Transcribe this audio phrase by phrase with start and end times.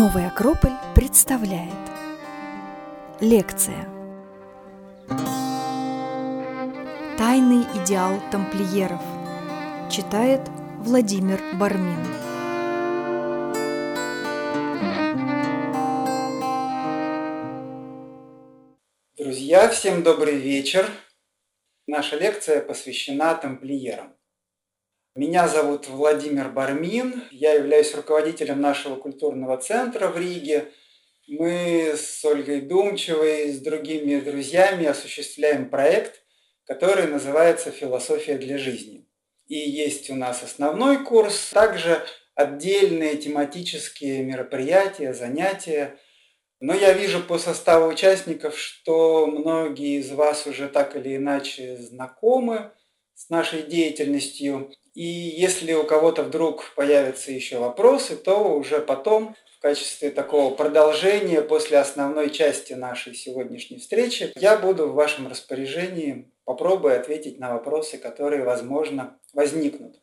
[0.00, 1.74] Новый Акрополь представляет
[3.20, 3.84] Лекция
[7.18, 9.02] Тайный идеал тамплиеров
[9.90, 10.40] Читает
[10.78, 12.02] Владимир Бармин
[19.18, 20.90] Друзья, всем добрый вечер.
[21.86, 24.14] Наша лекция посвящена тамплиерам.
[25.16, 30.68] Меня зовут Владимир Бармин, я являюсь руководителем нашего культурного центра в Риге.
[31.26, 36.22] Мы с Ольгой Думчевой и с другими друзьями осуществляем проект,
[36.64, 39.08] который называется «Философия для жизни».
[39.48, 42.04] И есть у нас основной курс, также
[42.36, 45.98] отдельные тематические мероприятия, занятия.
[46.60, 52.70] Но я вижу по составу участников, что многие из вас уже так или иначе знакомы
[53.20, 54.72] с нашей деятельностью.
[54.94, 61.42] И если у кого-то вдруг появятся еще вопросы, то уже потом в качестве такого продолжения
[61.42, 67.98] после основной части нашей сегодняшней встречи я буду в вашем распоряжении, попробую ответить на вопросы,
[67.98, 70.00] которые, возможно, возникнут.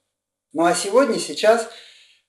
[0.54, 1.68] Ну а сегодня, сейчас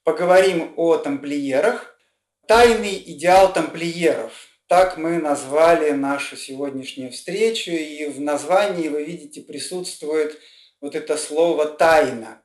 [0.05, 1.99] поговорим о тамплиерах.
[2.47, 4.33] Тайный идеал тамплиеров.
[4.69, 10.39] Так мы назвали нашу сегодняшнюю встречу, и в названии, вы видите, присутствует
[10.81, 12.43] вот это слово «тайна».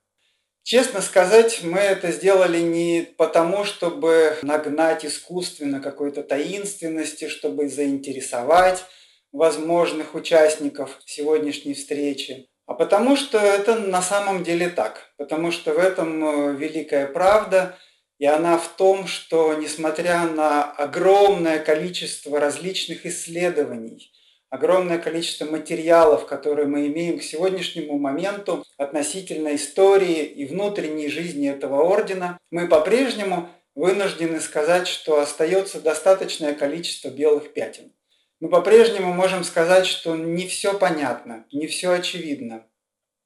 [0.64, 8.86] Честно сказать, мы это сделали не потому, чтобы нагнать искусственно какой-то таинственности, чтобы заинтересовать
[9.34, 15.12] возможных участников сегодняшней встречи, а потому что это на самом деле так.
[15.18, 17.78] Потому что в этом э, великая правда,
[18.20, 24.13] и она в том, что несмотря на огромное количество различных исследований,
[24.54, 31.82] огромное количество материалов, которые мы имеем к сегодняшнему моменту относительно истории и внутренней жизни этого
[31.82, 37.94] ордена, мы по-прежнему вынуждены сказать, что остается достаточное количество белых пятен.
[38.40, 42.64] Мы по-прежнему можем сказать, что не все понятно, не все очевидно,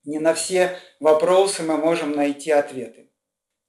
[0.06, 3.10] не на все вопросы мы можем найти ответы.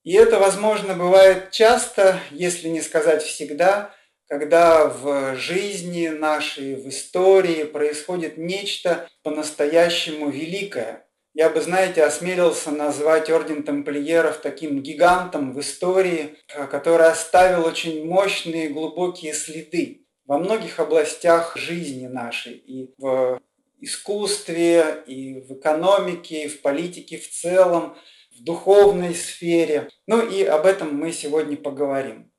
[0.04, 3.92] И это, возможно, бывает часто, если не сказать всегда,
[4.28, 11.06] когда в жизни нашей, в истории происходит нечто по-настоящему великое.
[11.34, 16.36] Я бы, знаете, осмелился назвать Орден Тамплиеров таким гигантом в истории,
[16.70, 23.40] который оставил очень мощные глубокие следы во многих областях жизни нашей, и в
[23.80, 27.96] искусстве, и в экономике, и в политике в целом,
[28.36, 29.88] в духовной сфере.
[30.06, 32.30] Ну и об этом мы сегодня поговорим.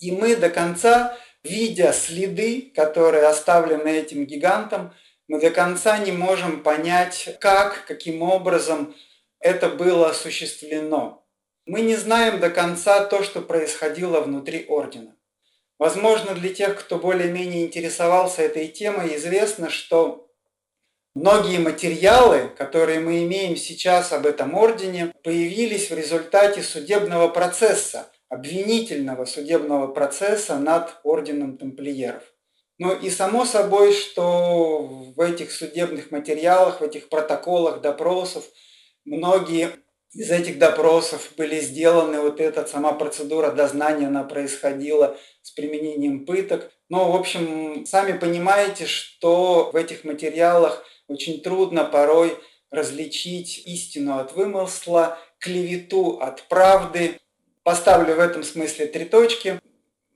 [0.00, 4.94] И мы до конца видя следы, которые оставлены этим гигантом,
[5.28, 8.94] мы до конца не можем понять, как, каким образом
[9.38, 11.24] это было осуществлено.
[11.66, 15.14] Мы не знаем до конца то, что происходило внутри ордена.
[15.78, 20.28] Возможно, для тех, кто более-менее интересовался этой темой, известно, что
[21.14, 29.26] многие материалы, которые мы имеем сейчас об этом ордене, появились в результате судебного процесса, обвинительного
[29.26, 32.22] судебного процесса над орденом тамплиеров.
[32.78, 38.44] Ну и само собой, что в этих судебных материалах, в этих протоколах допросов
[39.04, 39.72] многие
[40.12, 46.72] из этих допросов были сделаны, вот эта сама процедура дознания, она происходила с применением пыток.
[46.88, 52.36] Но, в общем, сами понимаете, что в этих материалах очень трудно порой
[52.70, 57.18] различить истину от вымысла, клевету от правды,
[57.70, 59.60] Поставлю в этом смысле три точки.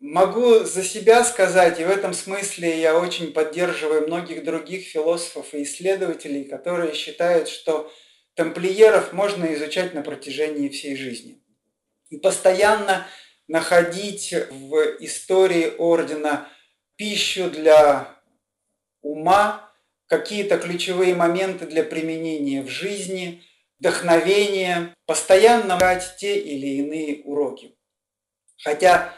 [0.01, 5.63] Могу за себя сказать, и в этом смысле я очень поддерживаю многих других философов и
[5.63, 7.93] исследователей, которые считают, что
[8.35, 11.45] тамплиеров можно изучать на протяжении всей жизни.
[12.11, 13.07] И постоянно
[13.47, 16.49] находить в истории ордена
[16.97, 18.21] пищу для
[19.01, 19.73] ума,
[20.09, 23.45] какие-то ключевые моменты для применения в жизни–
[23.85, 27.77] вдохновение, постоянно брать те или иные уроки.
[28.63, 29.13] Хотя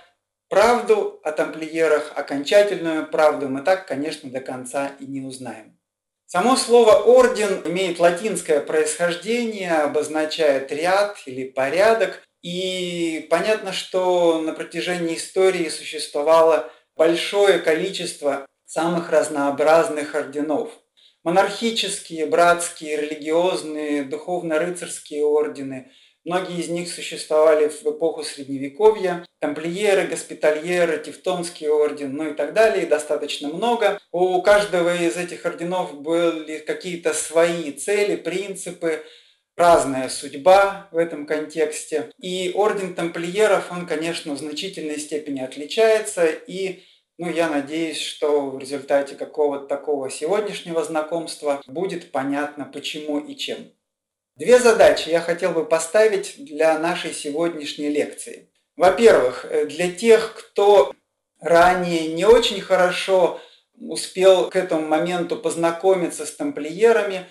[0.48, 5.78] правду о тамплиерах, окончательную правду мы так, конечно, до конца и не узнаем.
[6.26, 12.24] Само слово «орден» имеет латинское происхождение, обозначает ряд или порядок.
[12.42, 20.70] И понятно, что на протяжении истории существовало большое количество самых разнообразных орденов–
[21.26, 25.90] монархические, братские, религиозные, духовно-рыцарские ордены.
[26.24, 29.26] Многие из них существовали в эпоху Средневековья.
[29.40, 33.98] Тамплиеры, госпитальеры, Тевтонский орден, ну и так далее, достаточно много.
[34.12, 39.02] У каждого из этих орденов были какие-то свои цели, принципы,
[39.56, 42.12] разная судьба в этом контексте.
[42.20, 46.26] И орден тамплиеров, он, конечно, в значительной степени отличается.
[46.26, 46.84] И
[47.18, 53.72] ну, я надеюсь, что в результате какого-то такого сегодняшнего знакомства будет понятно, почему и чем.
[54.36, 58.50] Две задачи я хотел бы поставить для нашей сегодняшней лекции.
[58.76, 60.92] Во-первых, э, для тех, кто
[61.40, 63.40] ранее не очень хорошо
[63.78, 67.26] успел к этому моменту познакомиться с тамплиерами,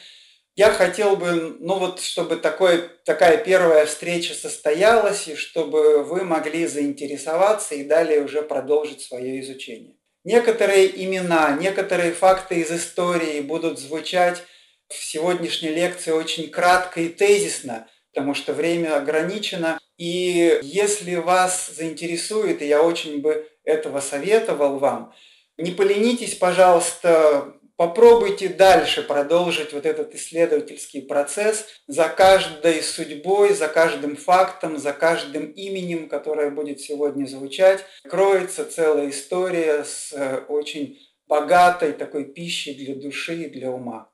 [0.56, 6.66] я хотел бы, ну вот, чтобы такой, такая первая встреча состоялась, и чтобы вы могли
[6.66, 9.96] заинтересоваться и далее уже продолжить свое изучение.
[10.24, 14.44] Некоторые имена, некоторые факты из истории будут звучать
[14.88, 19.78] в сегодняшней лекции очень кратко и тезисно, потому что время ограничено.
[19.98, 25.13] И если вас заинтересует, и я очень бы этого советовал вам,
[25.57, 34.16] не поленитесь, пожалуйста, попробуйте дальше продолжить вот этот исследовательский процесс за каждой судьбой, за каждым
[34.16, 41.94] фактом, за каждым именем, которое будет сегодня звучать, кроется целая история с э, очень богатой
[41.94, 44.12] такой пищей для души и для ума.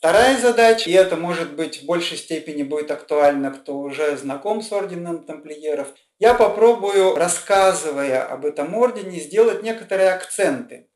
[0.00, 4.72] Вторая задача, и это может быть в большей степени будет актуально, кто уже знаком с
[4.72, 5.88] орденом тамплиеров,
[6.18, 10.89] я попробую, рассказывая об этом ордене, сделать некоторые акценты.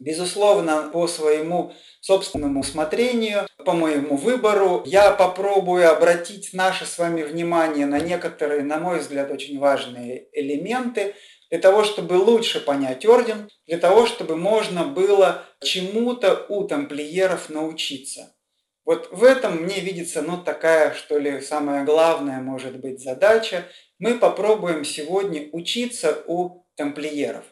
[0.00, 7.84] Безусловно, по своему собственному усмотрению, по моему выбору, я попробую обратить наше с вами внимание
[7.84, 11.14] на некоторые, на мой взгляд, очень важные элементы,
[11.50, 18.34] для того, чтобы лучше понять орден, для того, чтобы можно было чему-то у тамплиеров научиться.
[18.86, 23.66] Вот в этом мне видится, ну, такая, что ли, самая главная, может быть, задача.
[23.98, 27.44] Мы попробуем сегодня учиться у тамплиеров.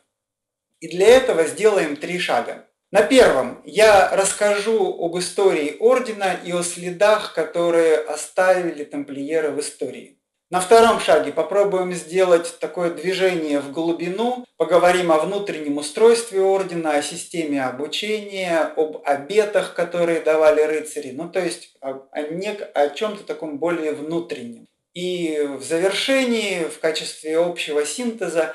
[0.81, 2.67] И для этого сделаем три шага.
[2.91, 10.19] На первом я расскажу об истории ордена и о следах, которые оставили тамплиеры в истории.
[10.51, 17.03] На втором шаге попробуем сделать такое движение в глубину, поговорим о внутреннем устройстве ордена, о
[17.03, 23.25] системе обучения, об обетах, которые давали рыцари, ну то есть о, о, нек- о чем-то
[23.25, 24.67] таком более внутреннем.
[24.95, 28.55] И в завершении, в качестве общего синтеза,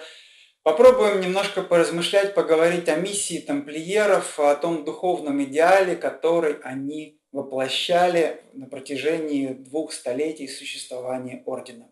[0.63, 8.67] попробуем немножко поразмышлять, поговорить о миссии тамплиеров, о том духовном идеале, который они воплощали на
[8.67, 11.89] протяжении двух столетий существования ордена.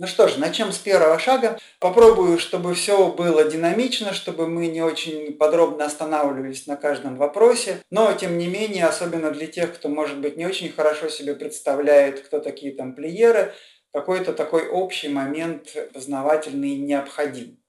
[0.00, 1.58] Ну что ж, начнем с первого шага.
[1.78, 7.82] Попробую, чтобы все было динамично, чтобы мы не очень подробно останавливались на каждом вопросе.
[7.90, 12.20] Но, тем не менее, особенно для тех, кто, может быть, не очень хорошо себе представляет,
[12.20, 13.52] кто такие тамплиеры,
[13.92, 17.59] какой-то такой общий момент познавательный необходим.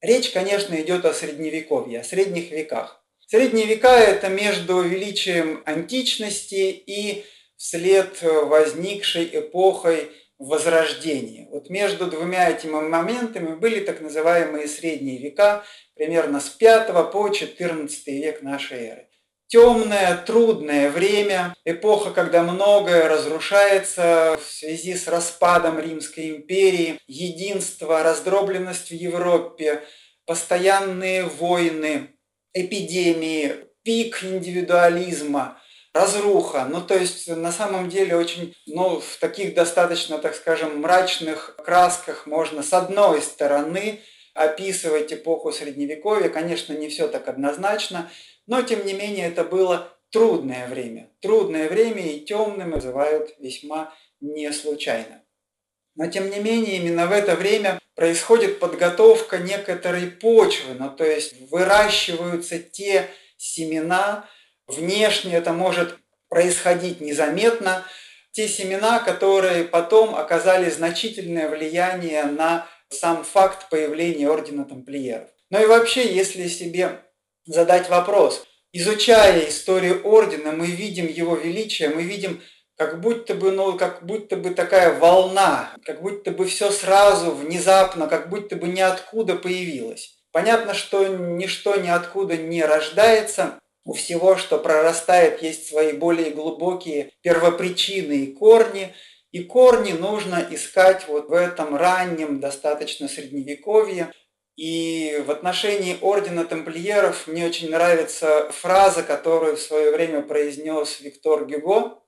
[0.00, 3.04] Речь, конечно, идет о средневековье, о средних веках.
[3.26, 7.24] Средние века– это между величием античности и
[7.56, 10.10] вслед возникшей эпохой
[10.40, 11.48] Возрождения.
[11.50, 18.06] Вот между двумя этими моментами были так называемые средние века, примерно с 5 по 14
[18.06, 19.09] век нашей эры.
[19.50, 28.90] Темное, трудное время, эпоха, когда многое разрушается в связи с распадом Римской империи, единство, раздробленность
[28.90, 29.82] в Европе,
[30.24, 32.10] постоянные войны,
[32.54, 35.60] эпидемии, пик индивидуализма,
[35.92, 36.68] разруха.
[36.70, 42.26] Ну, то есть, на самом деле, очень, ну, в таких достаточно, так скажем, мрачных красках
[42.26, 43.98] можно, с одной стороны,
[44.32, 46.28] описывать эпоху Средневековья.
[46.28, 48.08] Конечно, не все так однозначно,
[48.50, 51.08] но, тем не менее, это было трудное время.
[51.20, 55.22] Трудное время и темным называют весьма не случайно.
[55.94, 61.48] Но тем не менее, именно в это время происходит подготовка некоторой почвы, ну, то есть
[61.48, 64.28] выращиваются те семена,
[64.66, 65.96] внешне это может
[66.28, 67.84] происходить незаметно,
[68.32, 75.28] те семена, которые потом оказали значительное влияние на сам факт появления ордена тамплиеров.
[75.50, 77.00] Ну и вообще, если себе
[77.44, 82.40] задать вопрос, изучая историю ордена, мы видим его величие, мы видим
[82.76, 88.06] как будто бы, ну, как будто бы такая волна, как будто бы все сразу, внезапно,
[88.06, 90.16] как будто бы ниоткуда появилось.
[90.32, 98.24] Понятно, что ничто ниоткуда не рождается, у всего, что прорастает, есть свои более глубокие первопричины
[98.24, 98.94] и корни,
[99.32, 104.12] и корни нужно искать вот в этом раннем, достаточно средневековье.
[104.60, 111.46] И в отношении ордена тамплиеров мне очень нравится фраза, которую в свое время произнес Виктор
[111.46, 111.98] Гюго,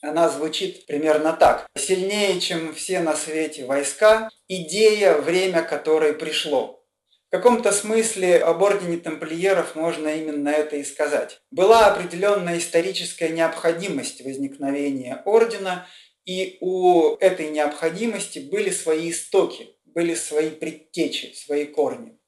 [0.00, 1.66] она звучит примерно так.
[1.76, 6.82] Сильнее, чем все на свете войска, идея, время которой пришло.
[7.28, 11.42] В каком-то смысле об ордене тамплиеров можно именно это и сказать.
[11.50, 15.86] Была определенная историческая необходимость возникновения ордена,
[16.24, 22.18] и у этой необходимости были свои истоки, были свои предтечи, свои корни.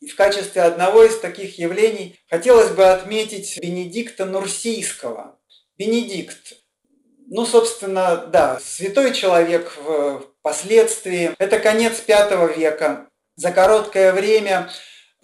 [0.00, 5.38] И в качестве одного из таких явлений хотелось бы отметить Бенедикта Нурсийского.
[5.76, 6.54] Бенедикт,
[7.26, 9.76] ну, собственно, да, святой человек
[10.40, 11.34] впоследствии.
[11.38, 14.70] Это конец V века, за короткое время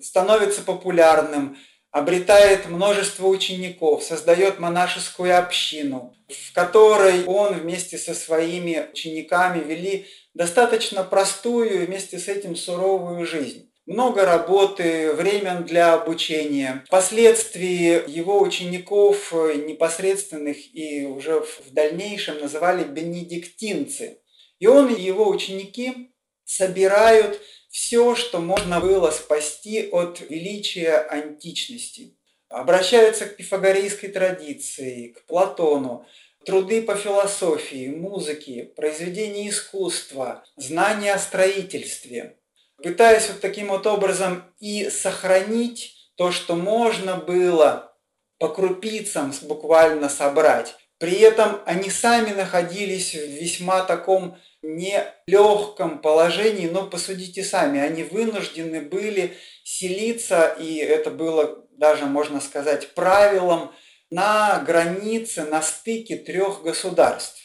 [0.00, 1.56] становится популярным,
[1.90, 11.04] обретает множество учеников, создает монашескую общину, в которой он вместе со своими учениками вели достаточно
[11.04, 13.70] простую и вместе с этим суровую жизнь.
[13.86, 16.84] Много работы, времен для обучения.
[16.86, 24.20] Впоследствии его учеников непосредственных и уже в дальнейшем называли бенедиктинцы.
[24.58, 26.12] И он и его ученики
[26.44, 32.16] собирают все, что можно было спасти от величия античности.
[32.48, 36.06] Обращаются к пифагорейской традиции, к Платону,
[36.44, 42.36] труды по философии, музыке, произведения искусства, знания о строительстве,
[42.82, 47.92] пытаясь вот таким вот образом и сохранить то, что можно было
[48.38, 50.74] по крупицам буквально собрать.
[50.98, 58.80] При этом они сами находились в весьма таком нелегком положении, но посудите сами, они вынуждены
[58.80, 63.72] были селиться, и это было даже, можно сказать, правилом
[64.14, 67.44] на границе, на стыке трех государств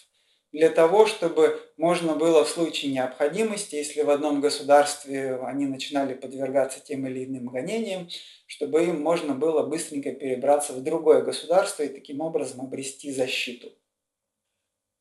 [0.51, 6.79] для того, чтобы можно было в случае необходимости, если в одном государстве они начинали подвергаться
[6.79, 8.07] тем или иным гонениям,
[8.45, 13.71] чтобы им можно было быстренько перебраться в другое государство и таким образом обрести защиту.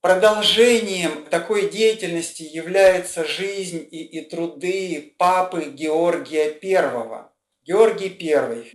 [0.00, 7.24] Продолжением такой деятельности является жизнь и, и труды папы Георгия I.
[7.62, 8.74] Георгий I,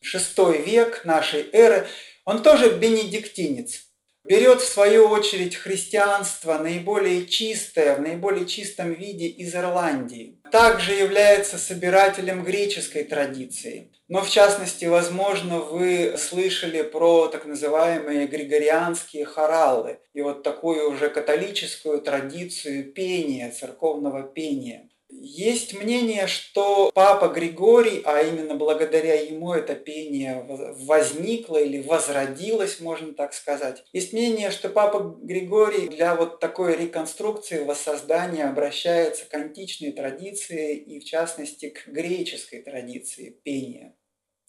[0.00, 1.86] шестой век нашей эры,
[2.24, 3.86] он тоже бенедиктинец.
[4.24, 10.38] Берет в свою очередь христианство наиболее чистое, в наиболее чистом виде из Ирландии.
[10.52, 13.90] Также является собирателем греческой традиции.
[14.06, 21.08] Но в частности, возможно, вы слышали про так называемые григорианские хоралы и вот такую уже
[21.08, 24.88] католическую традицию пения, церковного пения.
[25.14, 30.44] Есть мнение, что папа Григорий, а именно благодаря ему это пение
[30.86, 33.84] возникло или возродилось, можно так сказать.
[33.92, 40.98] Есть мнение, что папа Григорий для вот такой реконструкции, воссоздания обращается к античной традиции и
[40.98, 43.94] в частности к греческой традиции пения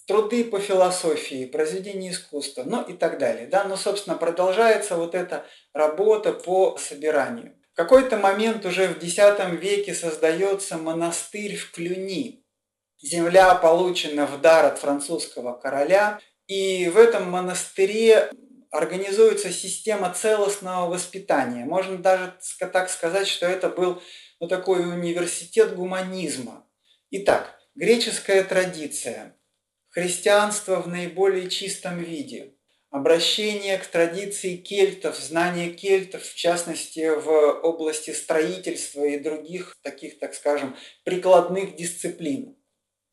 [0.06, 3.48] труды по философии, произведения искусства, ну и так далее.
[3.48, 3.64] Да?
[3.64, 7.56] Но, собственно, продолжается вот эта работа по собиранию.
[7.74, 9.18] В какой-то момент уже в X
[9.60, 12.46] веке создается монастырь в Клюни.
[13.02, 18.30] Земля получена в дар от французского короля, и в этом монастыре
[18.70, 21.66] организуется система целостного воспитания.
[21.66, 24.04] Можно даже так сказать, что это был
[24.40, 26.68] ну, такой университет гуманизма.
[27.10, 29.36] Итак, греческая традиция–
[29.90, 32.54] христианство в наиболее чистом виде,
[32.94, 37.28] обращение к традиции кельтов, знание кельтов, в частности, в
[37.64, 42.56] области строительства и других таких, так скажем, прикладных дисциплин,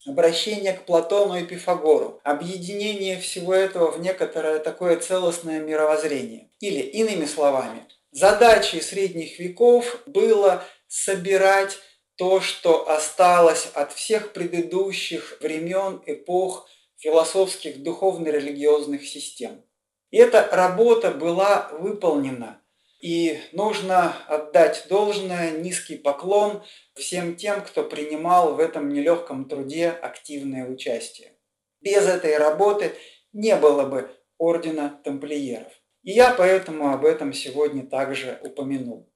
[0.05, 6.51] обращение к Платону и Пифагору, объединение всего этого в некоторое такое целостное мировоззрение.
[6.59, 11.79] Или, иными словами, задачей средних веков было собирать
[12.17, 19.63] то, что осталось от всех предыдущих времен, эпох, философских, духовно-религиозных систем.
[20.11, 22.61] Эта работа была выполнена.
[23.01, 26.61] И нужно отдать должное, низкий поклон
[26.93, 31.33] всем тем, кто принимал в этом нелегком труде активное участие.
[31.79, 32.93] Без этой работы
[33.33, 35.71] не было бы ордена тамплиеров.
[36.03, 39.09] И я поэтому об этом сегодня также упомянул.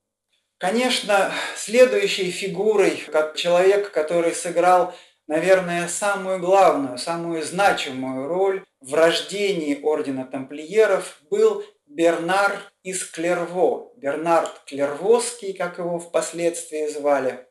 [0.58, 4.96] Конечно, следующей фигурой, как человек, который сыграл,
[5.28, 14.52] наверное, самую главную, самую значимую роль в рождении ордена тамплиеров, был Бернар из Клерво, Бернард
[14.68, 17.48] Клервосский, как его впоследствии звали.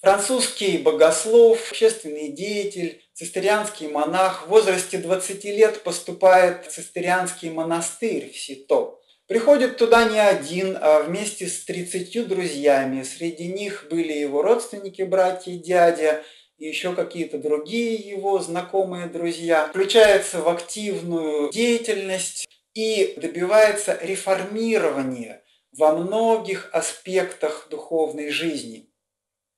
[0.00, 8.36] Французский богослов, общественный деятель, цистерианский монах в возрасте 20 лет поступает в цистерианский монастырь в
[8.36, 8.96] Сито–
[9.30, 13.04] Приходит туда не один, а вместе с 30 друзьями.
[13.04, 16.24] Среди них были его родственники, братья, дядя
[16.60, 19.66] и еще какие-то другие его знакомые друзья.
[19.68, 25.42] Включается в активную деятельность и добивается реформирования
[25.76, 28.90] во многих аспектах духовной жизни.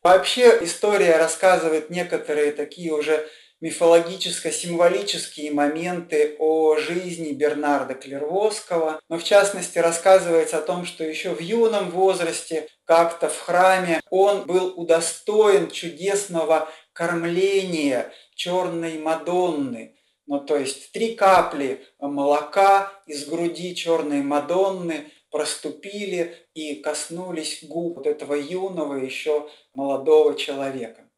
[0.03, 3.29] Вообще история рассказывает некоторые такие уже
[3.63, 9.01] мифологическо-символические моменты о жизни Бернарда Клервосского.
[9.09, 14.47] Но в частности рассказывается о том, что еще в юном возрасте как-то в храме он
[14.47, 19.97] был удостоен чудесного кормления черной Мадонны.
[20.27, 28.07] Ну, то есть три капли молока из груди черной Мадонны проступили и коснулись губ вот
[28.07, 31.09] этого юного еще молодого человека.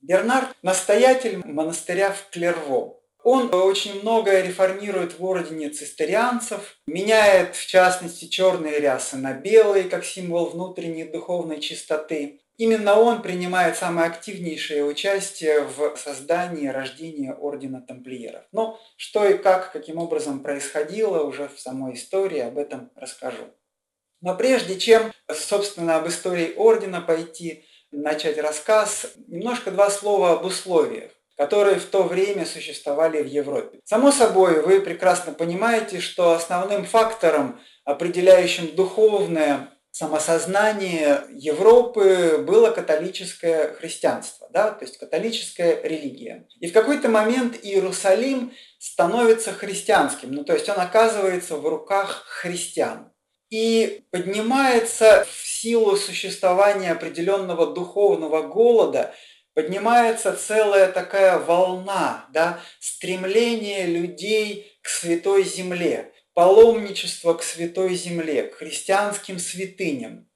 [0.00, 3.00] Бернард– настоятель монастыря в Клерво.
[3.22, 10.04] Он очень многое реформирует в ордене цистерианцев, меняет, в частности, черные рясы на белые, как
[10.04, 12.40] символ внутренней духовной чистоты.
[12.60, 18.42] Именно он принимает самое активнейшее участие в создании и рождении ордена тамплиеров.
[18.52, 23.44] Но что и как, каким образом происходило уже в самой истории, об этом расскажу.
[24.20, 31.12] Но прежде чем, собственно, об истории ордена пойти, начать рассказ, немножко два слова об условиях
[31.36, 33.80] которые в то время существовали в Европе.
[33.86, 44.48] Само собой, вы прекрасно понимаете, что основным фактором, определяющим духовное самосознание Европы было католическое христианство,
[44.50, 46.46] да, то есть католическая религия.
[46.60, 53.12] И в какой-то момент Иерусалим становится христианским, ну то есть он оказывается в руках христиан
[53.50, 59.12] и поднимается в силу существования определенного духовного голода,
[59.54, 68.56] поднимается целая такая волна, да, стремление людей к святой земле, паломничество к святой земле, к
[68.56, 70.28] христианским святыням.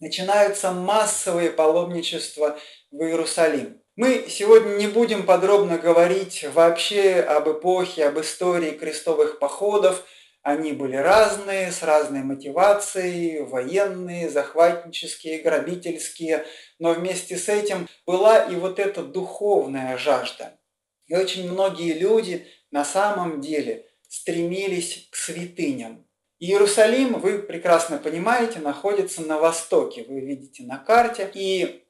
[0.00, 2.58] Начинаются массовые паломничества
[2.90, 3.80] в Иерусалим.
[3.96, 10.04] Мы сегодня не будем подробно говорить вообще об эпохе, об истории крестовых походов–
[10.42, 16.44] они были разные, с разной мотивацией, военные, захватнические, грабительские,
[16.80, 20.58] но вместе с этим была и вот эта духовная жажда.
[21.06, 26.06] И очень многие люди на самом деле стремились к святыням.
[26.38, 31.84] Иерусалим, вы прекрасно понимаете, находится на востоке, вы видите на карте, и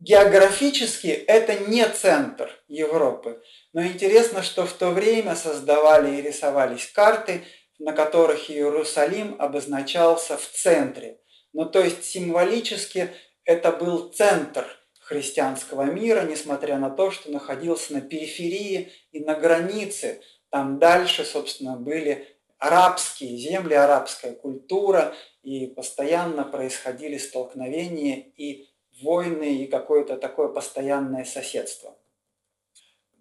[0.00, 3.42] географически это не центр Европы.
[3.72, 7.42] Но интересно, что в то время создавали и рисовались карты–
[7.82, 11.18] на которых Иерусалим обозначался в центре.
[11.52, 13.10] Ну то есть символически
[13.44, 14.64] это был центр
[15.00, 20.22] христианского мира, несмотря на то, что находился на периферии и на границе.
[20.52, 28.68] Там дальше, собственно, были арабские земли, арабская культура, и постоянно происходили столкновения и
[29.02, 31.96] войны, и какое-то такое постоянное соседство.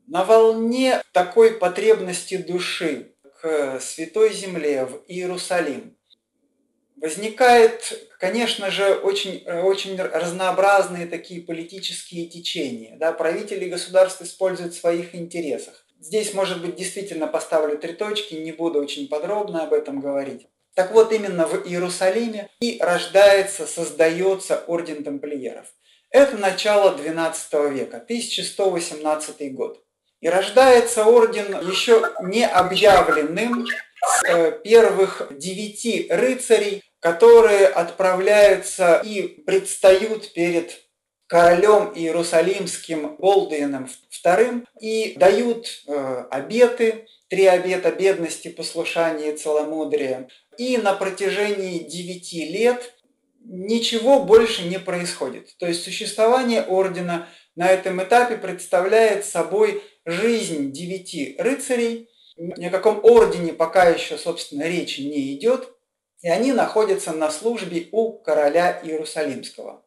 [0.08, 5.96] На волне такой потребности души к Святой Земле, в Иерусалим,
[6.98, 12.98] возникает, конечно же, очень, очень разнообразные такие политические течения.
[12.98, 13.14] Да?
[13.14, 15.86] Правители государств используют в своих интересах.
[16.02, 20.48] Здесь, может быть, действительно поставлю три точки, не буду очень подробно об этом говорить.
[20.74, 25.68] Так вот, именно в Иерусалиме и рождается, создается орден тамплиеров.
[26.10, 29.84] Это начало XII века, 1118 год.
[30.22, 40.34] И рождается орден еще не объявленным с э, первых девяти рыцарей, которые отправляются и предстают
[40.34, 40.82] перед
[41.32, 43.88] королем Иерусалимским Болдуином
[44.26, 50.28] II и дают э, обеты, три обета бедности, послушания и целомудрия.
[50.58, 52.96] И на протяжении девяти лет
[53.46, 55.56] ничего больше не происходит.
[55.58, 62.10] То есть существование ордена на этом этапе представляет собой жизнь девяти рыцарей.
[62.36, 65.70] Ни о каком ордене пока еще, собственно, речи не идет.
[66.24, 69.82] И они находятся на службе у короля Иерусалимского.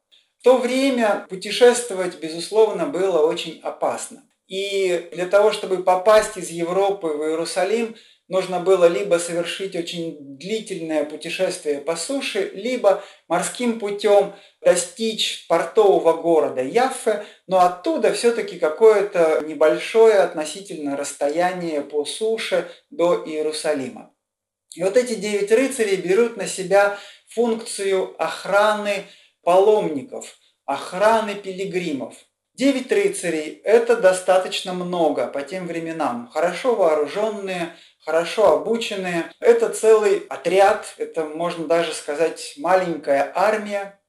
[0.45, 4.29] То время путешествовать, безусловно, было очень опасно.
[4.47, 7.97] И для того, чтобы попасть из Европы в Иерусалим,
[8.29, 16.63] нужно было либо совершить очень длительное путешествие по суше, либо морским путем достичь портового города
[16.63, 24.13] Яффе, но оттуда все-таки какое-то небольшое относительно расстояние по суше до Иерусалима.
[24.75, 29.05] И вот эти девять рыцарей берут на себя функцию охраны
[29.45, 32.15] паломников, охраны пилигримов.
[32.55, 39.33] Девять рыцарей– это достаточно много по тем временам, хорошо вооруженные, хорошо обученные.
[39.41, 44.01] Это целый отряд, это можно даже сказать маленькая армия.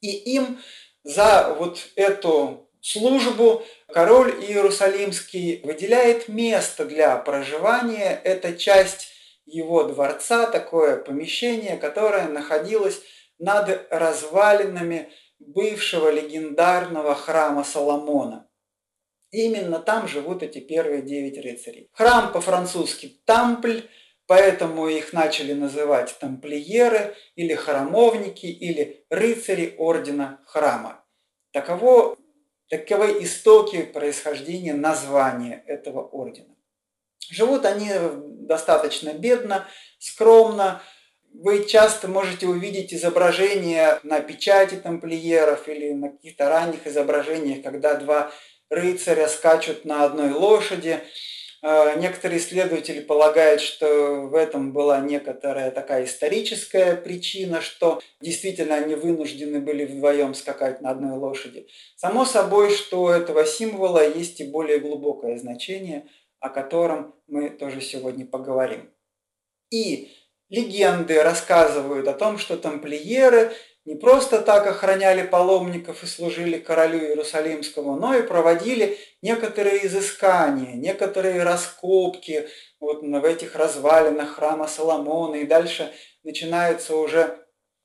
[0.00, 0.60] И им
[1.02, 8.20] за вот эту службу король Иерусалимский выделяет место для проживания.
[8.22, 9.08] Это часть
[9.44, 13.00] его дворца, такое помещение, которое находилось
[13.38, 18.48] над развалинами бывшего легендарного храма Соломона.
[19.30, 21.90] Именно там живут эти первые девять рыцарей.
[21.92, 23.82] Храм по-французски «тампль»,
[24.26, 31.04] поэтому их начали называть тамплиеры или храмовники или рыцари ордена храма.
[31.52, 32.16] Таково,
[32.68, 36.54] таковы истоки происхождения названия этого ордена.
[37.30, 37.90] Живут они
[38.48, 39.66] достаточно бедно,
[39.98, 40.80] скромно.
[41.32, 48.32] Вы часто можете увидеть изображения на печати тамплиеров или на каких-то ранних изображениях, когда два
[48.70, 51.00] рыцаря скачут на одной лошади.
[51.60, 58.94] А, некоторые исследователи полагают, что в этом была некоторая такая историческая причина, что действительно они
[58.94, 61.66] вынуждены были вдвоем скакать на одной лошади.
[61.96, 66.06] Само собой, что у этого символа есть и более глубокое значение,
[66.38, 68.90] о котором мы тоже сегодня поговорим.
[69.70, 70.12] И
[70.48, 73.52] легенды рассказывают о том, что тамплиеры
[73.88, 81.42] не просто так охраняли паломников и служили королю Иерусалимскому, но и проводили некоторые изыскания, некоторые
[81.42, 82.48] раскопки
[82.80, 85.36] вот в этих развалинах храма Соломона.
[85.36, 85.90] И дальше
[86.22, 87.38] начинаются уже,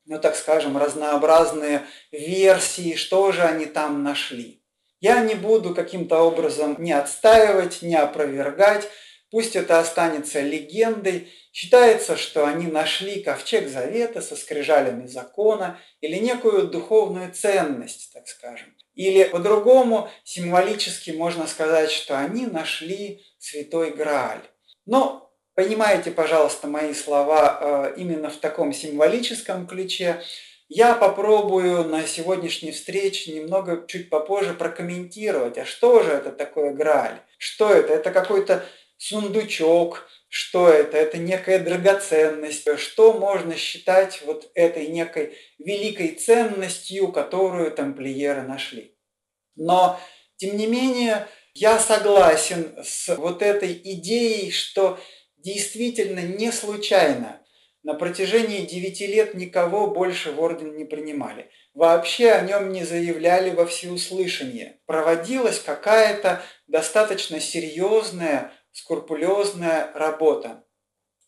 [0.05, 4.61] ну так скажем, разнообразные версии, что же они там нашли.
[4.99, 8.89] Я не буду каким-то образом не отстаивать, не опровергать,
[9.33, 16.67] пусть это останется легендой, Считается, что они нашли ковчег завета со скрижалями закона или некую
[16.67, 18.75] духовную ценность, так скажем.
[18.95, 24.41] Или по-другому символически можно сказать, что они нашли святой Грааль.
[24.87, 30.23] Но понимаете, пожалуйста, мои слова э, именно в таком символическом ключе.
[30.69, 37.19] Я попробую на сегодняшней встрече немного чуть попозже прокомментировать, а что же это такое Грааль?
[37.37, 37.93] Что это?
[37.93, 38.65] Это какой-то
[39.03, 40.97] сундучок, что это?
[40.97, 42.67] Это некая драгоценность.
[42.79, 48.97] Что можно считать вот этой некой великой ценностью, которую тамплиеры нашли?
[49.55, 49.99] Но,
[50.37, 54.97] тем не менее, я согласен с вот этой идеей, что
[55.37, 57.41] действительно не случайно
[57.83, 61.49] на протяжении девяти лет никого больше в орден не принимали.
[61.73, 64.79] Вообще о нем не заявляли во всеуслышание.
[64.85, 70.63] Проводилась какая-то достаточно серьезная скрупулезная работа.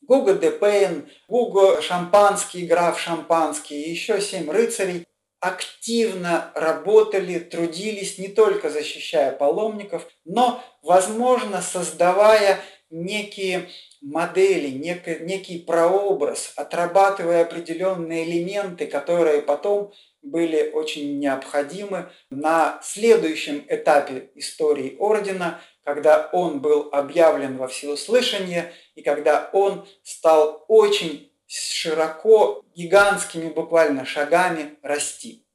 [0.02, 5.06] Гуго де Пейн, Гуго Шампанский, граф Шампанский и еще семь рыцарей
[5.40, 13.70] активно работали, трудились, не только защищая паломников, но, возможно, создавая некие
[14.02, 24.32] модели, некий, некий прообраз, отрабатывая определенные элементы, которые потом были очень необходимы на следующем этапе
[24.36, 33.50] истории ордена, когда он был объявлен во всеуслышание и когда он стал очень широко, гигантскими
[33.50, 35.45] буквально шагами расти.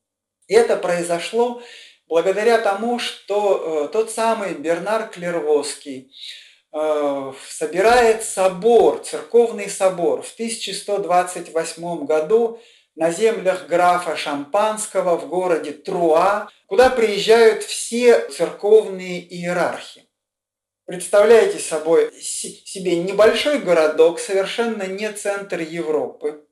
[0.49, 1.61] Это произошло
[2.09, 6.13] благодаря тому, что э, тот самый Бернар Клервоский
[6.73, 12.61] э, собирает собор, церковный собор в 1128 году
[12.95, 20.10] на землях графа Шампанского в городе Труа, куда приезжают все церковные иерархи.
[20.91, 26.45] Представляете собой себе небольшой городок, совершенно не центр Европы,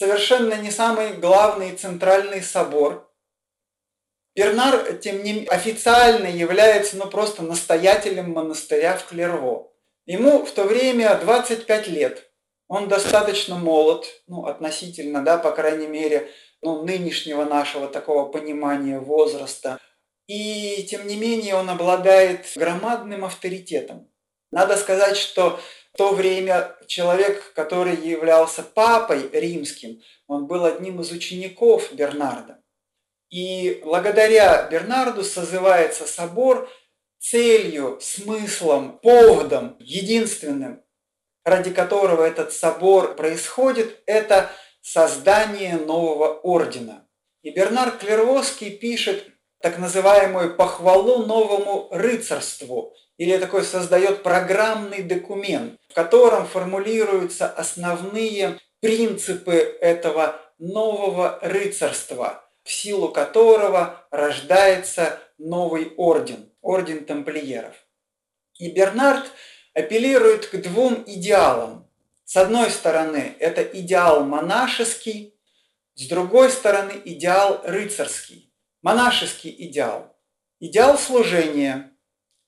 [0.00, 3.08] совершенно не самый главный центральный собор.
[4.34, 9.70] Бернар, тем не менее, официально является ну, просто настоятелем монастыря в Клерво.
[10.06, 12.32] Ему в то время 25 лет.
[12.66, 16.28] Он достаточно молод, ну, относительно, да, по крайней мере,
[16.62, 19.78] ну, нынешнего нашего такого понимания возраста.
[20.26, 24.08] И тем не менее он обладает громадным авторитетом.
[24.50, 25.60] Надо сказать, что
[25.92, 32.60] в то время человек, который являлся папой римским, он был одним из учеников Бернарда.
[33.30, 36.70] И благодаря Бернарду созывается собор
[37.18, 40.82] целью, смыслом, поводом, единственным,
[41.44, 47.08] ради которого этот собор происходит, это создание нового ордена.
[47.42, 49.33] И Бернар Клервоский пишет
[49.64, 59.54] так называемую похвалу новому рыцарству, или такой создает программный документ, в котором формулируются основные принципы
[59.80, 67.74] этого нового рыцарства, в силу которого рождается новый орден, орден тамплиеров.
[68.58, 69.24] И Бернард
[69.72, 71.88] апеллирует к двум идеалам.
[72.26, 75.34] С одной стороны, это идеал монашеский,
[75.94, 78.43] с другой стороны, идеал рыцарский
[78.84, 80.14] монашеский идеал,
[80.60, 81.90] идеал служения,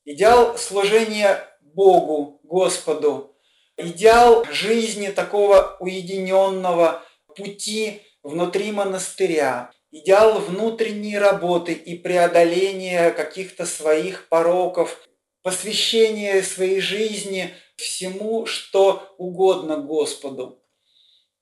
[0.05, 3.35] идеал служения Богу, Господу,
[3.79, 7.03] идеал жизни такого уединенного
[7.35, 15.09] пути внутри монастыря, идеал внутренней работы и преодоления каких-то своих пороков,
[15.43, 20.63] посвящение своей жизни всему, что угодно Господу.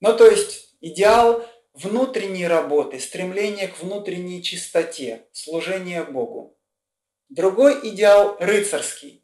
[0.00, 6.56] Ну, то есть идеал внутренней работы, стремление к внутренней чистоте, служение Богу.
[7.28, 9.22] Другой идеал рыцарский.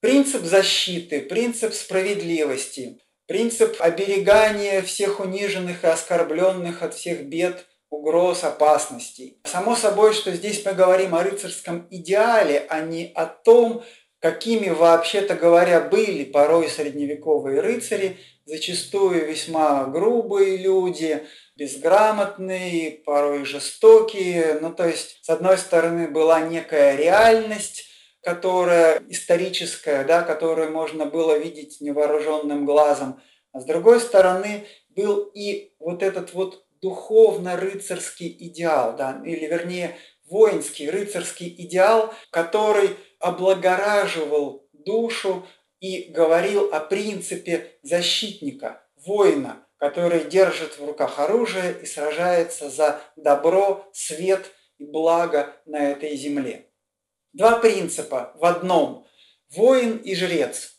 [0.00, 9.38] Принцип защиты, принцип справедливости, принцип оберегания всех униженных и оскорбленных от всех бед, угроз, опасностей.
[9.44, 13.84] Само собой, что здесь мы говорим о рыцарском идеале, а не о том,
[14.18, 21.24] какими вообще-то говоря были порой средневековые рыцари, зачастую весьма грубые люди,
[21.62, 24.58] безграмотные, порой жестокие.
[24.60, 27.84] Ну, то есть, с одной стороны, была некая реальность,
[28.20, 33.20] которая историческая, да, которую можно было видеть невооруженным глазом,
[33.52, 39.96] а с другой стороны был и вот этот вот духовно-рыцарский идеал, да, или вернее
[40.28, 45.46] воинский рыцарский идеал, который облагораживал душу
[45.78, 53.84] и говорил о принципе защитника, воина, который держит в руках оружие и сражается за добро,
[53.92, 56.68] свет и благо на этой земле.
[57.32, 59.08] Два принципа в одном–
[59.50, 60.74] воин и жрец,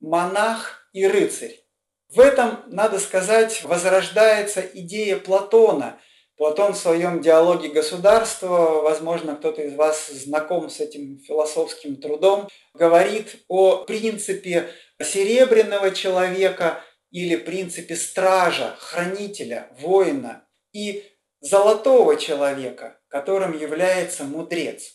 [0.00, 1.60] монах и рыцарь.
[2.08, 6.00] В этом, надо сказать, возрождается идея Платона.
[6.38, 13.44] Платон в своем диалоге государства, возможно, кто-то из вас знаком с этим философским трудом, говорит
[13.48, 14.70] о принципе
[15.02, 21.04] серебряного человека или принципе стража, хранителя, воина и
[21.40, 24.94] золотого человека, которым является мудрец.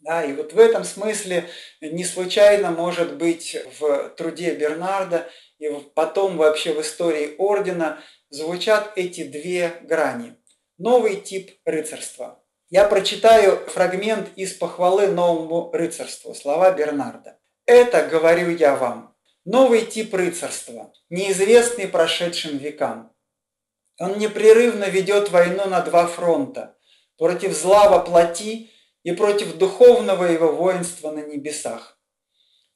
[0.00, 1.48] Да, и вот в этом смысле
[1.82, 9.24] не случайно может быть в труде Бернарда и потом вообще в истории ордена звучат эти
[9.24, 10.36] две грани.
[10.78, 12.42] Новый тип рыцарства.
[12.70, 17.38] Я прочитаю фрагмент из похвалы новому рыцарству, слова Бернарда.
[17.66, 19.09] «Это, говорю я вам,
[19.44, 23.12] новый тип рыцарства, неизвестный прошедшим векам.
[23.98, 26.76] Он непрерывно ведет войну на два фронта–
[27.20, 28.70] против зла во плоти
[29.02, 31.98] и против духовного его воинства на небесах.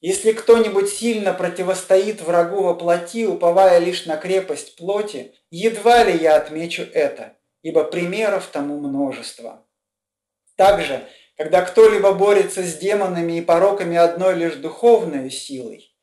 [0.01, 6.35] Если кто-нибудь сильно противостоит врагу во плоти, уповая лишь на крепость плоти, едва ли я
[6.35, 9.65] отмечу это, ибо примеров тому множество.
[10.55, 11.03] Также,
[11.37, 15.94] когда кто-либо борется с демонами и пороками одной лишь духовной силой,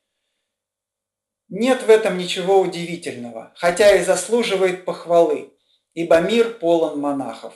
[1.53, 5.53] нет в этом ничего удивительного, хотя и заслуживает похвалы,
[5.93, 7.53] ибо мир полон монахов.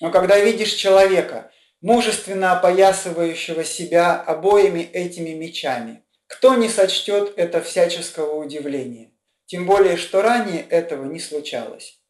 [0.00, 1.52] Но когда видишь человека,
[1.82, 6.02] мужественно опоясывающего себя обоими этими мечами.
[6.26, 9.12] Кто не сочтет это всяческого удивления?
[9.46, 12.00] Тем более, что ранее этого не случалось.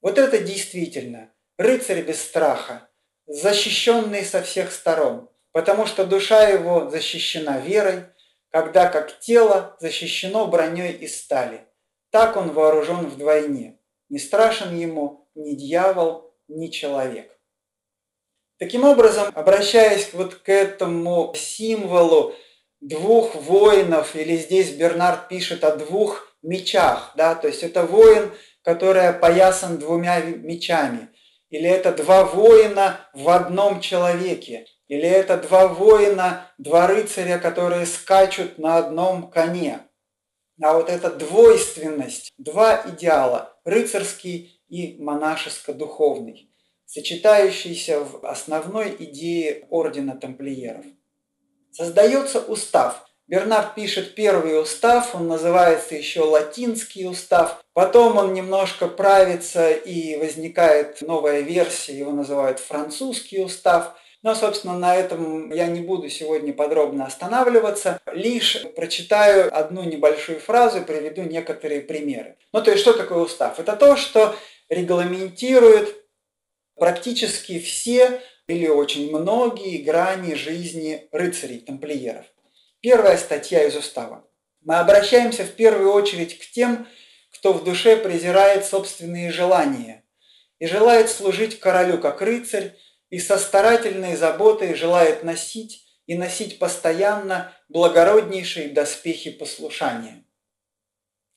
[0.00, 2.88] Вот это действительно рыцарь без страха,
[3.26, 8.04] защищенный со всех сторон, потому что душа его защищена верой,
[8.50, 11.66] когда как тело защищено броней из стали.
[12.10, 13.78] Так он вооружен вдвойне.
[14.08, 17.30] Не страшен ему ни дьявол, ни человек.
[18.58, 22.34] Таким образом, обращаясь вот к этому символу
[22.80, 28.32] двух воинов, или здесь Бернард пишет о двух мечах, да, то есть это воин,
[28.62, 31.08] который опоясан двумя мечами,
[31.48, 38.58] или это два воина в одном человеке, или это два воина, два рыцаря, которые скачут
[38.58, 39.80] на одном коне.
[40.60, 46.50] А вот эта двойственность, два идеала, рыцарский и монашеско-духовный
[46.92, 50.84] сочетающийся в основной идее ордена тамплиеров.
[51.70, 53.06] Создается устав.
[53.28, 57.64] Бернард пишет первый устав, он называется еще латинский устав.
[57.74, 63.94] Потом он немножко правится и возникает новая версия, его называют французский устав.
[64.22, 70.80] Но, собственно, на этом я не буду сегодня подробно останавливаться, лишь прочитаю одну небольшую фразу
[70.80, 72.36] и приведу некоторые примеры.
[72.52, 73.58] Ну, то есть, что такое устав?
[73.58, 74.36] Это то, что
[74.68, 75.96] регламентирует
[76.76, 82.26] практически все или очень многие грани жизни рыцарей, тамплиеров.
[82.80, 84.26] Первая статья из устава.
[84.62, 86.86] Мы обращаемся в первую очередь к тем,
[87.32, 90.04] кто в душе презирает собственные желания
[90.58, 92.76] и желает служить королю как рыцарь
[93.10, 100.24] и со старательной заботой желает носить и носить постоянно благороднейшие доспехи послушания.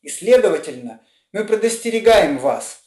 [0.02, 2.80] И следовательно, мы предостерегаем вас–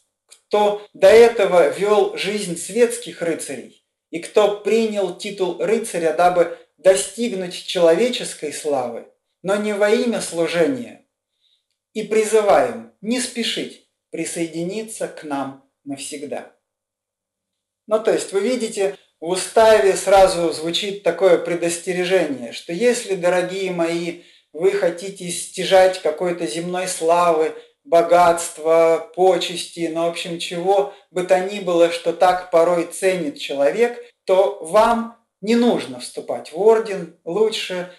[0.48, 8.52] кто до этого вел жизнь светских рыцарей и кто принял титул рыцаря, дабы достигнуть человеческой
[8.52, 9.08] славы,
[9.42, 11.04] но не во имя служения,
[11.92, 16.55] и призываем не спешить присоединиться к нам навсегда.
[17.86, 24.22] Ну, то есть вы видите, в уставе сразу звучит такое предостережение, что если, дорогие мои,
[24.52, 31.60] вы хотите стяжать какой-то земной славы, богатства, почести, ну, в общем, чего бы то ни
[31.60, 37.92] было, что так порой ценит человек, то вам не нужно вступать в орден, лучше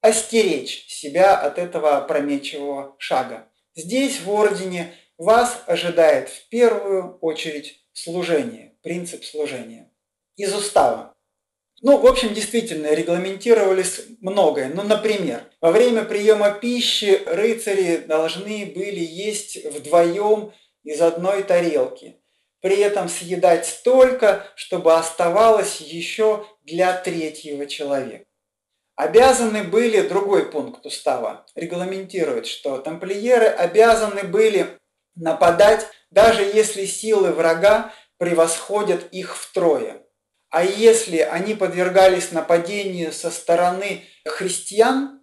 [0.00, 3.46] остеречь себя от этого опрометчивого шага.
[3.76, 9.90] Здесь, в ордене, вас ожидает в первую очередь служение, принцип служения.
[10.36, 11.14] Из устава.
[11.80, 14.68] Ну, в общем, действительно, регламентировались многое.
[14.68, 20.52] Ну, например, во время приема пищи рыцари должны были есть вдвоем
[20.84, 22.16] из одной тарелки.
[22.60, 28.26] При этом съедать столько, чтобы оставалось еще для третьего человека.
[28.94, 34.78] Обязаны были, другой пункт устава регламентирует, что тамплиеры обязаны были
[35.16, 37.92] нападать, даже если силы врага
[38.22, 40.06] превосходят их втрое.
[40.48, 45.22] А если они подвергались нападению со стороны христиан,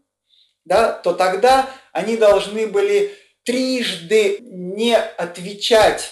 [0.66, 6.12] да, то тогда они должны были трижды не отвечать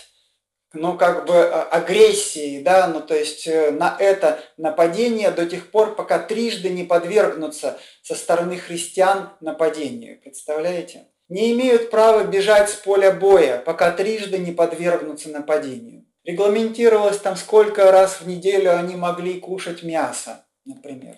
[0.72, 5.72] ну, как бы а, агрессии, да, ну, то есть э, на это нападение до тех
[5.72, 10.22] пор, пока трижды не подвергнутся со стороны христиан нападению.
[10.22, 11.10] Представляете?
[11.28, 16.07] Не имеют права бежать с поля боя, пока трижды не подвергнутся нападению.
[16.28, 21.16] Регламентировалось там, сколько раз в неделю они могли кушать мясо, например.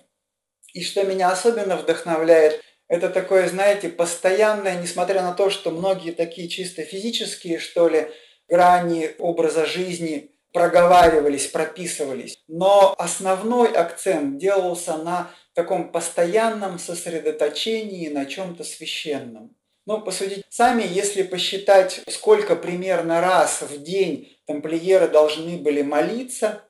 [0.74, 6.48] И что меня особенно вдохновляет, это такое, знаете, постоянное, несмотря на то, что многие такие
[6.48, 8.12] чисто физические, что ли,
[8.48, 12.38] грани образа жизни проговаривались, прописывались.
[12.48, 19.56] Но основной акцент делался на таком постоянном сосредоточении на чем-то священном.
[19.90, 26.64] Ну, посудите сами, если посчитать, сколько примерно раз в день тамплиеры должны были молиться,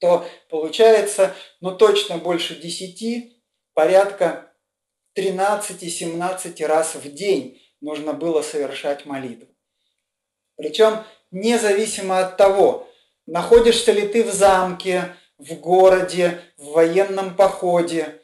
[0.00, 3.32] то получается, ну, точно больше 10,
[3.74, 4.52] порядка
[5.16, 9.46] 13-17 раз в день нужно было совершать молитву.
[10.56, 12.88] Причем независимо от того,
[13.26, 18.20] находишься ли ты в замке, в городе, в военном походе,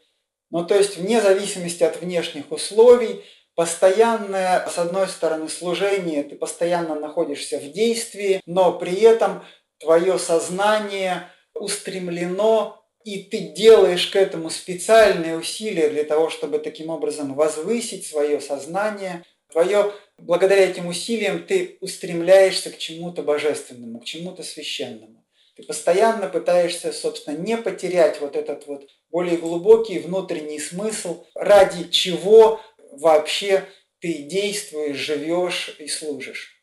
[0.50, 6.94] ну то есть вне зависимости от внешних условий, постоянное, с одной стороны, служение, ты постоянно
[6.94, 9.44] находишься в действии, но при этом
[9.78, 17.34] твое сознание устремлено, и ты делаешь к этому специальные усилия для того, чтобы таким образом
[17.34, 25.24] возвысить свое сознание, твое благодаря этим усилиям ты устремляешься к чему-то божественному, к чему-то священному.
[25.56, 32.60] Ты постоянно пытаешься, собственно, не потерять вот этот вот более глубокий внутренний смысл, ради чего
[32.98, 33.64] вообще
[34.00, 36.62] ты действуешь, живешь и служишь.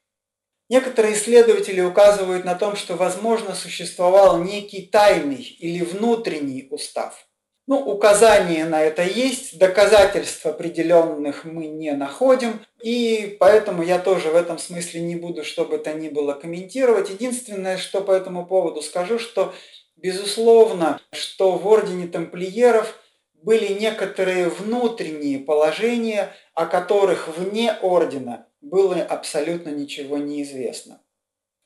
[0.69, 7.27] Некоторые исследователи указывают на том, что, возможно, существовал некий тайный или внутренний устав–
[7.71, 14.35] ну, указания на это есть, доказательств определенных мы не находим, и поэтому я тоже в
[14.35, 17.09] этом смысле не буду что бы то ни было комментировать.
[17.09, 19.53] Единственное, что по этому поводу скажу, что
[19.95, 23.00] безусловно, что в Ордене Тамплиеров
[23.41, 31.01] были некоторые внутренние положения, о которых вне Ордена было абсолютно ничего не известно.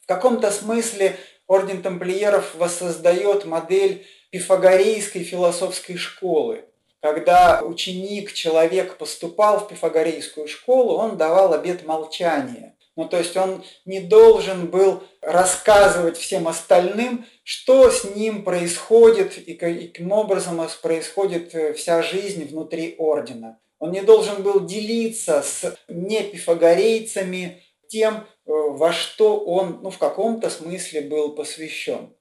[0.01, 6.65] В каком-то смысле Орден Тамплиеров воссоздает модель пифагорейской философской школы.
[7.01, 12.74] Когда ученик, человек поступал в пифагорейскую школу, он давал обет молчания.
[12.95, 19.53] Ну, то есть он не должен был рассказывать всем остальным, что с ним происходит и
[19.55, 23.59] каким образом происходит э, вся жизнь внутри ордена.
[23.79, 30.49] Он не должен был делиться с непифагорейцами тем, э, во что он ну, в каком-то
[30.49, 32.15] смысле был посвящен.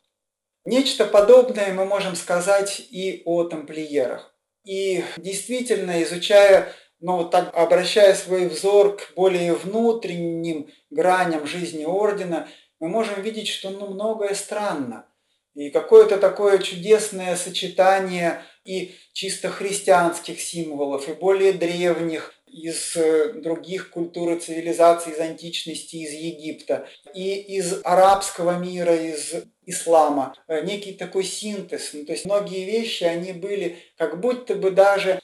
[0.65, 4.35] Нечто подобное мы можем сказать и о тамплиерах.
[4.65, 6.73] И действительно, изучая,
[7.05, 12.49] ну вот так обращая свой взор к более внутренним граням жизни ордена,
[12.81, 15.07] мы можем видеть, что ну, многое странно.
[15.55, 23.91] И какое-то такое чудесное сочетание и чисто христианских символов, и более древних, из э, других
[23.91, 29.35] культур и цивилизаций, из античности, из Египта, и из арабского мира, из
[29.67, 31.91] ислама, э, некий такой синтез.
[31.93, 35.21] Ну, то есть многие вещи, они были как будто бы даже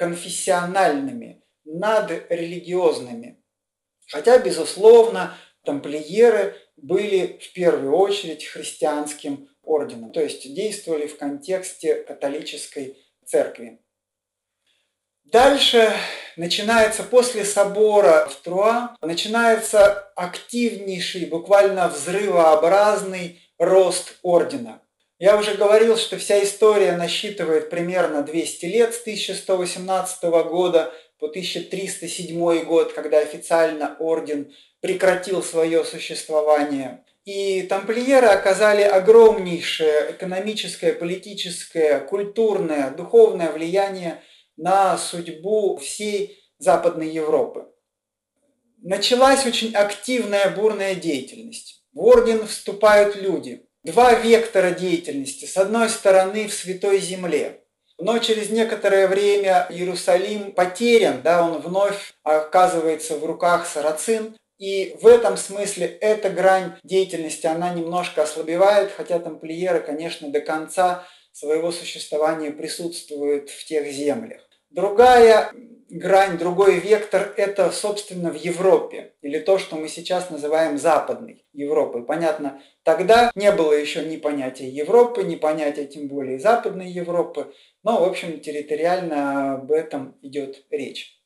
[0.00, 3.42] надконфессиональными, надрелигиозными.
[4.08, 12.96] Хотя, безусловно, тамплиеры были в первую очередь христианским орденом, то есть действовали в контексте католической
[13.24, 13.80] церкви.
[15.24, 15.92] Дальше
[16.36, 24.82] начинается после собора в Труа, начинается активнейший, буквально взрывообразный рост ордена.
[25.20, 32.64] Я уже говорил, что вся история насчитывает примерно 200 лет с 1118 года по 1307
[32.64, 34.50] год, когда официально орден
[34.80, 37.04] прекратил свое существование.
[37.26, 44.22] И тамплиеры оказали огромнейшее экономическое, политическое, культурное, духовное влияние
[44.56, 47.66] на судьбу всей Западной Европы.
[48.78, 51.84] Началась очень активная бурная деятельность.
[51.92, 53.66] В орден вступают люди.
[53.82, 55.46] Два вектора деятельности.
[55.46, 57.64] С одной стороны, в Святой Земле.
[57.98, 64.36] Но через некоторое время Иерусалим потерян, да, он вновь оказывается в руках сарацин.
[64.58, 71.06] И в этом смысле эта грань деятельности, она немножко ослабевает, хотя тамплиеры, конечно, до конца
[71.32, 74.42] своего существования присутствуют в тех землях.
[74.68, 75.52] Другая
[75.90, 82.04] грань, другой вектор– это, собственно, в Европе, или то, что мы сейчас называем Западной Европой.
[82.04, 88.00] Понятно, тогда не было еще ни понятия Европы, ни понятия тем более Западной Европы, но,
[88.00, 91.16] в общем, территориально об этом идет речь.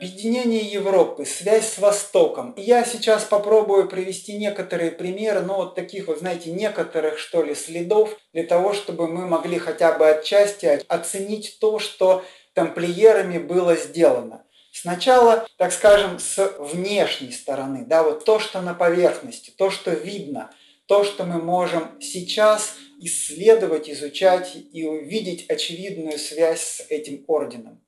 [0.00, 2.54] Объединение Европы, связь с Востоком.
[2.56, 8.16] Я сейчас попробую привести некоторые примеры, ну вот таких вот, знаете, некоторых, что ли, следов,
[8.32, 12.22] для того, чтобы мы могли хотя бы отчасти оценить то, что
[12.58, 14.44] тамплиерами было сделано.
[14.72, 20.50] Сначала, так скажем, с внешней стороны, да, вот то, что на поверхности, то, что видно,
[20.86, 27.80] то, что мы можем сейчас исследовать, изучать и увидеть очевидную связь с этим орденом.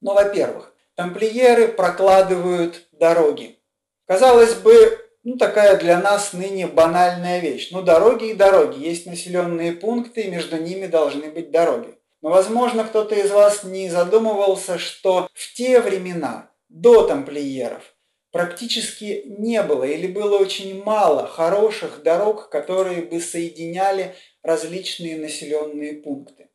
[0.00, 3.58] Ну, во-первых, Тамплиеры прокладывают дороги.
[4.06, 7.70] Казалось бы, ну такая для нас ныне банальная вещь.
[7.70, 11.94] Ну дороги и дороги, есть населенные пункты, и между ними должны быть дороги.
[12.22, 17.94] Но, возможно, кто-то из вас не задумывался, что в те времена, до тамплиеров,
[18.30, 26.48] практически не было или было очень мало хороших дорог, которые бы соединяли различные населенные пункты.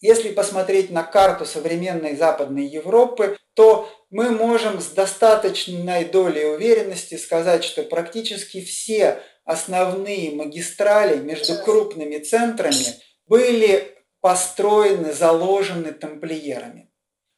[0.00, 7.64] Если посмотреть на карту современной Западной Европы, то мы можем с достаточной долей уверенности сказать,
[7.64, 13.93] что практически все основные магистрали между крупными центрами были
[14.24, 16.90] построены, заложены тамплиерами.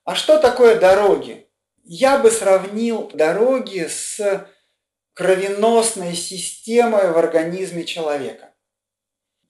[0.05, 1.49] А что такое дороги?
[1.83, 4.47] Я бы сравнил дороги с
[5.13, 8.55] кровеносной системой в организме человека.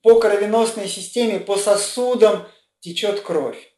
[0.01, 2.47] По кровеносной системе, по сосудам–
[2.79, 3.71] течет кровь,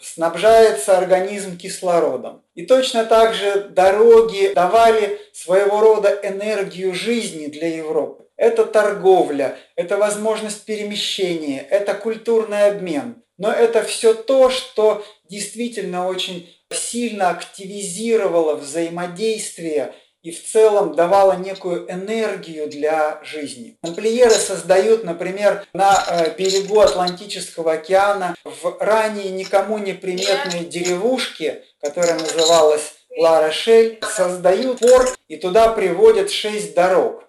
[0.00, 2.42] снабжается организм кислородом.
[2.54, 8.23] И точно так же дороги давали своего рода энергию жизни для Европы.
[8.36, 13.22] Это торговля, это возможность перемещения, это культурный обмен.
[13.38, 21.90] Но это все то, что действительно очень сильно активизировало взаимодействие и в целом давала некую
[21.90, 23.76] энергию для жизни.
[23.82, 32.18] Тамплиеры создают, например, на э, берегу Атлантического океана в ранее никому не приметной деревушке, которая
[32.18, 37.23] называлась Ла-Рошель, создают порт и туда приводят шесть дорог.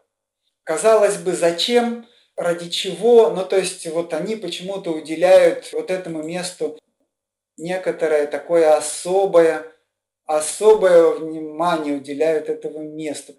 [0.66, 2.06] Казалось бы, зачем,
[2.36, 6.78] ради чего, ну то есть вот они почему-то уделяют вот этому месту
[7.58, 9.72] некоторое такое особое
[10.26, 13.36] особое внимание уделяют этому месту.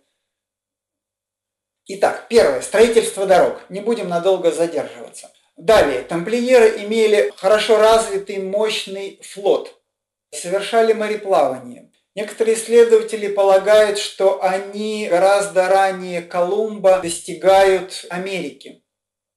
[1.86, 2.62] Итак, первое.
[2.62, 3.60] Строительство дорог.
[3.68, 5.30] Не будем надолго задерживаться.
[5.56, 6.02] Далее.
[6.02, 9.80] Тамплиеры имели хорошо развитый мощный флот.
[10.32, 11.90] Совершали мореплавание.
[12.16, 18.82] Некоторые исследователи полагают, что они гораздо ранее Колумба достигают Америки.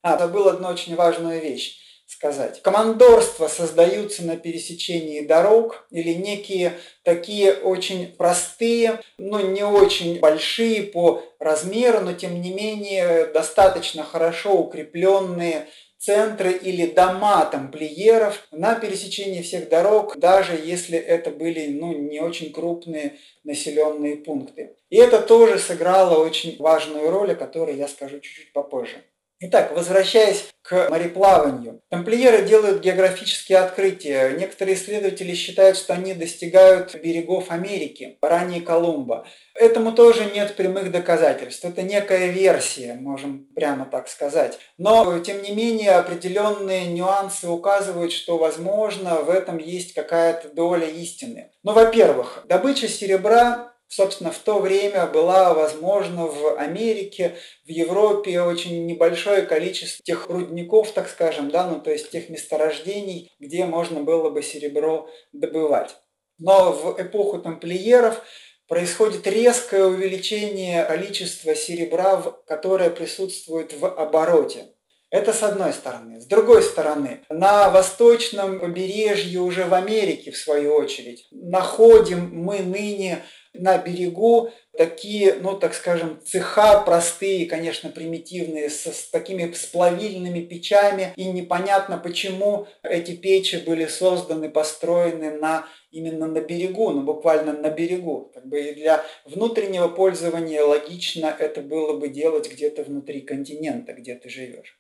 [0.02, 1.78] А, забыл одну очень важную вещь
[2.08, 2.62] сказать.
[2.62, 11.22] Командорства создаются на пересечении дорог или некие такие очень простые, но не очень большие по
[11.38, 15.68] размеру, но тем не менее достаточно хорошо укрепленные
[16.00, 22.52] центры или дома тамплиеров на пересечении всех дорог, даже если это были ну, не очень
[22.52, 24.76] крупные населенные пункты.
[24.90, 29.04] И это тоже сыграло очень важную роль, о которой я скажу чуть-чуть попозже.
[29.42, 31.82] Итак, возвращаясь к мореплаванию.
[31.90, 34.32] Тамплиеры делают географические открытия.
[34.32, 39.26] Некоторые исследователи считают, что они достигают берегов Америки, ранее Колумба.
[39.56, 41.64] Этому тоже нет прямых доказательств.
[41.64, 44.60] Это некая версия, можем прямо так сказать.
[44.78, 51.50] Но, тем не менее, определенные нюансы указывают, что, возможно, в этом есть какая-то доля истины.
[51.64, 57.36] Ну, во-первых, добыча серебра собственно, в то время была возможна в Америке,
[57.66, 63.32] в Европе очень небольшое количество тех рудников, так скажем, да, ну то есть тех месторождений,
[63.40, 65.98] где можно было бы серебро добывать.
[66.38, 68.22] Но в эпоху тамплиеров
[68.68, 74.68] происходит резкое увеличение количества серебра, которое присутствует в обороте.
[75.10, 76.22] Это с одной стороны.
[76.22, 83.24] С другой стороны, на восточном побережье уже в Америке, в свою очередь, находим мы ныне
[83.54, 91.14] на берегу такие, ну так скажем, цеха простые, конечно, примитивные, с, с такими сплавильными печами.
[91.16, 97.70] И непонятно, почему эти печи были созданы, построены на именно на берегу, ну буквально на
[97.70, 98.32] берегу.
[98.34, 104.16] Как бы и для внутреннего пользования логично это было бы делать где-то внутри континента, где
[104.16, 104.80] ты живешь.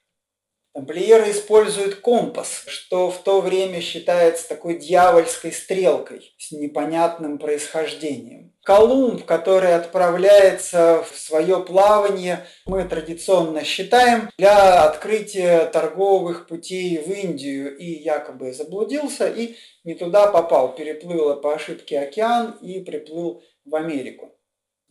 [0.73, 8.53] Тамплиеры используют компас, что в то время считается такой дьявольской стрелкой с непонятным происхождением.
[8.69, 17.75] Колумб, который отправляется в свое плавание, мы традиционно считаем для открытия торговых путей в Индию
[17.75, 24.35] и якобы заблудился и не туда попал, переплыл по ошибке океан и приплыл в Америку.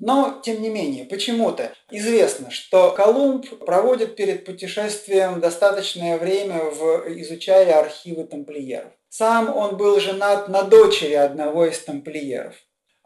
[0.00, 7.78] Но, тем не менее, почему-то известно, что Колумб проводит перед путешествием достаточное время, в, изучая
[7.78, 8.92] архивы тамплиеров.
[9.08, 12.56] Сам он был женат на дочери одного из тамплиеров.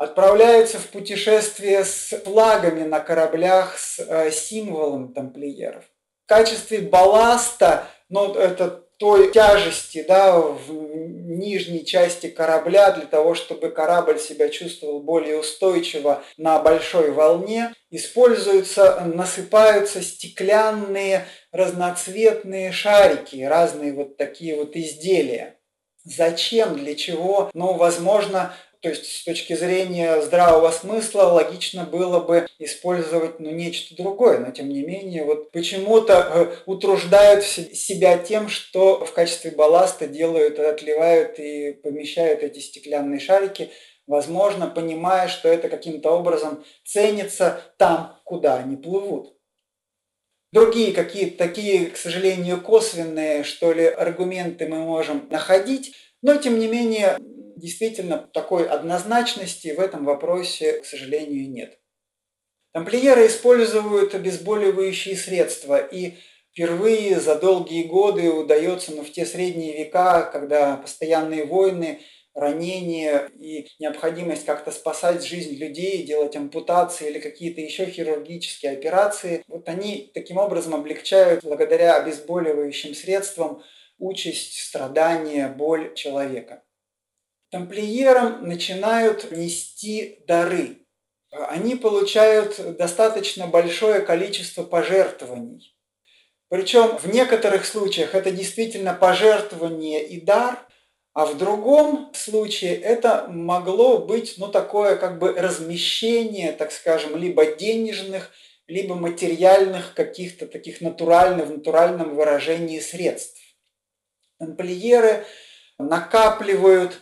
[0.03, 5.85] Отправляется в путешествие с флагами на кораблях с э, символом тамплиеров.
[6.25, 13.71] В качестве балласта, ну, это той тяжести да, в нижней части корабля для того, чтобы
[13.71, 24.17] корабль себя чувствовал более устойчиво на большой волне, используются, насыпаются стеклянные разноцветные шарики, разные вот
[24.17, 25.61] такие вот изделия.
[26.03, 27.51] Зачем, для чего?
[27.55, 28.53] Ну, возможно,
[28.83, 34.51] то есть с точки зрения здравого смысла логично было бы использовать ну, нечто другое, но
[34.51, 41.39] тем не менее вот почему-то э, утруждают себя тем, что в качестве балласта делают, отливают
[41.39, 43.71] и помещают эти стеклянные шарики,
[44.09, 49.33] возможно, понимая, что это каким-то образом ценится там, куда они плывут.
[50.51, 56.67] Другие какие-то такие, к сожалению, косвенные, что ли, аргументы мы можем находить, но тем не
[56.67, 57.17] менее
[57.63, 61.79] действительно такой однозначности в этом вопросе, к сожалению, нет.
[62.73, 66.15] Тамплиеры используют обезболивающие средства, и
[66.51, 72.01] впервые за долгие годы удается, ну, в те средние века, когда постоянные войны,
[72.35, 79.69] ранения и необходимость как-то спасать жизнь людей, делать ампутации или какие-то еще хирургические операции, вот
[79.69, 83.63] они таким образом облегчают благодаря обезболивающим средствам
[83.99, 86.63] участь, страдания, боль человека
[87.53, 90.79] тамплиерам начинают нести дары.
[91.31, 95.77] Они получают достаточно большое количество пожертвований.
[96.49, 100.67] Причем в некоторых случаях это действительно пожертвование и дар,
[101.13, 107.55] а в другом случае это могло быть ну, такое как бы размещение, так скажем, либо
[107.55, 108.31] денежных,
[108.67, 113.41] либо материальных каких-то таких натуральных, в натуральном выражении средств.
[114.39, 115.27] Тамплиеры
[115.79, 116.99] накапливают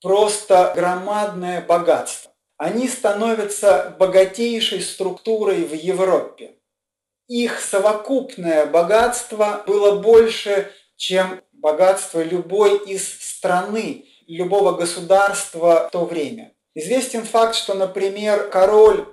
[0.00, 2.32] просто громадное богатство.
[2.56, 6.54] Они становятся богатейшей структурой в Европе.
[7.28, 16.52] Их совокупное богатство было больше, чем богатство любой из страны, любого государства в то время.
[16.74, 19.06] Известен факт, что, например, король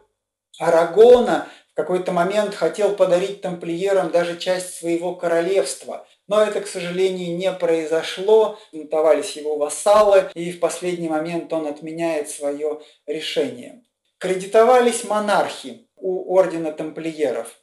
[0.60, 7.38] Арагона в какой-то момент хотел подарить тамплиерам даже часть своего королевства, но это, к сожалению,
[7.38, 8.60] не произошло.
[8.72, 13.84] Бунтовались его вассалы, и в последний момент он отменяет свое решение.
[14.18, 17.56] Кредитовались монархи у ордена тамплиеров.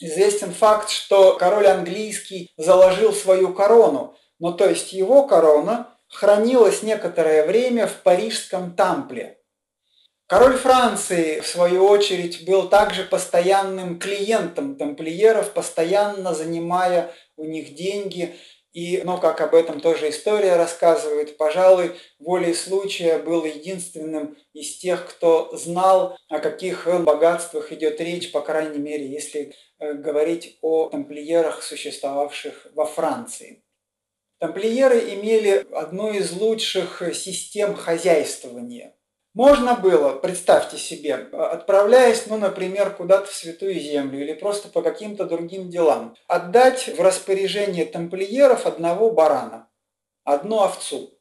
[0.00, 7.44] Известен факт, что король английский заложил свою корону, но то есть его корона хранилась некоторое
[7.46, 9.34] время в парижском тампле–
[10.28, 18.34] Король Франции, в свою очередь, был также постоянным клиентом тамплиеров, постоянно занимая у них деньги.
[18.72, 25.08] И, ну, как об этом тоже история рассказывает, пожалуй, волей случая был единственным из тех,
[25.08, 31.62] кто знал, о каких богатствах идет речь, по крайней мере, если э, говорить о тамплиерах,
[31.62, 33.64] существовавших во Франции.
[34.38, 38.94] Тамплиеры имели одну из лучших систем хозяйствования–
[39.34, 45.24] можно было, представьте себе, отправляясь, ну, например, куда-то в Святую Землю или просто по каким-то
[45.24, 49.68] другим делам, отдать в распоряжение тамплиеров одного барана,
[50.24, 51.18] одну овцу.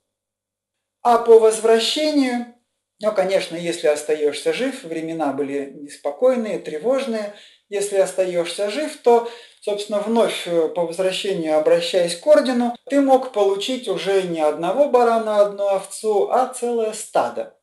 [1.04, 2.56] А по возвращению,
[3.02, 7.34] ну, конечно, если остаешься жив, времена были неспокойные, тревожные,
[7.70, 9.30] если остаешься жив, то,
[9.62, 15.42] собственно, вновь э, по возвращению, обращаясь к ордену, ты мог получить уже не одного барана,
[15.42, 17.57] одну овцу, а целое стадо.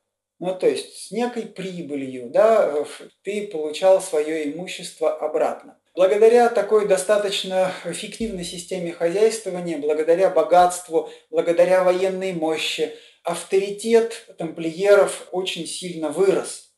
[0.45, 2.85] Ну, то есть с некой прибылью, да,
[3.23, 5.79] ты получал свое имущество обратно.
[5.95, 12.93] Благодаря такой достаточно эффективной системе хозяйствования, благодаря богатству, благодаря военной мощи,
[13.23, 16.75] авторитет тамплиеров очень сильно вырос.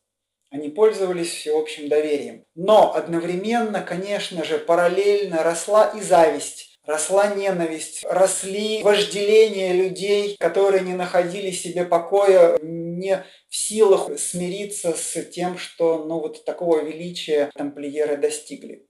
[0.52, 2.44] Они пользовались всеобщим доверием.
[2.54, 10.94] Но одновременно, конечно же, параллельно росла и зависть, росла ненависть, росли вожделения людей, которые не
[10.94, 12.56] находили себе покоя,
[12.98, 18.86] не в силах смириться с тем, что ну, вот такого величия тамплиеры достигли.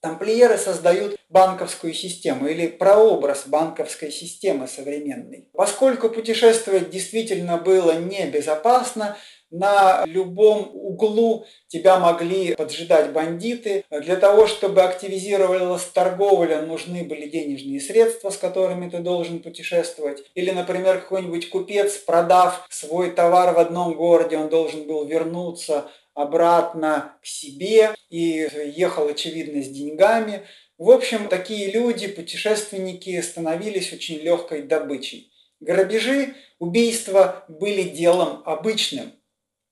[0.00, 5.48] Тамплиеры создают банковскую систему или прообраз банковской системы современной.
[5.52, 9.16] Поскольку путешествовать действительно было небезопасно,
[9.50, 13.84] на любом углу тебя могли поджидать бандиты.
[13.90, 20.22] Для того, чтобы активизировалась торговля, нужны были денежные средства, с которыми ты должен путешествовать.
[20.34, 27.12] Или, например, какой-нибудь купец, продав свой товар в одном городе, он должен был вернуться обратно
[27.22, 30.42] к себе и ехал, очевидно, с деньгами.
[30.76, 35.32] В общем, такие люди, путешественники, становились очень легкой добычей.
[35.60, 39.12] Грабежи, убийства были делом обычным.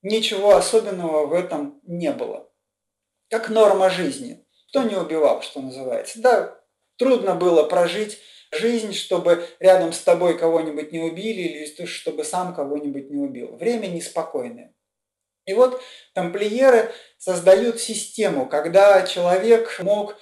[0.02, 2.48] Ничего особенного в этом не было.
[3.30, 4.44] Как норма жизни.
[4.68, 6.20] Кто не убивал, что называется.
[6.20, 6.60] Да,
[6.96, 8.18] трудно было прожить
[8.52, 13.56] жизнь, чтобы рядом с тобой кого-нибудь не убили или чтобы сам кого-нибудь не убил.
[13.56, 14.74] Время неспокойное.
[15.46, 15.80] И вот
[16.12, 20.16] тамплиеры создают систему, когда человек мог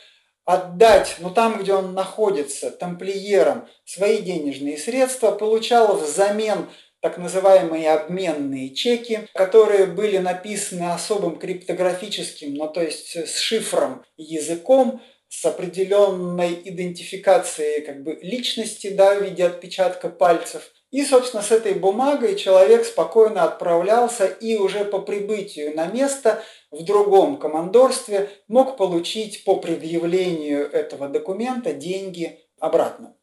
[0.44, 6.68] отдать, ну там, где он находится, тамплиерам свои денежные средства, получал взамен
[7.04, 15.02] так называемые обменные чеки, которые были написаны особым криптографическим, ну то есть с шифром языком,
[15.28, 20.70] с определенной идентификацией как бы личности, да, в виде отпечатка пальцев.
[20.92, 26.84] И, собственно, с этой бумагой человек спокойно отправлялся и уже по прибытию на место в
[26.84, 33.14] другом командорстве мог получить по предъявлению этого документа деньги обратно.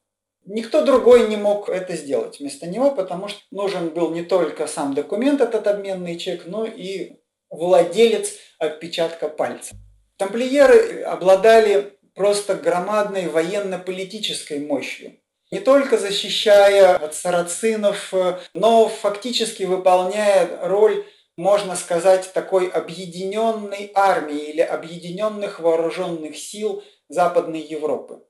[0.46, 4.94] Никто другой не мог это сделать вместо него, потому что нужен был не только сам
[4.94, 7.20] документ, этот обменный чек, но и
[7.50, 9.76] владелец отпечатка пальца.
[10.18, 15.22] Тамплиеры обладали просто громадной военно-политической мощью
[15.52, 18.14] не только защищая от сарацинов,
[18.54, 28.24] но фактически выполняя роль, можно сказать, такой объединенной армии или объединенных вооруженных сил Западной Европы.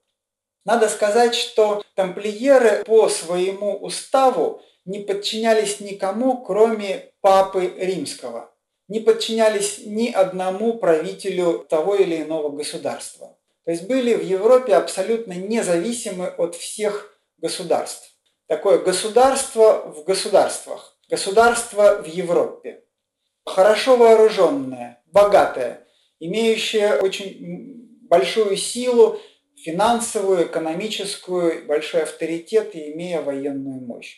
[0.64, 8.53] Надо сказать, что тамплиеры по своему уставу не подчинялись никому, кроме папы римского,
[8.88, 13.38] не подчинялись ни одному правителю того или иного государства.
[13.66, 18.16] То есть были в Европе абсолютно независимы от всех государств.
[18.47, 22.84] Такое государство в государствах, государство в Европе.
[23.45, 25.88] Хорошо вооруженное, богатое,
[26.20, 29.20] имеющее очень большую силу,
[29.64, 34.18] финансовую, экономическую, большой авторитет и имея военную мощь.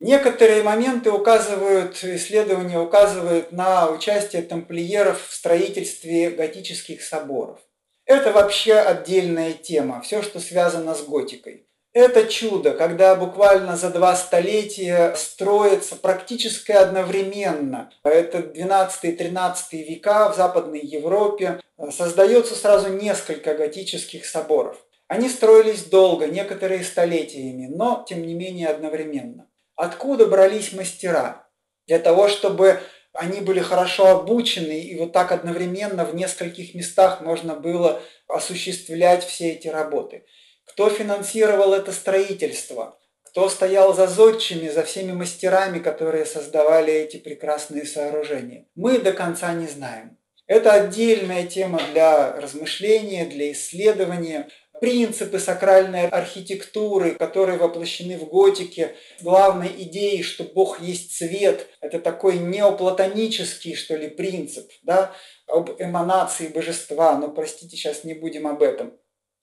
[0.00, 7.60] Некоторые моменты указывают, исследования указывают на участие тамплиеров в строительстве готических соборов.
[8.04, 11.67] Это вообще отдельная тема, все, что связано с готикой.
[11.98, 17.90] Это чудо, когда буквально за два столетия строится практически одновременно.
[18.04, 21.60] Это 12-13 века в Западной Европе.
[21.90, 24.76] Создается сразу несколько готических соборов.
[25.08, 29.48] Они строились долго, некоторые столетиями, но тем не менее одновременно.
[29.74, 31.48] Откуда брались мастера?
[31.88, 32.78] Для того, чтобы
[33.12, 39.50] они были хорошо обучены, и вот так одновременно в нескольких местах можно было осуществлять все
[39.50, 40.24] эти работы–
[40.78, 42.96] кто финансировал это строительство?
[43.24, 48.68] Кто стоял за зодчими, за всеми мастерами, которые создавали эти прекрасные сооружения?
[48.76, 50.16] Мы до конца не знаем.
[50.46, 54.50] Это отдельная тема для размышления, для исследования.
[54.80, 62.38] Принципы сакральной архитектуры, которые воплощены в готике, главной идеей, что Бог есть цвет, это такой
[62.38, 65.12] неоплатонический, что ли, принцип, да,
[65.48, 68.92] об эманации божества, но простите, сейчас не будем об этом.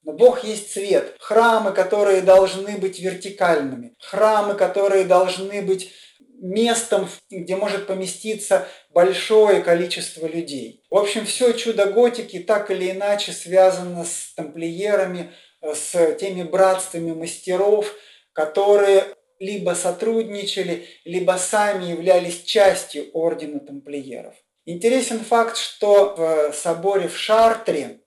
[0.06, 1.16] Но Бог есть цвет.
[1.20, 3.96] Храмы, которые должны быть вертикальными.
[4.00, 5.92] Храмы, которые должны быть
[6.40, 10.84] местом, где может поместиться большое количество людей.
[10.90, 15.32] В общем, все чудо готики так или иначе связано с тамплиерами,
[15.62, 17.92] с теми братствами мастеров,
[18.34, 19.06] которые
[19.40, 24.36] либо сотрудничали, либо сами являлись частью ордена тамплиеров.
[24.66, 28.02] Интересен факт, что в соборе в Шартре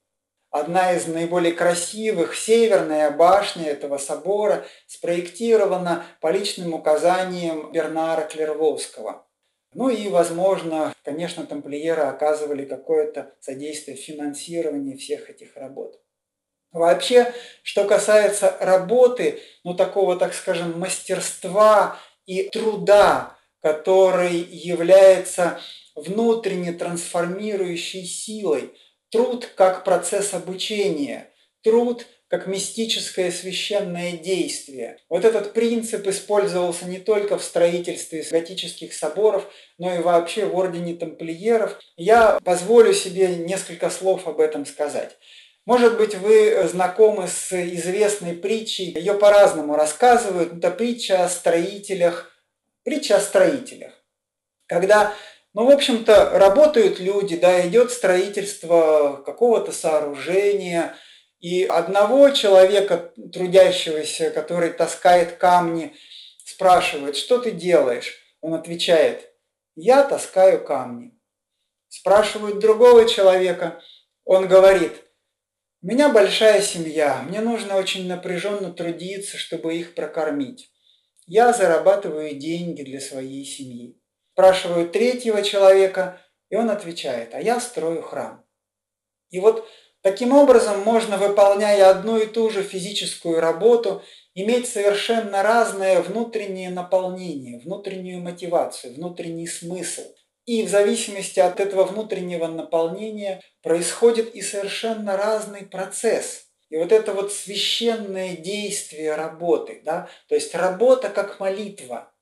[0.50, 9.26] Одна из наиболее красивых, северная башня этого собора, спроектирована по личным указаниям Бернара Клервовского.
[9.74, 16.00] Ну и, возможно, конечно, тамплиеры оказывали какое-то содействие в финансировании всех этих работ.
[16.72, 17.32] Вообще,
[17.62, 25.60] что касается работы, ну такого, так скажем, мастерства и труда, который является
[25.94, 28.74] внутренне трансформирующей силой,
[29.10, 31.30] труд как процесс обучения,
[31.62, 34.98] труд как мистическое священное действие.
[35.08, 40.94] Вот этот принцип использовался не только в строительстве готических соборов, но и вообще в ордене
[40.94, 41.80] тамплиеров.
[41.96, 45.16] Я позволю себе несколько слов об этом сказать.
[45.64, 50.52] Может быть, вы знакомы с известной притчей, ее по-разному рассказывают.
[50.54, 52.32] Это притча о строителях,
[52.84, 53.92] притча о строителях.
[54.66, 55.14] Когда,
[55.58, 60.94] ну, в общем-то, работают люди, да, идет строительство какого-то сооружения,
[61.40, 65.94] и одного человека, трудящегося, который таскает камни,
[66.44, 68.14] спрашивают, что ты делаешь?
[68.40, 69.30] Он отвечает,
[69.74, 71.18] я таскаю камни.
[71.88, 73.80] Спрашивают другого человека,
[74.24, 74.92] он говорит–
[75.80, 80.72] у меня большая семья, мне нужно очень напряженно трудиться, чтобы их прокормить.
[81.26, 83.96] Я зарабатываю деньги для своей семьи.
[84.38, 88.44] Спрашиваю третьего человека, и он отвечает, а я строю храм.
[89.30, 89.66] И вот
[90.00, 94.00] таким образом можно, выполняя одну и ту же физическую работу,
[94.34, 100.02] иметь совершенно разное внутреннее наполнение, внутреннюю мотивацию, внутренний смысл–
[100.46, 106.44] и в зависимости от этого внутреннего наполнения происходит и совершенно разный процесс.
[106.70, 112.14] И вот это вот священное действие работы, да, то есть работа как молитва,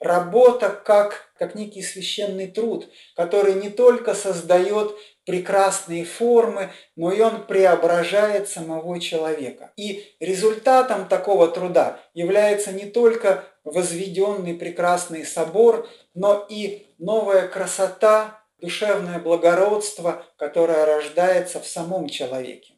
[0.00, 4.94] работа как, как некий священный труд, который не только создает
[5.24, 9.72] прекрасные формы, но и он преображает самого человека.
[9.76, 19.18] И результатом такого труда является не только возведенный прекрасный собор, но и новая красота, душевное
[19.18, 22.74] благородство, которое рождается в самом человеке.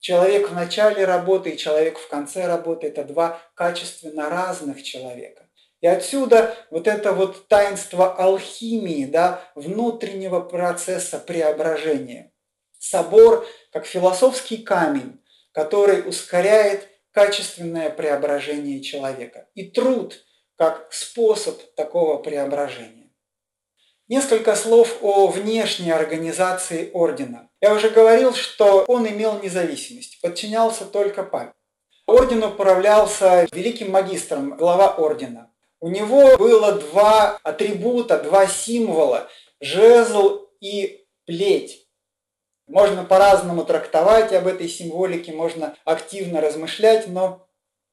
[0.00, 5.41] Человек в начале работы и человек в конце работы– это два качественно разных человека.
[5.82, 12.32] И отсюда вот это вот таинство алхимии, да, внутреннего процесса преображения.
[12.78, 15.20] Собор как философский камень,
[15.50, 19.48] который ускоряет качественное преображение человека.
[19.54, 20.24] И труд
[20.56, 23.10] как способ такого преображения.
[24.06, 27.50] Несколько слов о внешней организации ордена.
[27.60, 31.54] Я уже говорил, что он имел независимость, подчинялся только папе.
[32.06, 35.51] Орден управлялся великим магистром, глава ордена.
[35.82, 39.28] У него было два атрибута, два символа–
[39.60, 41.88] жезл и плеть.
[42.68, 47.48] Можно по-разному трактовать об этой символике, можно активно размышлять, но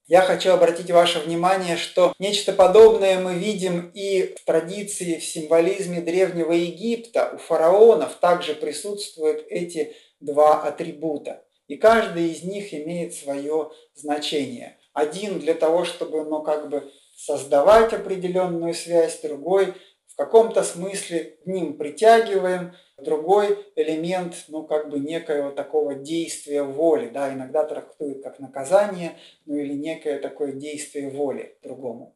[0.05, 5.99] я хочу обратить ваше внимание, что нечто подобное мы видим и в традиции, в символизме
[5.99, 7.31] Древнего Египта.
[7.33, 11.43] У фараонов также присутствуют эти два атрибута.
[11.67, 14.77] И каждый из них имеет свое значение.
[14.93, 19.73] Один для того, чтобы ну, как бы создавать определенную связь, другой
[20.07, 27.09] в каком-то смысле к ним притягиваем, другой элемент, ну, как бы некоего такого действия воли,
[27.09, 32.15] да, иногда трактуют как наказание, ну, или некое такое действие воли другому.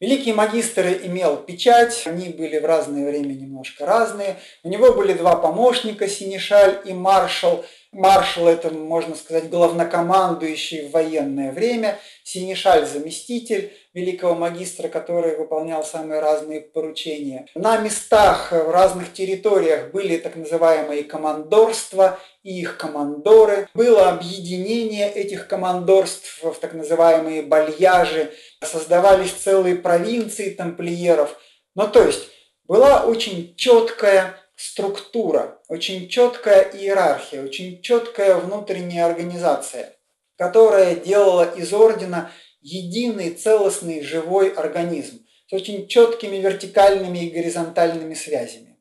[0.00, 4.36] Великий магистр имел печать, они были в разное время немножко разные.
[4.62, 7.64] У него были два помощника, Синишаль и Маршал.
[7.92, 16.20] Маршал– это, можно сказать, главнокомандующий в военное время, Синишаль– заместитель великого магистра, который выполнял самые
[16.20, 17.46] разные поручения.
[17.54, 23.68] На местах в разных территориях были так называемые командорства и их командоры.
[23.72, 28.32] Было объединение этих командорств в так называемые бальяжи.
[28.62, 31.38] Создавались целые провинции тамплиеров.
[31.76, 32.28] Ну, то есть,
[32.64, 39.96] была очень четкая структура, очень четкая иерархия, очень четкая внутренняя организация,
[40.36, 42.30] которая делала из ордена
[42.64, 48.78] единый, целостный, живой организм с очень четкими вертикальными и горизонтальными связями.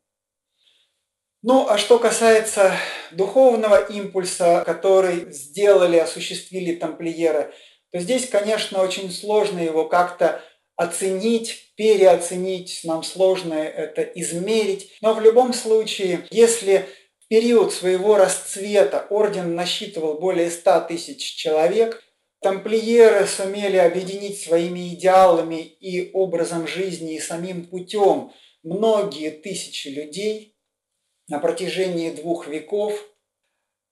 [1.43, 2.71] Ну, а что касается
[3.11, 7.53] духовного импульса, который сделали, осуществили тамплиеры,
[7.91, 10.41] то здесь, конечно, очень сложно его как-то
[10.77, 14.91] оценить, переоценить, нам сложно это измерить.
[15.01, 16.87] Но в любом случае, если
[17.19, 22.01] в период своего расцвета орден насчитывал более 100 тысяч человек,
[22.43, 28.31] тамплиеры сумели объединить своими идеалами и образом жизни и самим путем
[28.61, 30.55] многие тысячи людей
[31.27, 32.93] на протяжении двух веков.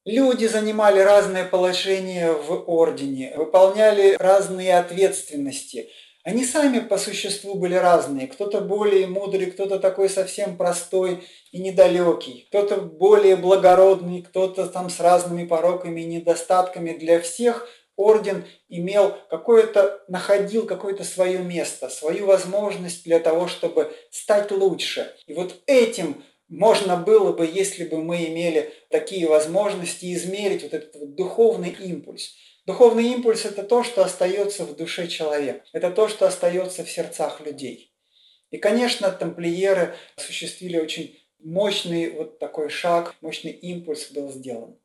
[0.06, 5.90] Люди занимали разное положение в ордене, выполняли разные ответственности–
[6.24, 8.28] Они сами по существу были разные.
[8.28, 15.00] Кто-то более мудрый, кто-то такой совсем простой и недалекий, кто-то более благородный, кто-то там с
[15.00, 16.92] разными пороками и недостатками.
[16.92, 24.52] Для всех орден имел какое-то, находил какое-то свое место, свою возможность для того, чтобы стать
[24.52, 25.14] лучше.
[25.28, 30.96] И вот этим можно было бы, если бы мы имели такие возможности, измерить вот этот
[30.96, 32.36] вот духовный импульс.
[32.66, 35.64] Духовный импульс– это то, что остается в душе человека.
[35.74, 37.94] Это то, что остается в сердцах людей.
[38.52, 44.78] И, конечно, тамплиеры осуществили очень мощный вот такой шаг, мощный импульс был сделан.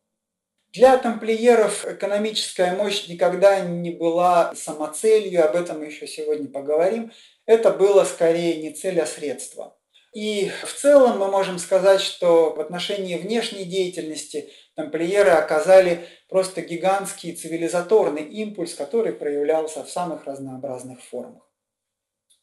[0.77, 7.13] Для тамплиеров экономическая мощь никогда не была самоцелью, об этом мы еще сегодня поговорим.
[7.47, 9.79] Это было скорее не цель, а средство.
[10.13, 17.35] И в целом мы можем сказать, что в отношении внешней деятельности тамплиеры оказали просто гигантский
[17.35, 21.51] цивилизаторный импульс, который проявлялся в самых разнообразных формах.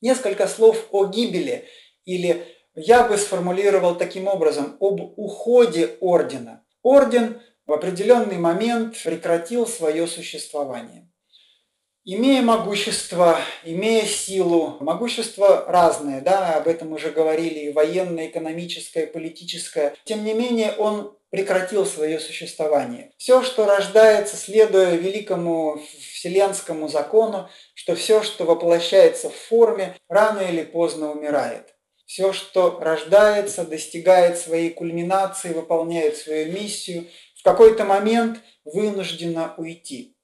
[0.02, 1.66] Несколько слов о гибели
[2.06, 6.66] или я бы сформулировал таким образом об уходе ордена.
[6.82, 11.10] Орден в определенный момент прекратил свое существование.
[12.06, 19.96] Имея могущество, имея силу, могущество разное, да, об этом уже говорили, и военное, экономическое, политическое,
[20.04, 23.12] тем не менее он прекратил свое существование.
[23.18, 30.64] Все, что рождается, следуя великому вселенскому закону, что все, что воплощается в форме, рано или
[30.64, 31.74] поздно умирает.
[32.06, 37.08] Все, что рождается, достигает своей кульминации, выполняет свою миссию,
[37.44, 40.16] в какой-то момент вынуждена уйти.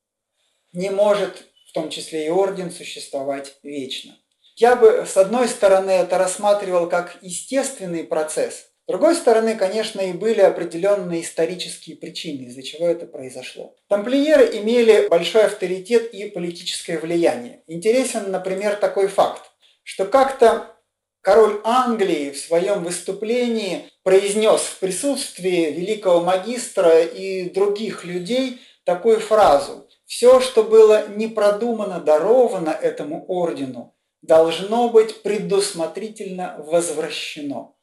[0.72, 4.18] Не может в том числе и орден, существовать вечно.
[4.56, 10.14] Я бы, с одной стороны, это рассматривал как естественный процесс, с другой стороны, конечно, и
[10.14, 13.76] были определенные исторические причины, из-за чего это произошло.
[13.90, 17.64] Тамплиеры имели большой авторитет и политическое влияние.
[17.68, 19.44] Интересен, например, такой факт,
[19.84, 20.79] что как-то
[21.22, 29.88] король Англии в своем выступлении произнес в присутствии великого магистра и других людей такую фразу
[30.10, 37.76] все, что было не продумано, даровано этому ордену, должно быть предусмотрительно возвращено.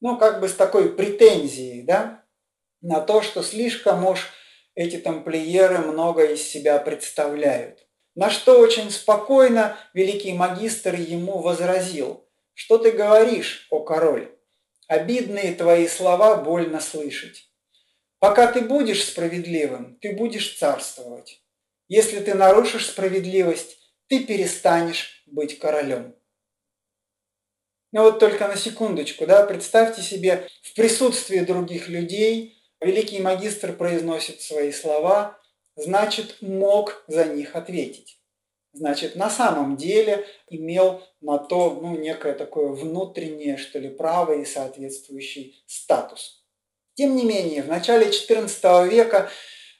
[0.00, 2.24] Ну, как бы с такой претензией, да,
[2.80, 4.30] на то, что слишком уж
[4.74, 7.86] эти тамплиеры много из себя представляют.
[8.14, 12.23] На что очень спокойно великий магистр ему возразил,
[12.54, 14.34] что ты говоришь, о король?
[14.88, 17.50] Обидные твои слова больно слышать.
[18.18, 21.42] Пока ты будешь справедливым, ты будешь царствовать.
[21.88, 23.78] Если ты нарушишь справедливость,
[24.08, 26.14] ты перестанешь быть королем.
[27.92, 34.40] Ну вот только на секундочку, да, представьте себе, в присутствии других людей великий магистр произносит
[34.40, 35.38] свои слова,
[35.76, 38.18] значит, мог за них ответить.
[38.74, 44.44] Значит, на самом деле имел на то ну, некое такое внутреннее, что ли, право и
[44.44, 46.44] соответствующий статус.
[46.94, 49.30] Тем не менее, в начале XIV века,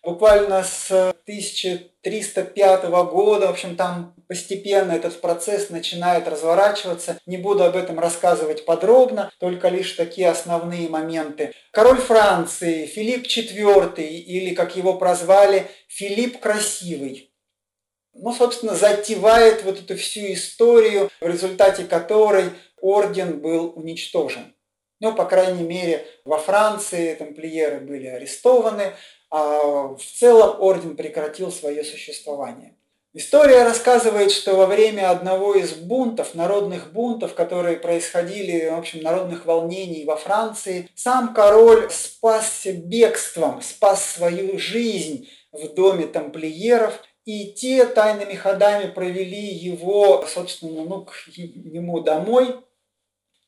[0.05, 7.19] буквально с 1305 года, в общем, там постепенно этот процесс начинает разворачиваться.
[7.27, 11.53] Не буду об этом рассказывать подробно, только лишь такие основные моменты.
[11.73, 17.34] Король Франции Филипп IV, или, как его прозвали, Филипп Красивый,
[18.15, 22.51] ну, собственно, затевает вот эту всю историю, в результате которой
[22.81, 24.55] орден был уничтожен.
[25.01, 28.95] Ну, по крайней мере, во Франции тамплиеры были арестованы,
[29.31, 32.77] а в целом орден прекратил свое существование.
[33.17, 39.47] История рассказывает, что во время одного из бунтов, народных бунтов, которые происходили, в общем, народных
[39.47, 47.87] волнений во Франции, сам король спасся бегством, спас свою жизнь в доме тамплиеров, и те
[47.87, 52.57] тайными ходами провели его, собственно, ну, к нему домой,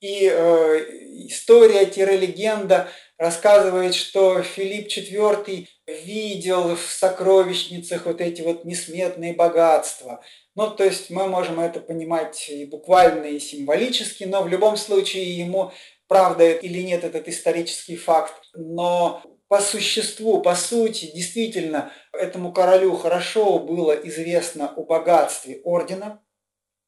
[0.01, 0.85] и э,
[1.29, 10.23] история-легенда рассказывает, что Филипп IV видел в сокровищницах вот эти вот несметные богатства.
[10.55, 15.37] Ну, то есть мы можем это понимать и буквально, и символически, но в любом случае
[15.37, 15.73] ему,
[16.09, 23.59] правда или нет этот исторический факт, но по существу, по сути, действительно, этому королю хорошо
[23.59, 26.23] было известно о богатстве ордена,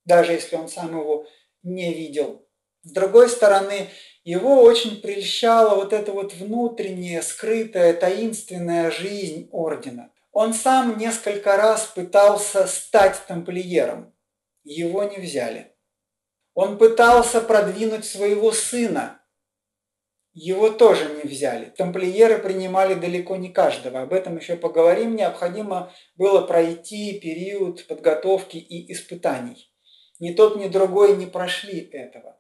[0.05, 1.27] даже если он сам его
[1.63, 2.47] не видел.
[2.83, 3.89] С другой стороны,
[4.25, 10.13] его очень прельщала вот эта вот внутренняя, скрытая, таинственная жизнь ордена.
[10.33, 14.15] Он сам несколько раз пытался стать тамплиером.
[14.65, 15.75] Его не взяли.
[16.55, 19.18] Он пытался продвинуть своего сына.
[20.41, 21.73] Его тоже не взяли.
[21.77, 24.03] Тамплиеры принимали далеко не каждого.
[24.03, 25.17] Об этом еще поговорим.
[25.17, 29.69] Необходимо было пройти период подготовки и испытаний.
[30.21, 32.39] Ни тот, ни другой не прошли этого.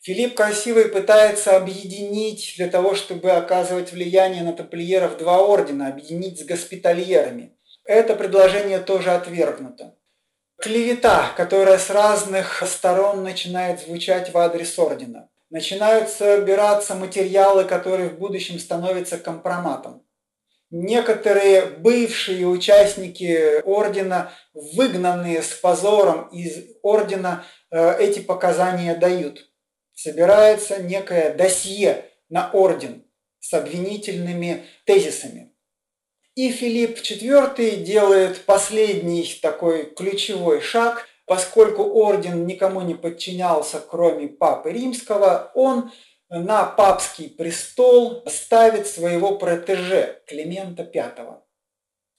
[0.00, 6.44] Филипп Красивый пытается объединить для того, чтобы оказывать влияние на тамплиеров два ордена, объединить с
[6.44, 7.56] госпитальерами.
[7.84, 9.96] Это предложение тоже отвергнуто.
[10.60, 15.30] Клевета, которая с разных сторон начинает звучать в адрес ордена.
[15.54, 20.04] Начинают собираться материалы, которые в будущем становятся компроматом.
[20.72, 29.48] Некоторые бывшие участники ордена, выгнанные с позором из ордена, э, эти показания дают.
[29.94, 33.04] Собирается некое досье на орден
[33.38, 35.52] с обвинительными тезисами.
[36.34, 44.72] И Филипп IV делает последний такой ключевой шаг, поскольку орден никому не подчинялся, кроме Папы
[44.72, 45.90] Римского, он
[46.28, 51.42] на папский престол ставит своего протеже Климента V.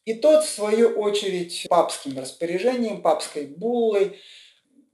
[0.06, 4.20] И тот, в свою очередь, папским распоряжением, папской буллой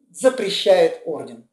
[0.10, 1.50] запрещает орден.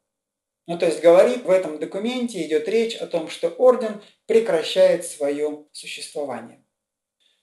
[0.65, 5.65] Ну, то есть говорит, в этом документе идет речь о том, что орден прекращает свое
[5.71, 6.63] существование.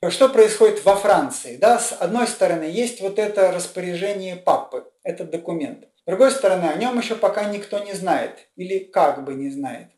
[0.09, 1.57] Что происходит во Франции?
[1.57, 5.85] Да, с одной стороны, есть вот это распоряжение папы, этот документ.
[5.85, 9.89] С другой стороны, о нем еще пока никто не знает, или как бы не знает.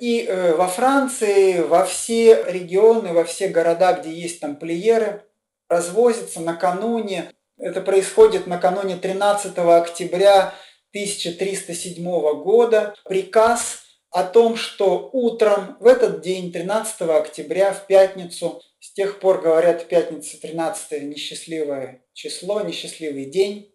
[0.00, 5.24] И э, во Франции, во все регионы, во все города, где есть тамплиеры,
[5.68, 10.54] развозятся накануне, это происходит накануне 13 октября
[10.92, 12.02] 1307
[12.42, 19.20] года, приказ о том, что утром в этот день, 13 октября, в пятницу, с тех
[19.20, 23.74] пор говорят, пятница 13 несчастливое число, несчастливый день,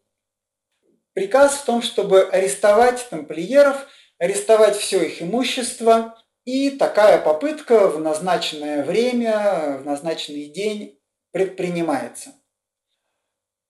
[1.14, 3.88] приказ в том, чтобы арестовать тамплиеров–
[4.24, 6.18] арестовать все их имущество.
[6.46, 11.00] И такая попытка в назначенное время, в назначенный день
[11.32, 12.32] предпринимается.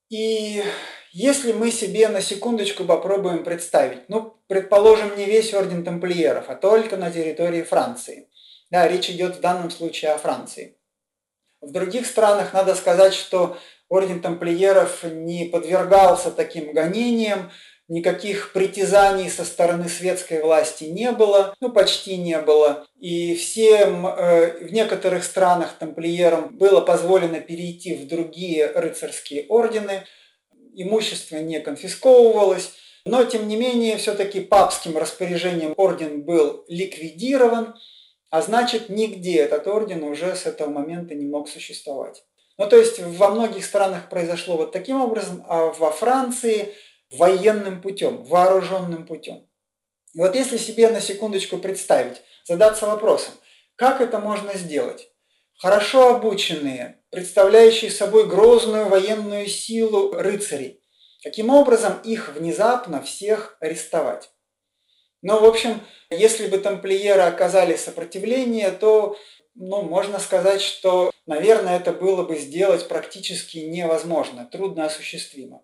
[0.10, 0.64] И
[1.12, 6.98] если мы себе на секундочку попробуем представить, ну, предположим, не весь орден тамплиеров, а только
[6.98, 8.30] на территории Франции.
[8.72, 10.78] Да, речь идет в данном случае о Франции.
[11.64, 13.58] В других странах надо сказать, что
[13.88, 17.52] орден тамплиеров не подвергался таким гонениям,
[17.88, 22.86] никаких притязаний со стороны светской власти не было, ну почти не было.
[23.00, 30.04] И всем э, в некоторых странах тамплиерам было позволено перейти в другие рыцарские ордены,
[30.76, 32.74] имущество не конфисковывалось,
[33.06, 37.76] но тем не менее все-таки папским распоряжением орден был ликвидирован,
[38.34, 42.24] а значит нигде этот орден уже с этого момента не мог существовать.
[42.58, 46.74] Ну то есть во многих странах произошло вот таким образом, а во Франции
[47.12, 49.48] военным путем, вооруженным путем.
[50.16, 53.36] И вот если себе на секундочку представить, задаться вопросом,
[53.76, 55.12] как это можно сделать?
[55.60, 60.82] Хорошо обученные, представляющие собой грозную военную силу рыцарей,
[61.22, 64.32] каким образом их внезапно всех арестовать?
[65.24, 69.18] Ну, в общем, если бы тамплиеры оказали сопротивление, то
[69.56, 75.64] ну, можно сказать, что, наверное, это было бы сделать практически невозможно, трудно осуществимо.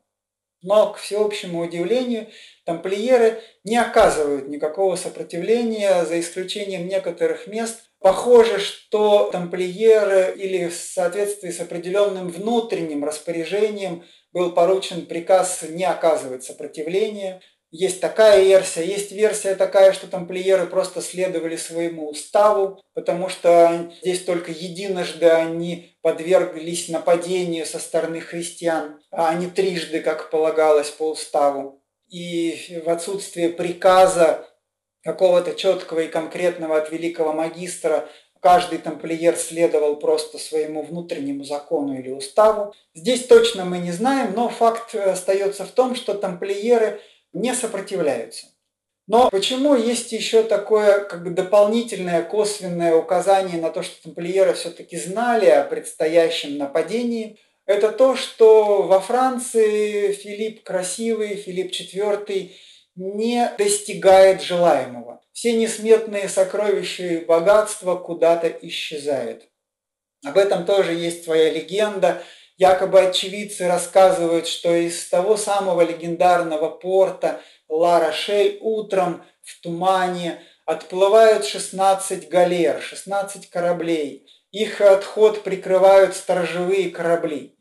[0.62, 2.28] Но, к всеобщему удивлению,
[2.66, 7.82] тамплиеры не оказывают никакого сопротивления, за исключением некоторых мест.
[8.00, 16.46] Похоже, что тамплиеры или в соответствии с определенным внутренним распоряжением был поручен приказ не оказывать
[16.46, 17.42] сопротивления.
[17.72, 18.84] Есть такая версия.
[18.84, 25.96] Есть версия такая, что тамплиеры просто следовали своему уставу, потому что здесь только единожды они
[26.02, 31.84] подверглись нападению со стороны христиан, а не трижды, как полагалось по уставу.
[32.08, 34.48] И в отсутствие приказа
[35.04, 38.10] какого-то четкого и конкретного от великого магистра
[38.40, 42.74] каждый тамплиер следовал просто своему внутреннему закону или уставу.
[42.96, 47.00] Здесь точно мы не знаем, но факт остается в том, что тамплиеры
[47.34, 48.48] не сопротивляются.
[49.08, 54.98] Но почему есть еще такое как бы дополнительное косвенное указание на то, что тамплиеры все-таки
[54.98, 57.40] знали о предстоящем нападении?
[57.66, 62.52] Это то, что во Франции Филипп Красивый, Филипп IV
[62.96, 65.22] не достигает желаемого.
[65.32, 69.48] Все несметные сокровища и богатства куда-то исчезают.
[70.24, 72.22] Об этом тоже есть своя легенда–
[72.60, 77.40] Якобы очевидцы рассказывают, что из того самого легендарного порта
[77.70, 84.28] Ла-Рошель утром в тумане отплывают 16 галер, 16 кораблей.
[84.52, 87.56] Их отход прикрывают сторожевые корабли.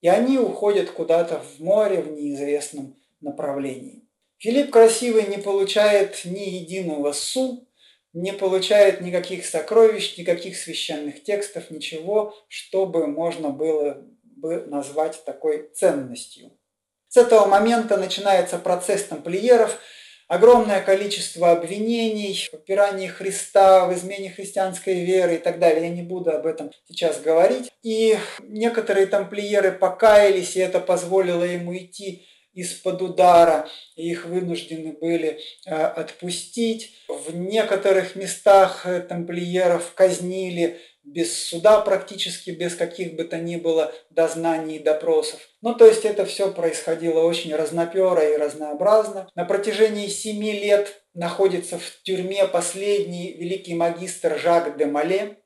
[0.00, 4.08] И они уходят куда-то в море в неизвестном направлении.
[4.38, 7.68] Филипп Красивый не получает ни единого су,
[8.12, 14.04] не получает никаких сокровищ, никаких священных текстов, ничего, чтобы можно было
[14.42, 16.50] бы назвать такой ценностью.
[17.08, 19.78] С этого момента начинается процесс тамплиеров–
[20.32, 25.82] огромное количество обвинений в попирании Христа, в измене христианской веры и так далее.
[25.82, 27.70] Я не буду об этом сейчас говорить.
[27.82, 35.38] И некоторые тамплиеры покаялись, и это позволило ему идти из-под удара, и их вынуждены были
[35.66, 36.94] э, отпустить.
[37.08, 43.92] В некоторых местах э, тамплиеров казнили без суда практически, без каких бы то ни было
[44.10, 45.40] дознаний и допросов.
[45.60, 49.28] Ну, то есть это все происходило очень разноперо и разнообразно.
[49.34, 55.38] На протяжении семи лет находится в тюрьме последний великий магистр Жак де Мале.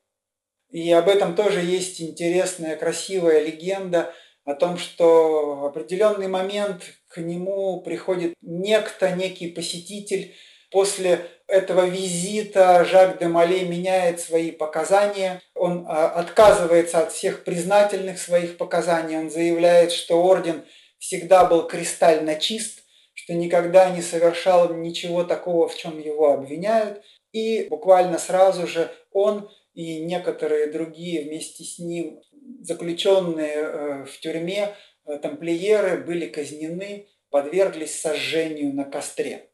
[0.69, 7.17] И об этом тоже есть интересная, красивая легенда о том, что в определенный момент к
[7.17, 10.33] нему приходит некто, некий посетитель,
[10.69, 15.41] После этого визита Жак де Мале меняет свои показания.
[15.55, 19.17] Он а, отказывается от всех признательных своих показаний.
[19.17, 20.65] Он заявляет, что орден
[20.99, 27.01] всегда был кристально чист, что никогда не совершал ничего такого, в чем его обвиняют.
[27.31, 32.19] И буквально сразу же он и некоторые другие вместе с ним
[32.61, 34.69] заключенные э, в тюрьме
[35.05, 39.49] э, тамплиеры были казнены, подверглись сожжению на костре.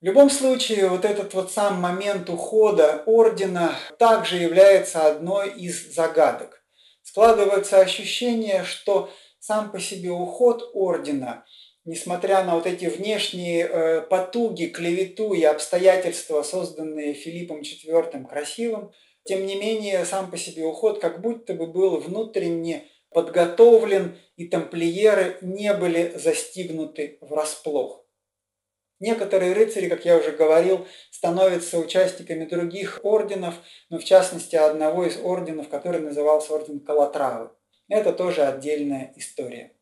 [0.00, 6.62] В любом случае, вот этот вот сам момент ухода ордена также является одной из загадок.
[7.02, 11.44] Складывается ощущение, что сам по себе уход ордена,
[11.84, 18.92] несмотря на вот эти внешние э, потуги, клевету и обстоятельства, созданные Филиппом IV красивым,
[19.24, 25.38] тем не менее, сам по себе уход как будто бы был внутренне подготовлен, и тамплиеры
[25.40, 28.07] не были застигнуты врасплох.
[29.00, 33.54] Некоторые рыцари, как я уже говорил, становятся участниками других орденов,
[33.90, 37.50] но в частности одного из орденов, который назывался орден Калатравы.
[37.88, 39.72] Это тоже отдельная история.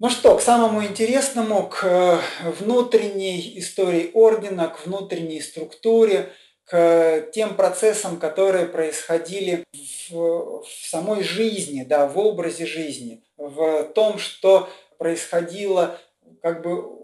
[0.00, 2.18] Ну что, к самому интересному, к э,
[2.58, 6.32] внутренней истории ордена, к внутренней структуре,
[6.64, 9.64] к тем процессам, которые происходили
[10.08, 15.98] в, в самой жизни, да, в образе жизни, в том, что происходило
[16.42, 16.99] как бы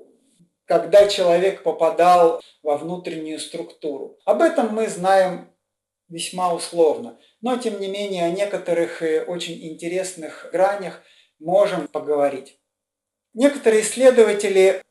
[0.67, 4.19] когда человек попадал во внутреннюю структуру.
[4.25, 5.51] Об этом мы знаем
[6.09, 11.03] весьма условно, но тем не менее о некоторых очень интересных гранях
[11.39, 12.59] можем поговорить.
[13.35, 14.83] Некоторые исследователи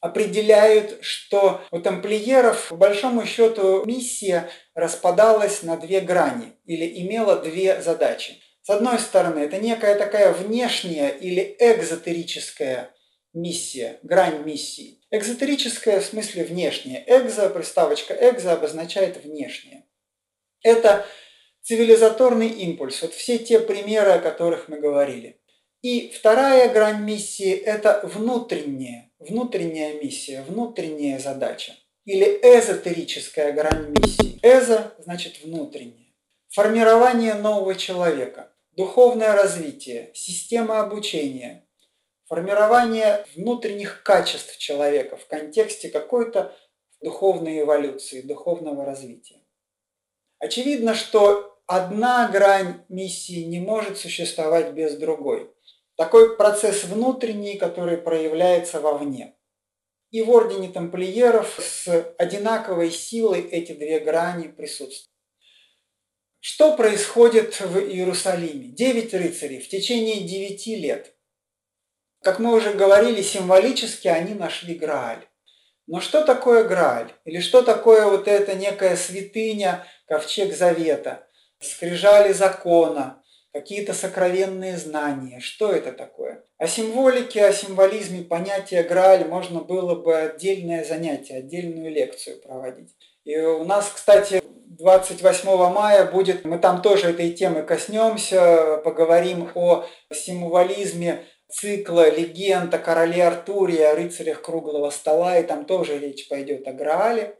[0.00, 7.80] определяют, что у тамплиеров, по большому счету, миссия распадалась на две грани или имела две
[7.80, 8.42] задачи.
[8.62, 12.94] С одной стороны, это некая такая внешняя или экзотерическая
[13.32, 15.00] миссия, грань миссии.
[15.10, 17.04] Экзотерическая в смысле внешняя.
[17.06, 19.84] Экзо, приставочка экзо обозначает внешнее.
[20.62, 21.06] Это
[21.62, 23.02] цивилизаторный импульс.
[23.02, 25.40] Вот все те примеры, о которых мы говорили.
[25.82, 31.74] И вторая грань миссии– это внутренняя, внутренняя миссия, внутренняя задача.
[32.04, 34.38] Или эзотерическая грань миссии.
[34.42, 36.14] Эзо значит внутреннее.
[36.50, 41.66] Формирование нового человека, духовное развитие, система обучения,
[42.32, 46.56] формирование внутренних качеств человека в контексте какой-то
[47.02, 49.42] духовной эволюции, духовного развития.
[50.38, 55.52] Очевидно, что одна грань миссии не может существовать без другой.
[55.96, 59.36] Такой процесс внутренний, который проявляется вовне.
[60.10, 65.10] И в ордене тамплиеров с одинаковой силой эти две грани присутствуют.
[66.40, 68.68] Что происходит в Иерусалиме?
[68.68, 71.14] Девять рыцарей в течение девяти лет
[72.22, 75.26] как мы уже говорили, символически они нашли Грааль.
[75.86, 77.12] Но что такое Грааль?
[77.24, 81.26] Или что такое вот эта некая святыня, ковчег завета,
[81.60, 83.22] скрижали закона,
[83.52, 85.40] какие-то сокровенные знания?
[85.40, 86.44] Что это такое?
[86.58, 92.94] О символике, о символизме понятия Грааль можно было бы отдельное занятие, отдельную лекцию проводить.
[93.24, 94.42] И у нас, кстати,
[94.78, 102.78] 28 мая будет, мы там тоже этой темы коснемся, поговорим о символизме цикла легенд о
[102.78, 107.38] короле Артуре, о рыцарях круглого стола, и там тоже речь пойдет о Граале.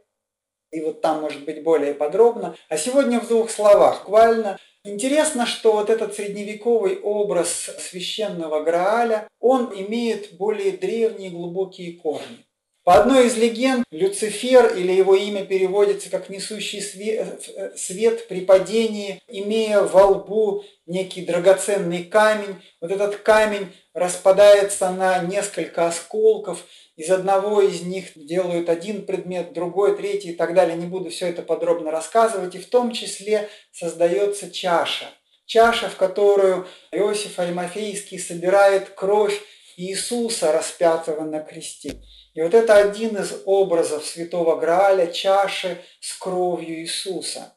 [0.71, 2.55] И вот там может быть более подробно.
[2.69, 4.59] А сегодня в двух словах, буквально.
[4.83, 12.45] Интересно, что вот этот средневековый образ священного Грааля, он имеет более древние глубокие корни.
[12.83, 18.41] По одной из легенд, Люцифер, или его имя переводится как «несущий свет, э, свет при
[18.41, 26.65] падении», имея во лбу некий драгоценный камень, вот этот камень распадается на несколько осколков,
[26.97, 30.75] из одного из них делают один предмет, другой, третий и так далее.
[30.75, 32.53] Не буду все это подробно рассказывать.
[32.53, 35.05] И в том числе создается чаша.
[35.45, 39.41] Чаша, в которую Иосиф Альмафейский собирает кровь
[39.77, 42.01] Иисуса, распятого на кресте.
[42.33, 47.55] И вот это один из образов святого Граля, чаши с кровью Иисуса.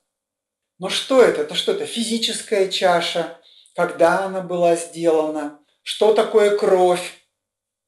[0.78, 1.42] Но что это?
[1.42, 1.86] Это что это?
[1.86, 3.38] Физическая чаша,
[3.74, 7.14] когда она была сделана, что такое кровь.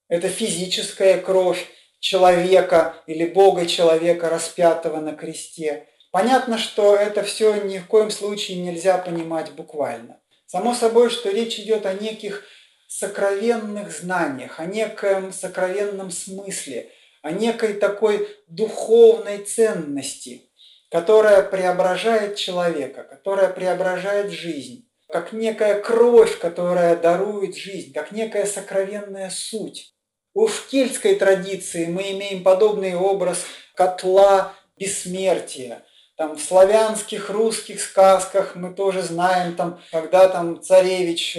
[0.09, 1.67] Это физическая кровь
[2.01, 5.89] человека или Бога человека, распятого на кресте.
[6.11, 10.21] Понятно, что это все ни в коем случае нельзя понимать буквально.
[10.47, 12.45] Само собой, что речь идет о неких
[12.89, 16.91] сокровенных знаниях, о некоем сокровенном смысле,
[17.23, 20.51] о некой такой духовной ценности,
[20.91, 29.31] которая преображает человека, которая преображает жизнь, как некая кровь, которая дарует жизнь, как некая сокровенная
[29.31, 29.95] суть.
[30.35, 33.45] В кельтской традиции мы имеем подобный образ
[33.75, 35.83] котла бессмертия.
[36.17, 41.39] Там в славянских, русских сказках мы тоже знаем, там, когда там царевич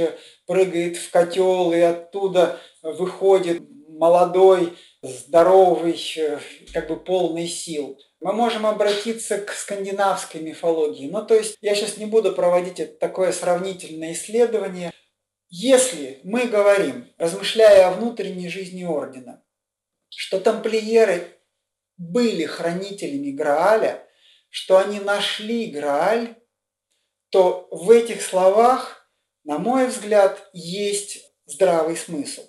[0.50, 5.96] прыгает в котел и оттуда выходит молодой, здоровый,
[6.74, 8.00] как бы полный сил.
[8.20, 11.08] Мы можем обратиться к скандинавской мифологии.
[11.08, 14.92] Ну, то есть я сейчас не буду проводить такое сравнительное исследование.
[15.50, 19.44] Если мы говорим, размышляя о внутренней жизни ордена,
[20.10, 21.28] что тамплиеры
[21.98, 24.04] были хранителями Грааля,
[24.50, 26.38] что они нашли Грааль,
[27.30, 28.99] то в этих словах,
[29.50, 32.44] на мой взгляд, есть здравый смысл.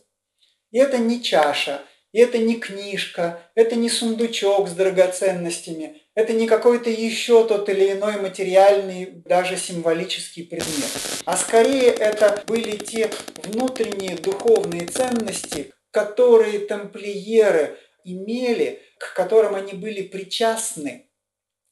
[0.70, 1.80] И это не чаша,
[2.12, 7.92] и это не книжка, это не сундучок с драгоценностями, это не какой-то еще тот или
[7.92, 10.90] иной материальный, даже символический предмет.
[11.24, 13.10] А скорее это были те
[13.44, 21.06] внутренние духовные ценности, которые тамплиеры имели, к которым они были причастны.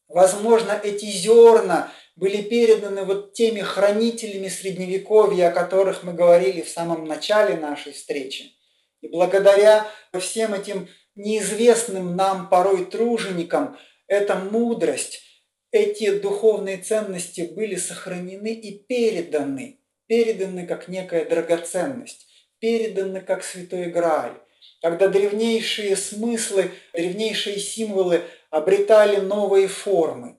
[0.09, 7.05] Возможно, эти зерна были переданы вот теми хранителями Средневековья, о которых мы говорили в самом
[7.05, 8.55] начале нашей встречи.
[9.01, 9.86] И благодаря
[10.19, 13.78] всем этим неизвестным нам порой труженикам,
[14.09, 15.23] эта мудрость,
[15.70, 22.27] эти духовные ценности были сохранены и переданы, переданы как некая драгоценность,
[22.59, 24.35] переданы как святой Грааль.
[24.82, 30.38] Когда древнейшие смыслы, древнейшие символы обретали новые формы.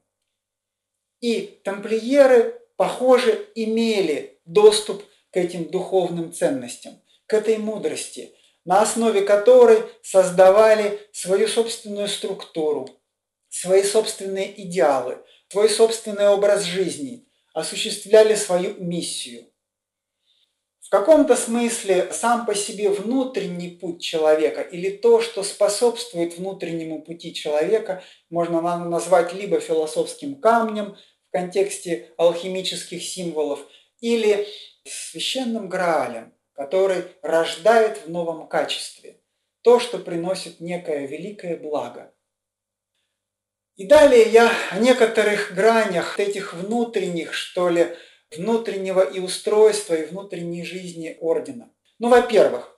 [1.21, 8.33] И тамплиеры, похоже, имели доступ к этим духовным ценностям, к этой мудрости–
[8.69, 12.87] на основе которой создавали свою собственную структуру,
[13.49, 15.17] свои собственные идеалы,
[15.47, 17.25] свой собственный образ жизни,
[17.55, 19.45] осуществляли свою миссию.
[20.81, 27.33] В каком-то смысле сам по себе внутренний путь человека или то, что способствует внутреннему пути
[27.33, 30.95] человека, можно назвать либо философским камнем
[31.29, 33.65] в контексте алхимических символов,
[34.01, 34.47] или
[34.83, 39.21] священным граалем– который рождает в новом качестве
[39.61, 42.13] то, что приносит некое великое благо.
[43.77, 47.95] И далее я о некоторых гранях этих внутренних, что ли,
[48.35, 51.71] внутреннего и устройства, и внутренней жизни ордена.
[51.97, 52.77] Ну, во-первых,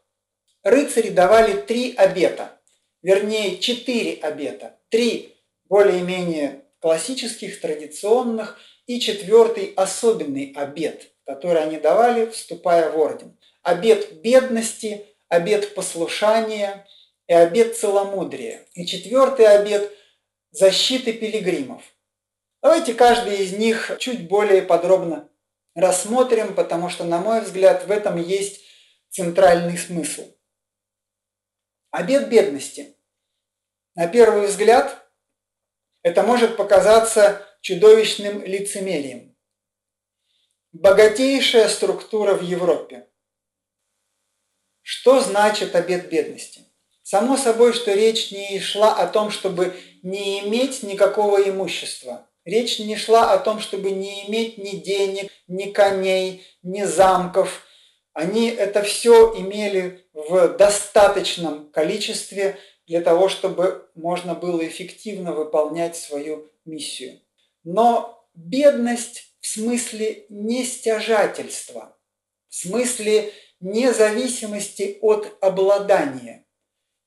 [0.62, 2.62] рыцари давали три обета,
[3.02, 4.80] вернее, четыре обета.
[4.90, 14.22] Три более-менее классических, традиционных, и четвертый особенный обет, который они давали, вступая в орден обет
[14.22, 16.88] бедности, обет послушания
[17.28, 18.66] и обет целомудрия.
[18.74, 19.92] И четвертый обет–
[20.52, 21.84] защиты пилигримов.
[22.62, 25.30] Давайте каждый из них чуть более подробно
[25.74, 28.62] рассмотрим, потому что, на мой взгляд, в этом есть
[29.10, 30.24] центральный смысл.
[31.92, 32.96] Обет бедности.
[33.96, 35.01] На первый взгляд,
[36.04, 39.36] это может показаться чудовищным лицемерием.
[40.72, 43.08] Богатейшая структура в Европе–
[44.82, 46.62] что значит обет бедности?
[47.04, 52.28] Само собой, что речь не шла о том, чтобы не иметь никакого имущества.
[52.46, 57.64] Речь не шла о том, чтобы не иметь ни денег, ни коней, ни замков.
[58.14, 66.52] Они это все имели в достаточном количестве для того, чтобы можно было эффективно выполнять свою
[66.66, 67.22] миссию.
[67.64, 71.98] Но бедность в смысле нестяжательства,
[72.50, 76.46] в смысле независимости от обладания.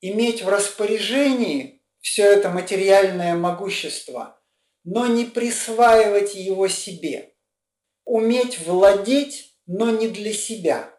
[0.01, 4.41] Иметь в распоряжении все это материальное могущество,
[4.85, 7.35] но не присваивать его себе.
[8.05, 10.93] Уметь владеть, но не для себя.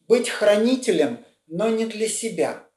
[0.00, 2.68] Быть хранителем, но не для себя.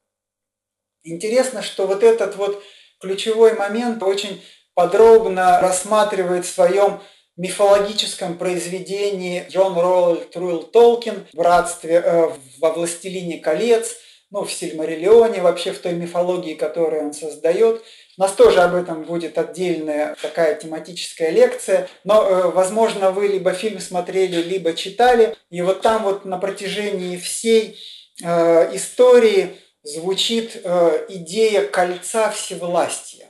[1.04, 2.64] Интересно, что вот этот вот
[3.00, 4.42] ключевой момент очень
[4.74, 7.02] подробно рассматривает в своем
[7.36, 13.96] мифологическом произведении Джон Роуэлл Труэлл Толкин «Братстве», э, во «Властелине колец»,
[14.30, 17.84] ну, в Сильмариллионе, вообще в той мифологии, которую он создает.
[18.18, 23.54] У нас тоже об этом будет отдельная такая тематическая лекция, но, э, возможно, вы либо
[23.54, 27.78] фильм смотрели, либо читали, и вот там вот на протяжении всей
[28.24, 33.28] э, истории звучит э, идея кольца всевластия.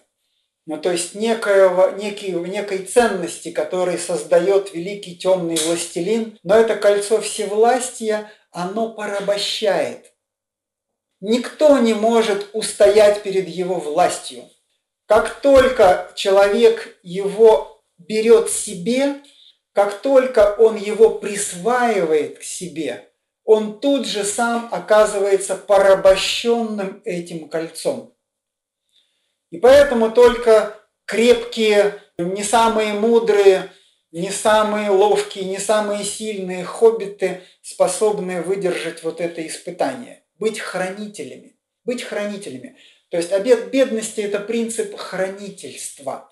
[0.65, 7.19] Ну, то есть некоего, некий, некой ценности, который создает великий темный властелин, но это кольцо
[7.19, 10.13] всевластия, оно порабощает.
[11.19, 14.49] Никто не может устоять перед его властью.
[15.05, 19.21] Как только человек его берет себе,
[19.73, 23.09] как только он его присваивает к себе,
[23.43, 28.15] он тут же сам оказывается порабощенным этим кольцом.
[29.49, 33.71] И поэтому только крепкие, не самые мудрые,
[34.11, 40.23] не самые ловкие, не самые сильные хоббиты способны выдержать вот это испытание.
[40.37, 41.57] Быть хранителями.
[41.83, 42.77] Быть хранителями.
[43.09, 46.31] То есть обет бедности– это принцип хранительства.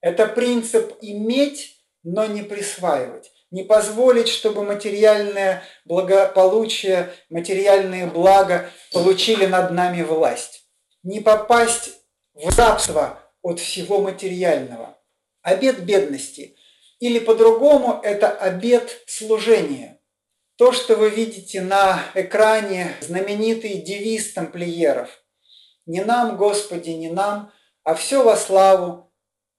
[0.00, 3.31] Это принцип иметь, но не присваивать.
[3.52, 10.64] Не позволить, чтобы материальное благополучие, материальные блага получили над нами власть.
[11.02, 11.92] Не попасть
[12.32, 14.98] в рабство от всего материального.
[15.42, 16.56] Обет бедности.
[16.98, 20.00] Или по-другому это обет служения.
[20.56, 25.10] То, что вы видите на экране, знаменитый девиз тамплиеров.
[25.84, 27.52] «Не нам, Господи, не нам,
[27.82, 29.12] а все во славу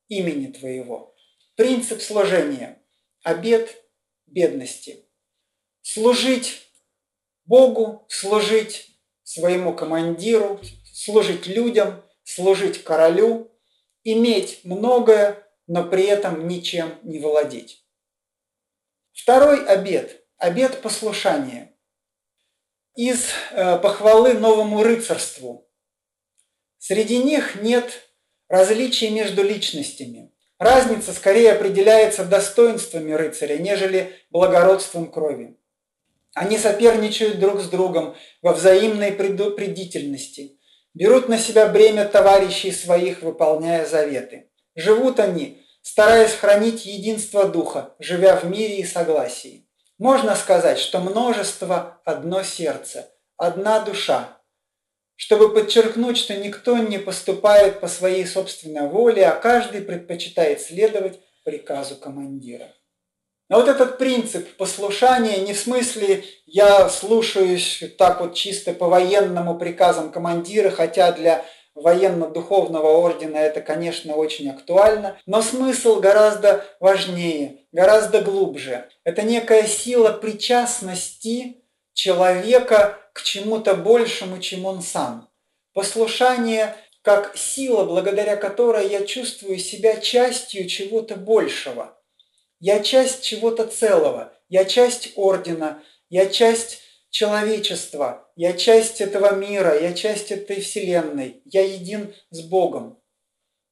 [0.07, 1.14] имени Твоего».
[1.56, 2.82] Принцип служения.
[3.24, 3.82] Обет
[4.34, 5.05] бедности.
[5.81, 6.61] Служить
[7.45, 8.89] Богу, служить
[9.23, 10.60] своему командиру,
[10.93, 13.51] служить людям– служить королю,
[14.03, 17.85] иметь многое, но при этом ничем не владеть.
[19.11, 21.76] Второй обет– обет послушания.
[22.95, 25.68] Из э, похвалы новому рыцарству.
[26.77, 28.07] Среди них нет
[28.47, 30.32] различий между личностями.
[30.59, 35.57] Разница скорее определяется достоинствами рыцаря, нежели благородством крови.
[36.34, 40.57] Они соперничают друг с другом во взаимной предупредительности–
[40.93, 44.49] берут на себя бремя товарищей своих, выполняя заветы.
[44.75, 49.67] Живут они, стараясь хранить единство духа, живя в мире и согласии.
[49.97, 54.38] Можно сказать, что множество– одно сердце, одна душа.
[55.25, 61.95] Чтобы подчеркнуть, что никто не поступает по своей собственной воле, а каждый предпочитает следовать приказу
[61.95, 62.67] командира.
[63.47, 69.57] Но вот этот принцип послушания не в смысле я слушаюсь так вот чисто по военному
[69.57, 78.19] приказам командира, хотя для военно-духовного ордена это, конечно, очень актуально, но смысл гораздо важнее, гораздо
[78.19, 78.89] глубже.
[79.05, 81.63] Это некая сила причастности
[81.93, 85.30] человека к чему-то большему, чем он сам.
[85.73, 91.98] Послушание как сила, благодаря которой я чувствую себя частью чего-то большего–
[92.65, 96.80] я часть чего-то целого, я часть ордена, я часть
[97.10, 103.02] человечества, я часть этого мира, я часть этой вселенной, я един с Богом.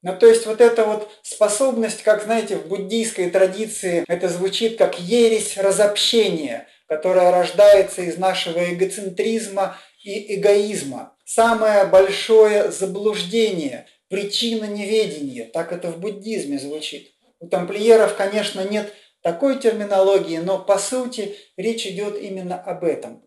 [0.02, 5.00] Ну, то есть вот эта вот способность, как, знаете, в буддийской традиции это звучит как
[5.00, 11.16] ересь разобщения, которая рождается из нашего эгоцентризма и эгоизма.
[11.24, 17.14] Самое большое заблуждение, причина неведения, так это в буддизме звучит.
[17.40, 18.92] У тамплиеров, конечно, нет
[19.22, 23.24] такой терминологии, но по сути речь идет именно об этом.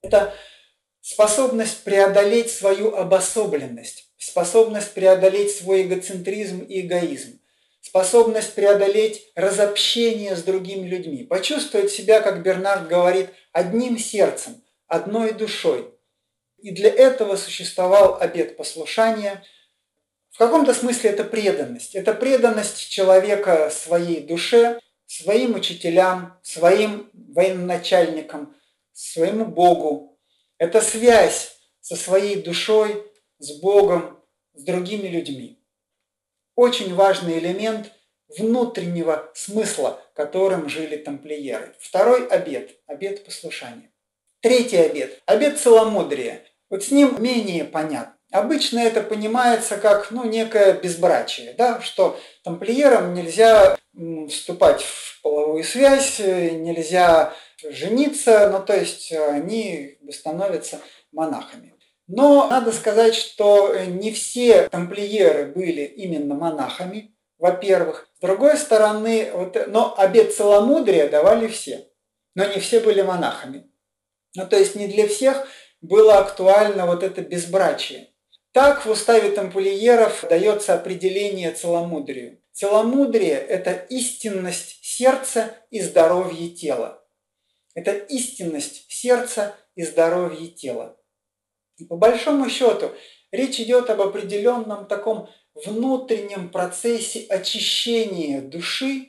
[0.00, 0.32] Это
[1.02, 7.41] способность преодолеть свою обособленность, способность преодолеть свой эгоцентризм и эгоизм,
[7.82, 15.92] способность преодолеть разобщение с другими людьми, почувствовать себя, как Бернард говорит, одним сердцем, одной душой.
[16.56, 19.44] И для этого существовал обет послушания–
[20.32, 21.94] в каком-то смысле это преданность.
[21.94, 28.56] Это преданность человека своей душе, своим учителям, своим военачальникам,
[28.92, 30.18] своему Богу.
[30.56, 33.06] Это связь со своей душой,
[33.38, 34.22] с Богом,
[34.54, 35.61] с другими людьми.
[36.54, 37.92] Очень важный элемент
[38.38, 41.74] внутреннего смысла, которым жили тамплиеры.
[41.80, 43.90] Второй обет– обет послушания.
[44.40, 46.44] Третий обет– обет целомудрия.
[46.68, 48.16] Вот с ним менее понятно.
[48.32, 53.76] Обычно это понимается как ну, некое безбрачие, да, что тамплиерам нельзя
[54.30, 60.80] вступать в половую связь, нельзя жениться, ну то есть они становятся
[61.12, 61.71] монахами.
[62.14, 68.06] Но надо сказать, что не все тамплиеры были именно монахами, во-первых.
[68.18, 71.88] С другой стороны, вот, но обет целомудрия давали все,
[72.34, 73.66] но не все были монахами.
[74.36, 75.48] Ну то есть не для всех
[75.80, 78.10] было актуально вот это безбрачие.
[78.52, 82.42] Так в уставе тамплиеров дается определение целомудрию.
[82.52, 87.02] Целомудрие– это истинность сердца и здоровье тела.
[87.74, 90.98] Это истинность сердца и здоровье тела.
[91.88, 92.92] По большому счету
[93.30, 99.08] речь идет об определенном таком внутреннем процессе очищения души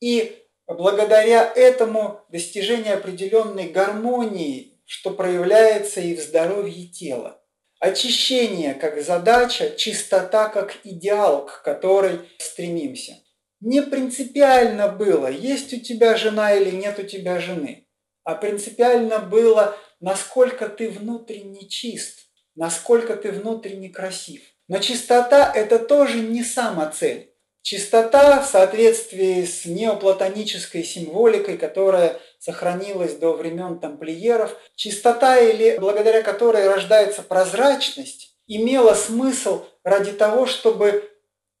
[0.00, 7.42] и благодаря этому достижения определенной гармонии, что проявляется и в здоровье тела.
[7.80, 13.14] Очищение как задача, чистота как идеал, к которой стремимся.
[13.60, 17.88] Не принципиально было, есть у тебя жена или нет у тебя жены,
[18.24, 24.42] а принципиально было, насколько ты внутренне чист, насколько ты внутренне красив.
[24.68, 27.32] Но чистота– это тоже не сама цель.
[27.62, 36.66] Чистота в соответствии с неоплатонической символикой, которая сохранилась до времен тамплиеров, чистота или благодаря которой
[36.66, 41.08] рождается прозрачность, имела смысл ради того, чтобы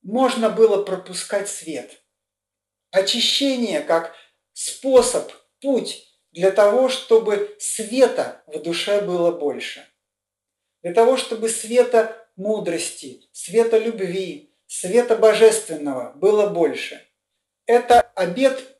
[0.02, 1.92] можно было пропускать свет.
[2.90, 4.12] Очищение как
[4.52, 9.86] способ, путь для того, чтобы света в душе было больше.
[10.82, 17.00] Для того, чтобы света мудрости, света любви, света божественного было больше.
[17.66, 18.78] Это обет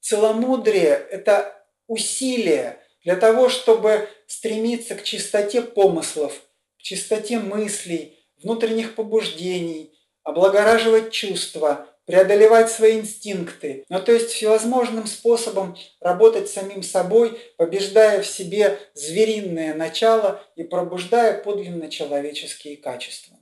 [0.00, 6.42] целомудрия, это усилие для того, чтобы стремиться к чистоте помыслов,
[6.78, 13.84] к чистоте мыслей, внутренних побуждений, облагораживать чувства, преодолевать свои инстинкты.
[13.90, 21.38] Ну, то есть всевозможным способом работать самим собой, побеждая в себе звериное начало и пробуждая
[21.38, 23.36] подлинно человеческие качества.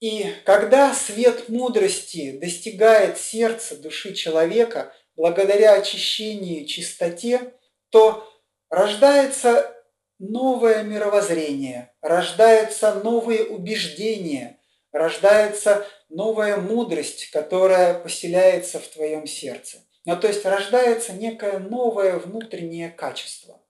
[0.00, 7.52] И когда свет мудрости достигает сердца души человека, благодаря очищению и чистоте,
[7.90, 8.26] то
[8.70, 9.74] рождается
[10.18, 14.58] новое мировоззрение, рождаются новые убеждения,
[14.90, 19.78] рождается новая мудрость, которая поселяется в твоем сердце.
[20.04, 23.60] Ну, то есть рождается некое новое внутреннее качество.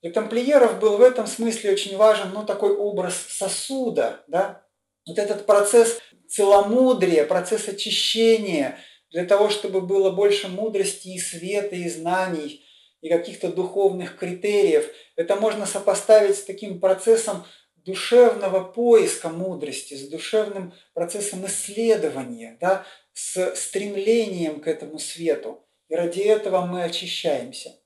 [0.00, 4.66] Для тамплиеров был в этом смысле очень важен ну, такой образ сосуда, да,
[5.06, 8.78] вот этот процесс целомудрия, процесс очищения,
[9.10, 12.64] для того, чтобы было больше мудрости и света, и знаний,
[13.02, 17.44] и каких-то духовных критериев, это можно сопоставить с таким процессом
[17.84, 25.64] душевного поиска мудрости, с душевным процессом исследования, да, с стремлением к этому свету.
[25.88, 27.76] И ради этого мы очищаемся.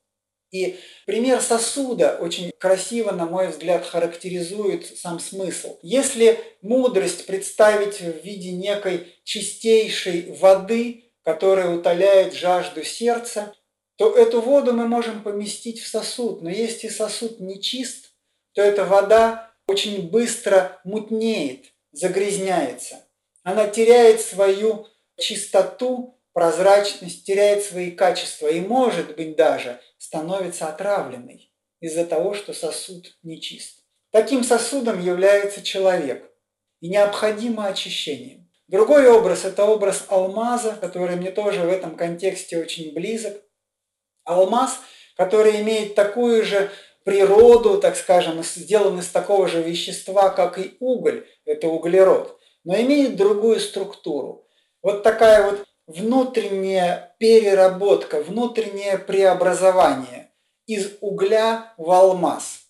[0.52, 5.78] И пример сосуда очень красиво, на мой взгляд, характеризует сам смысл.
[5.82, 13.54] Если мудрость представить в виде некой чистейшей воды, которая утоляет жажду сердца,
[13.96, 16.42] то эту воду мы можем поместить в сосуд.
[16.42, 18.12] Но если сосуд не чист,
[18.52, 23.06] то эта вода очень быстро мутнеет, загрязняется.
[23.42, 24.86] Она теряет свою
[25.18, 33.16] чистоту, прозрачность, теряет свои качества и, может быть, даже становится отравленной из-за того, что сосуд
[33.22, 33.84] нечист.
[34.10, 36.30] Таким сосудом является человек,
[36.80, 38.46] и необходимо очищение.
[38.68, 43.40] Другой образ– это образ алмаза, который мне тоже в этом контексте очень близок.
[44.24, 44.80] Алмаз,
[45.16, 46.70] который имеет такую же
[47.06, 53.14] природу, так скажем, сделан из такого же вещества, как и уголь, это углерод, но имеет
[53.14, 54.44] другую структуру.
[54.82, 60.32] Вот такая вот внутренняя переработка, внутреннее преобразование
[60.66, 62.62] из угля в алмаз.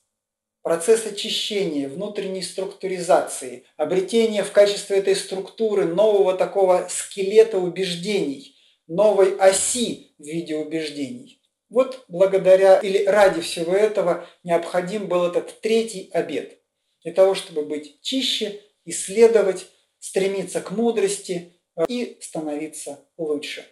[0.61, 8.55] Процесс очищения, внутренней структуризации, обретение в качестве этой структуры нового такого скелета убеждений,
[8.87, 11.41] новой оси в виде убеждений.
[11.69, 16.61] Вот благодаря или ради всего этого необходим был этот третий обед.
[17.03, 19.67] Для того, чтобы быть чище, исследовать,
[19.99, 21.53] стремиться к мудрости–
[21.89, 23.67] и становиться лучше.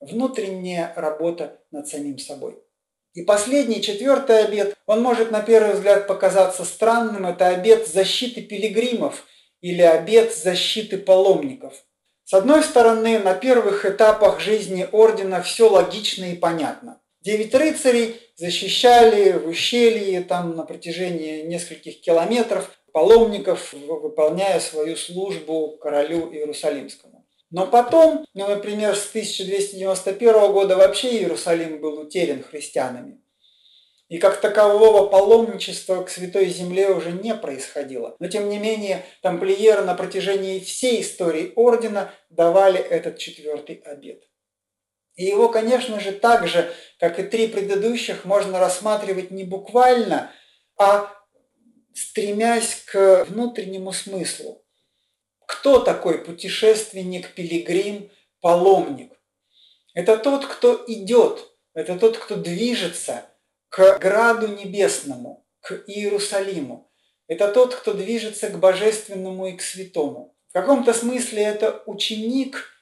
[0.00, 2.58] Внутренняя работа над самим собой.
[3.14, 9.24] И последний, четвертый обет, он может на первый взгляд показаться странным, это обет защиты пилигримов
[9.60, 11.74] или обет защиты паломников.
[12.24, 17.00] С одной стороны, на первых этапах жизни ордена все логично и понятно.
[17.24, 26.30] Девять рыцарей защищали в ущелье там на протяжении нескольких километров паломников, выполняя свою службу королю
[26.30, 27.26] Иерусалимскому.
[27.50, 33.22] Но потом, ну, например, с 1291 года вообще Иерусалим был утерян христианами.
[34.08, 38.16] И как такового паломничества к Святой Земле уже не происходило.
[38.18, 44.24] Но тем не менее, тамплиеры на протяжении всей истории ордена давали этот четвертый обет.
[45.16, 50.32] И его, конечно же, так же, как и три предыдущих, можно рассматривать не буквально,
[50.76, 51.12] а
[51.94, 54.64] стремясь к внутреннему смыслу.
[55.46, 58.10] Кто такой путешественник, пилигрим,
[58.40, 59.12] паломник?
[59.94, 63.26] Это тот, кто идет, это тот, кто движется
[63.68, 66.90] к граду небесному, к Иерусалиму.
[67.28, 70.36] Это тот, кто движется к божественному и к святому.
[70.48, 72.73] В каком-то смысле это ученик,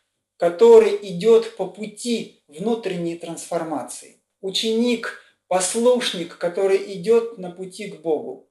[0.43, 4.21] который идет по пути внутренней трансформации.
[4.41, 8.51] Ученик, послушник, который идет на пути к Богу.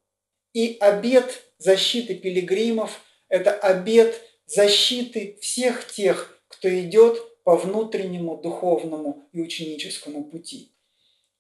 [0.54, 9.42] И обет защиты пилигримов– это обет защиты всех тех, кто идет по внутреннему духовному и
[9.42, 10.72] ученическому пути.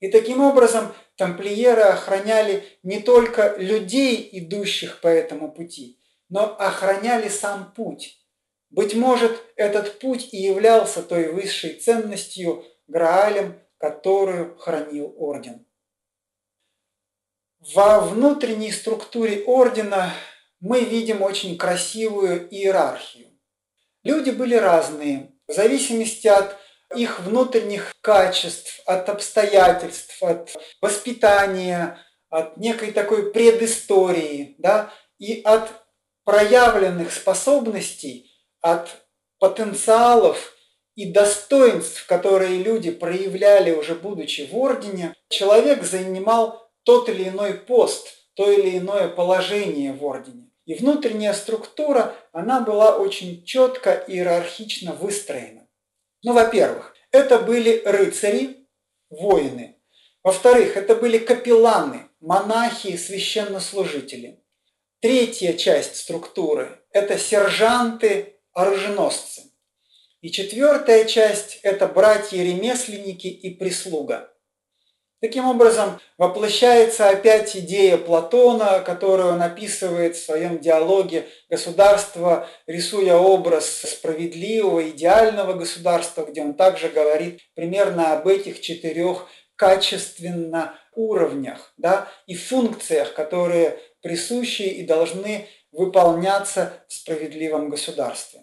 [0.01, 5.97] И таким образом тамплиеры охраняли не только людей, идущих по этому пути,
[6.27, 8.20] но охраняли сам путь.
[8.71, 15.65] Быть может, этот путь и являлся той высшей ценностью, Граалем, которую хранил орден.
[17.73, 20.13] Во внутренней структуре ордена
[20.59, 23.27] мы видим очень красивую иерархию.
[24.03, 26.57] Люди были разные, в зависимости от
[26.95, 30.49] их внутренних качеств, от обстоятельств, от
[30.81, 31.97] воспитания,
[32.29, 35.69] от некой такой предыстории, да, и от
[36.23, 38.30] проявленных способностей,
[38.61, 38.89] от
[39.39, 40.55] потенциалов
[40.95, 48.07] и достоинств, которые люди проявляли уже будучи в ордене, человек занимал тот или иной пост,
[48.35, 50.49] то или иное положение в ордене.
[50.65, 55.67] И внутренняя структура, она была очень четко иерархично выстроена.
[56.23, 58.67] Ну, во-первых, это были рыцари,
[59.09, 59.77] воины.
[60.23, 64.39] Во-вторых, это были капелланы, монахи, священнослужители.
[64.99, 69.43] Третья часть структуры– это сержанты, оруженосцы.
[70.21, 74.31] И четвертая часть– это братья-ремесленники и прислуга.
[75.21, 83.81] Таким образом, воплощается опять идея Платона, которую он описывает в своем диалоге «Государство», рисуя образ
[83.81, 92.33] справедливого, идеального государства, где он также говорит примерно об этих четырех качественно уровнях да, и
[92.33, 98.40] функциях, которые присущи и должны выполняться в справедливом государстве.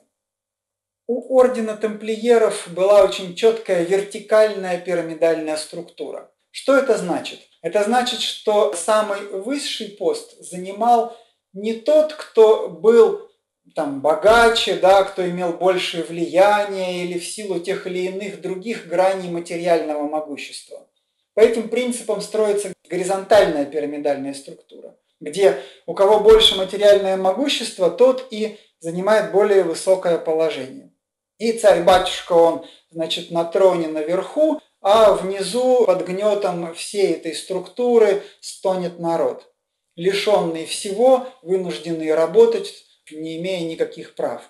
[1.08, 6.30] У ордена тамплиеров была очень четкая вертикальная пирамидальная структура–
[6.60, 7.40] что это значит?
[7.62, 11.16] Это значит, что самый высший пост занимал
[11.52, 13.28] не тот, кто был
[13.76, 19.30] там богаче, да, кто имел большее влияние или в силу тех или иных других граней
[19.30, 20.88] материального могущества.
[21.34, 28.58] По этим принципам строится горизонтальная пирамидальная структура, где у кого больше материальное могущество, тот и
[28.80, 30.90] занимает более высокое положение.
[31.38, 38.98] И царь-батюшка, он, значит, на троне наверху, а внизу под гнетом всей этой структуры стонет
[38.98, 39.52] народ,
[39.96, 44.42] лишенный всего, вынужденный работать, не имея никаких прав.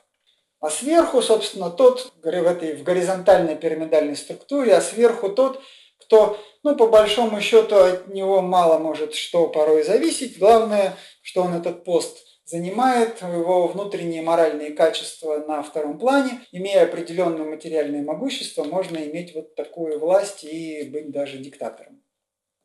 [0.60, 5.62] А сверху, собственно, тот, в этой в горизонтальной пирамидальной структуре, а сверху тот,
[6.00, 10.38] кто, ну, по большому счету, от него мало может что порой зависеть.
[10.38, 16.40] Главное, что он этот пост занимает его внутренние моральные качества на втором плане.
[16.50, 22.02] Имея определенное материальное могущество, можно иметь вот такую власть и быть даже диктатором.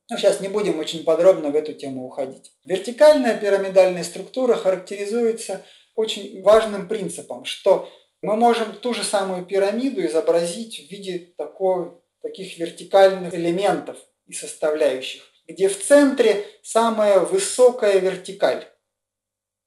[0.10, 2.54] Но сейчас не будем очень подробно в эту тему уходить.
[2.64, 5.66] Вертикальная пирамидальная структура характеризуется
[5.96, 7.90] очень важным принципом, что
[8.22, 11.92] мы можем ту же самую пирамиду изобразить в виде такой,
[12.22, 13.98] таких вертикальных элементов
[14.28, 18.66] и составляющих, где в центре самая высокая вертикаль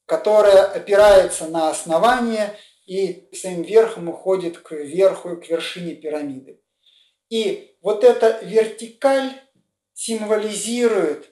[0.06, 2.56] которая опирается на основание
[2.86, 6.60] и своим верхом уходит к верху, к вершине пирамиды.
[7.28, 9.32] И вот эта вертикаль
[9.92, 11.30] символизирует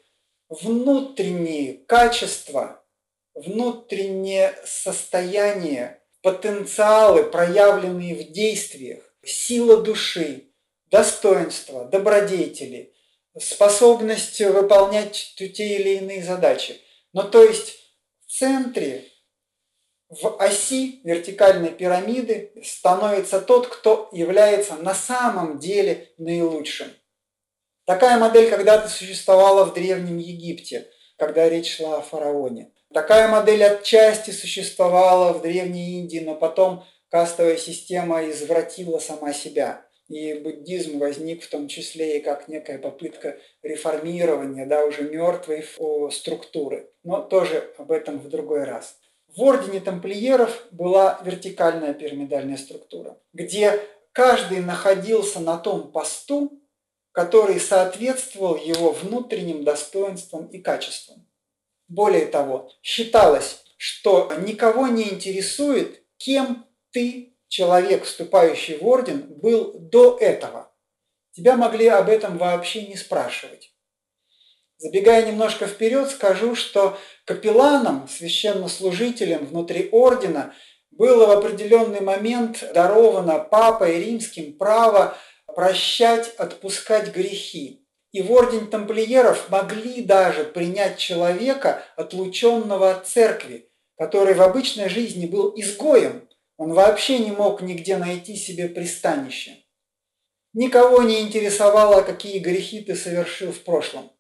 [0.48, 2.84] внутренние качества,
[3.34, 10.48] внутреннее состояние, потенциалы, проявленные в действиях, сила души,
[10.90, 12.92] достоинство, добродетели,
[13.38, 16.80] способность выполнять те или иные задачи.
[17.12, 17.83] Но то есть
[18.38, 19.04] центре,
[20.08, 26.88] в оси вертикальной пирамиды становится тот, кто является на самом деле наилучшим.
[27.86, 32.72] Такая модель когда-то существовала в Древнем Египте, когда речь шла о фараоне.
[32.92, 39.86] Такая модель отчасти существовала в Древней Индии, но потом кастовая система извратила сама себя.
[40.08, 45.64] И буддизм возник в том числе и как некая попытка реформирования да, уже мертвой
[46.10, 46.90] структуры.
[47.04, 48.98] Но тоже об этом в другой раз.
[49.36, 53.80] В ордене тамплиеров была вертикальная пирамидальная структура, где
[54.12, 56.60] каждый находился на том посту,
[57.12, 61.26] который соответствовал его внутренним достоинствам и качествам.
[61.88, 70.16] Более того, считалось, что никого не интересует, кем ты, человек, вступающий в орден, был до
[70.18, 70.72] этого.
[71.32, 73.73] Тебя могли об этом вообще не спрашивать.
[74.78, 80.52] Забегая немножко вперед, скажу, что капелланам, священнослужителям внутри ордена
[80.90, 87.86] было в определенный момент даровано папой римским право прощать, отпускать грехи.
[88.12, 95.26] И в орден тамплиеров могли даже принять человека, отлученного от церкви, который в обычной жизни
[95.26, 96.28] был изгоем.
[96.56, 99.56] Он вообще не мог нигде найти себе пристанище.
[100.52, 104.12] Никого не интересовало, какие грехи ты совершил в прошлом.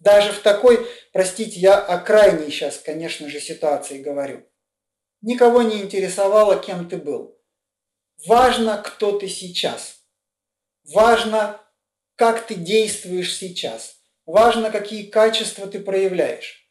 [0.00, 4.42] Даже в такой, простите, я о крайней сейчас, конечно же, ситуации говорю.
[5.20, 7.38] Никого не интересовало, кем ты был.
[8.26, 9.98] Важно, кто ты сейчас.
[10.92, 11.60] Важно,
[12.16, 13.96] как ты действуешь сейчас.
[14.24, 16.70] Важно, какие качества ты проявляешь.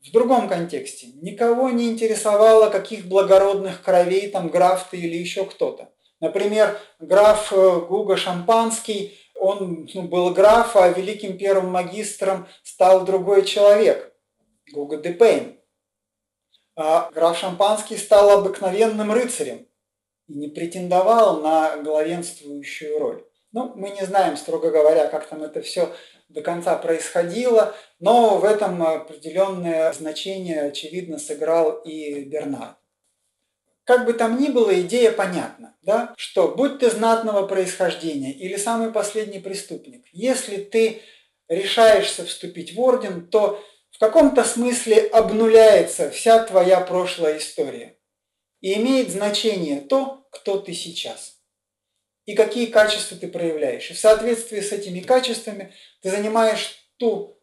[0.00, 1.08] В другом контексте.
[1.20, 5.92] Никого не интересовало, каких благородных кровей там граф ты или еще кто-то.
[6.20, 13.44] Например, граф э, Гуга Шампанский, он ну, был граф, а великим первым магистром стал другой
[13.44, 14.12] человек,
[14.72, 15.58] Гуга де Пейн.
[16.74, 19.66] А граф Шампанский стал обыкновенным рыцарем
[20.28, 23.24] и не претендовал на главенствующую роль.
[23.52, 25.90] Ну, мы не знаем, строго говоря, как там это все
[26.28, 32.76] до конца происходило, но в этом определенное значение, очевидно, сыграл и Бернард.
[33.86, 36.12] Как бы там ни было, идея понятна, да?
[36.16, 41.02] что будь ты знатного происхождения или самый последний преступник, если ты
[41.48, 47.96] решаешься вступить в орден, то в каком-то смысле обнуляется вся твоя прошлая история.
[48.60, 51.36] И имеет значение то, кто ты сейчас
[52.24, 53.88] и какие качества ты проявляешь.
[53.88, 55.72] И в соответствии с этими качествами
[56.02, 57.40] ты занимаешь ту,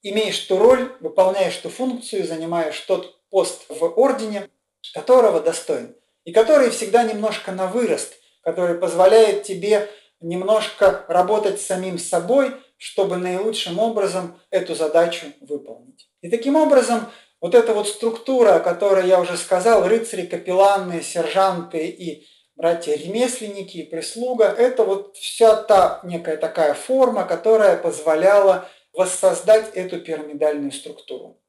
[0.00, 4.48] имеешь ту роль, выполняешь ту функцию, занимаешь тот пост в ордене,
[4.94, 5.94] которого достоин.
[6.24, 9.88] И который всегда немножко на вырост, который позволяет тебе
[10.20, 16.08] немножко работать с самим собой, чтобы наилучшим образом эту задачу выполнить.
[16.20, 17.08] И таким образом
[17.40, 22.26] вот эта вот структура, о которой я уже сказал, рыцари, капелланы, сержанты и
[22.56, 30.72] братья-ремесленники и прислуга– это вот вся та некая такая форма, которая позволяла воссоздать эту пирамидальную
[30.72, 31.40] структуру.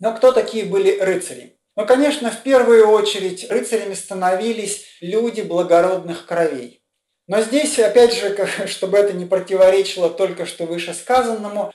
[0.00, 1.57] Но кто такие были рыцари?
[1.78, 6.82] Ну, конечно, в первую очередь рыцарями становились люди благородных кровей.
[7.26, 8.36] Но здесь, опять же,
[8.66, 11.72] чтобы это не противоречило только что вышесказанному,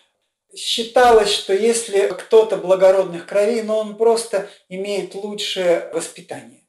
[0.55, 6.63] считалось, что если кто-то благородных кровей, но он просто имеет лучшее воспитание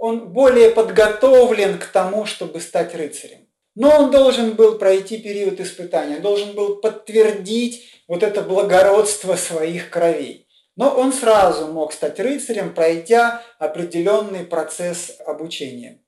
[0.00, 3.46] он более подготовлен к тому, чтобы стать рыцарем.
[3.74, 10.48] Но он должен был пройти период испытания, должен был подтвердить вот это благородство своих кровей.
[10.80, 16.02] Но он сразу мог стать рыцарем, пройдя определенный процесс обучения.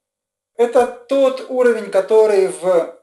[0.57, 2.99] Это тот уровень, который в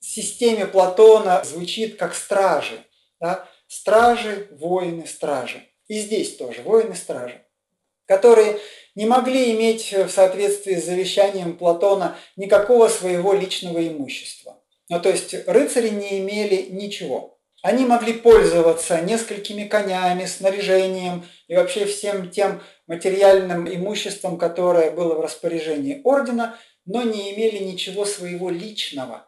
[0.00, 2.84] системе Платона звучит как стражи.
[3.20, 3.48] Да?
[3.68, 5.68] Стражи, воины, стражи.
[5.86, 7.46] И здесь тоже воины, стражи,
[8.06, 8.58] которые
[8.96, 14.60] не могли иметь в соответствии с завещанием Платона никакого своего личного имущества.
[14.88, 17.33] Ну, то есть рыцари не имели ничего.
[17.64, 25.22] Они могли пользоваться несколькими конями, снаряжением и вообще всем тем материальным имуществом, которое было в
[25.22, 29.26] распоряжении ордена, но не имели ничего своего личного.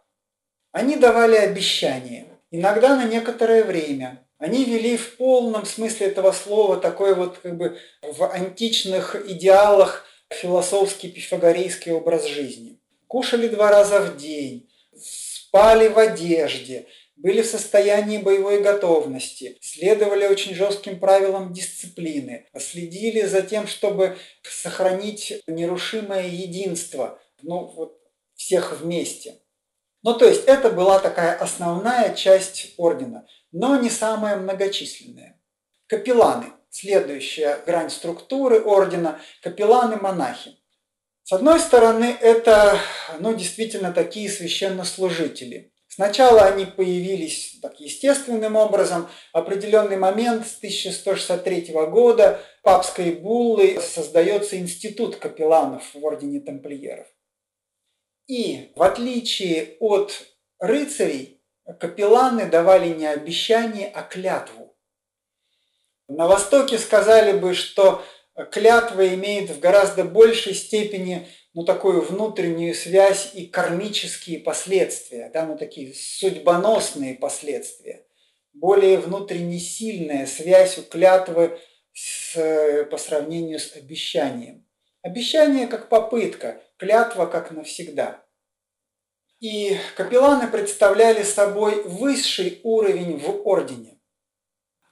[0.71, 7.15] Они давали обещания, иногда на некоторое время, они вели в полном смысле этого слова такой
[7.15, 12.79] вот как бы в античных идеалах философский пифагорейский образ жизни.
[13.07, 16.87] Кушали два раза в день, спали в одежде,
[17.17, 25.43] были в состоянии боевой готовности, следовали очень жестким правилам дисциплины, следили за тем, чтобы сохранить
[25.47, 27.99] нерушимое единство, ну вот
[28.35, 29.41] всех вместе.
[30.03, 33.27] Ну то есть это была такая основная часть ордена–
[33.59, 35.41] но не самые многочисленные.
[35.87, 40.59] Капелланы– следующая грань структуры ордена, капелланы-монахи.
[41.23, 42.79] С одной стороны, это
[43.19, 45.73] ну, действительно такие священнослужители.
[45.97, 49.09] Сначала они появились так естественным образом.
[49.33, 57.07] Определенный момент с 1163 года папской буллы создается институт капелланов в ордене тамплиеров.
[58.27, 60.13] И в отличие от
[60.59, 61.43] рыцарей,
[61.81, 64.77] капелланы давали не обещание, а клятву.
[66.09, 68.05] На Востоке сказали бы, что
[68.45, 75.57] клятва имеет в гораздо большей степени ну, такую внутреннюю связь и кармические последствия, да, ну,
[75.57, 78.05] такие судьбоносные последствия.
[78.53, 81.59] более внутренне сильная связь у клятвы
[81.93, 84.67] с, по сравнению с обещанием.
[85.03, 88.23] Обещание как попытка, клятва как навсегда.
[89.41, 93.96] И капелланы представляли собой высший уровень в ордене.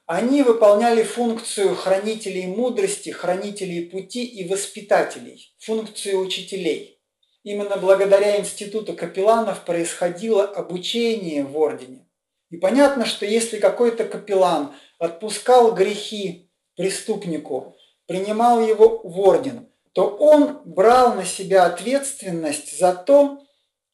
[0.05, 7.01] Они выполняли функцию хранителей мудрости, хранителей пути и воспитателей, функцию учителей.
[7.43, 12.07] Именно благодаря институту капелланов происходило обучение в ордене.
[12.49, 17.75] И понятно, что если какой-то капеллан отпускал грехи преступнику,
[18.05, 23.39] принимал его в орден– то он брал на себя ответственность за то,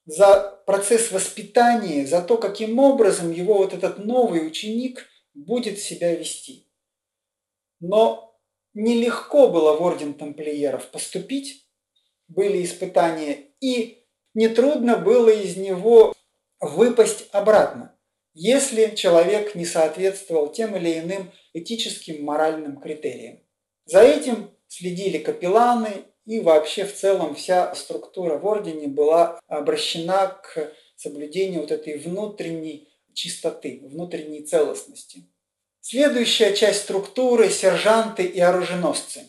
[0.08, 6.68] за процесс воспитания, за то, каким образом его вот этот новый ученик будет себя вести.
[7.80, 8.40] Но
[8.74, 11.68] нелегко было в орден тамплиеров поступить,
[12.28, 16.14] были испытания, и нетрудно было из него
[16.60, 17.98] выпасть обратно,
[18.34, 23.40] если человек не соответствовал тем или иным этическим, моральным критериям.
[23.86, 30.72] За этим следили капелланы, и вообще в целом вся структура в ордене была обращена к
[30.96, 35.24] соблюдению вот этой внутренней чистоты, внутренней целостности.
[35.82, 39.28] Следующая часть структуры– сержанты и оруженосцы.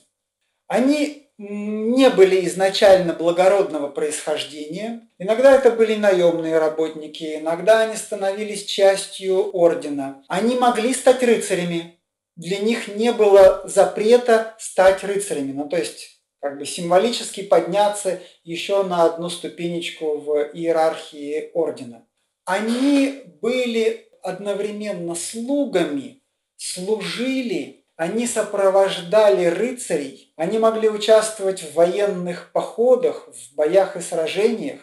[0.66, 5.08] Они не были изначально благородного происхождения.
[5.18, 10.22] Иногда это были наемные работники, иногда они становились частью ордена.
[10.28, 11.98] Они могли стать рыцарями,
[12.36, 15.52] для них не было запрета стать рыцарями.
[15.52, 22.06] Ну, то есть как бы символически подняться еще на одну ступенечку в иерархии ордена.
[22.44, 26.22] Они были одновременно слугами,
[26.56, 34.80] служили, они сопровождали рыцарей, они могли участвовать в военных походах, в боях и сражениях.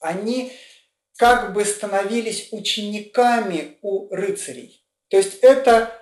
[0.00, 0.52] Они
[1.16, 4.84] как бы становились учениками у рыцарей.
[5.08, 5.92] То есть это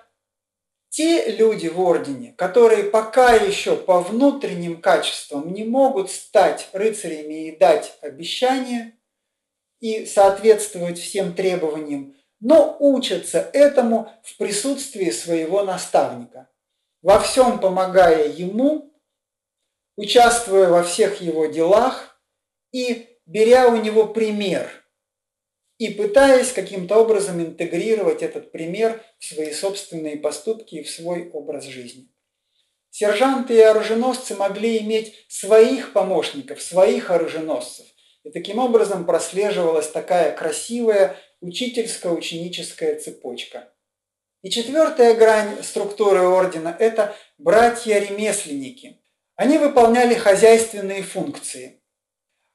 [0.89, 7.57] те люди в ордене, которые пока еще по внутренним качествам не могут стать рыцарями и
[7.57, 8.96] дать обещания
[9.79, 16.49] и соответствовать всем требованиям, но учатся этому в присутствии своего наставника,
[17.01, 18.93] во всем помогая ему,
[19.95, 22.21] участвуя во всех его делах
[22.71, 24.69] и беря у него пример–
[25.77, 31.65] и пытаясь каким-то образом интегрировать этот пример в свои собственные поступки и в свой образ
[31.65, 32.09] жизни.
[32.89, 37.85] Сержанты и оруженосцы могли иметь своих помощников, своих оруженосцев.
[38.27, 43.73] И таким образом прослеживалась такая красивая учительско-ученическая цепочка.
[44.41, 48.99] И четвертая грань структуры ордена– это братья-ремесленники.
[49.37, 51.81] Они выполняли хозяйственные функции.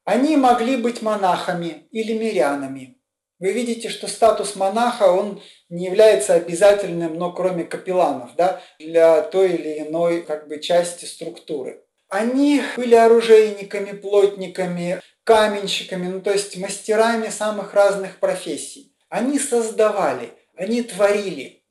[0.05, 3.03] Они могли быть монахами или мирянами,
[3.43, 9.55] вы видите, что статус монаха, он не является обязательным, но кроме капелланов, да, для той
[9.55, 11.83] или иной как бы, части структуры.
[12.09, 18.95] Они были оружейниками, плотниками, каменщиками, ну то есть мастерами самых разных профессий.
[19.09, 21.63] Они создавали, они творили.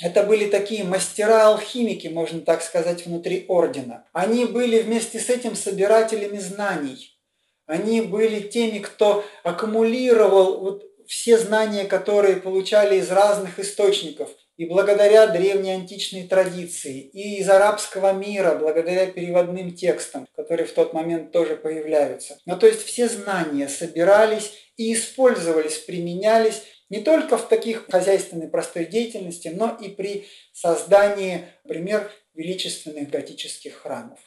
[0.00, 4.06] Это были такие мастера-алхимики, можно так сказать, внутри ордена.
[4.12, 7.18] Они были вместе с этим собирателями знаний.
[7.66, 15.28] Они были теми, кто аккумулировал вот все знания, которые получали из разных источников, и благодаря
[15.28, 21.56] древней античной традиции, и из арабского мира, благодаря переводным текстам, которые в тот момент тоже
[21.56, 22.38] появляются.
[22.44, 28.86] Ну, то есть все знания собирались и использовались, применялись не только в таких хозяйственной простой
[28.86, 34.18] деятельности, но и при создании, например, величественных готических храмов.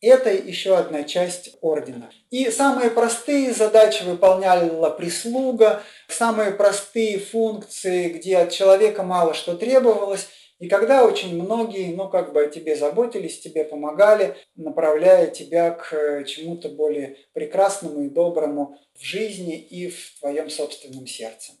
[0.00, 2.10] Это еще одна часть ордена.
[2.30, 10.28] И самые простые задачи выполняла прислуга, самые простые функции, где от человека мало что требовалось,
[10.60, 16.24] и когда очень многие, ну, как бы о тебе заботились, тебе помогали, направляя тебя к
[16.24, 21.52] чему-то более прекрасному и доброму в жизни и в твоем собственном сердце.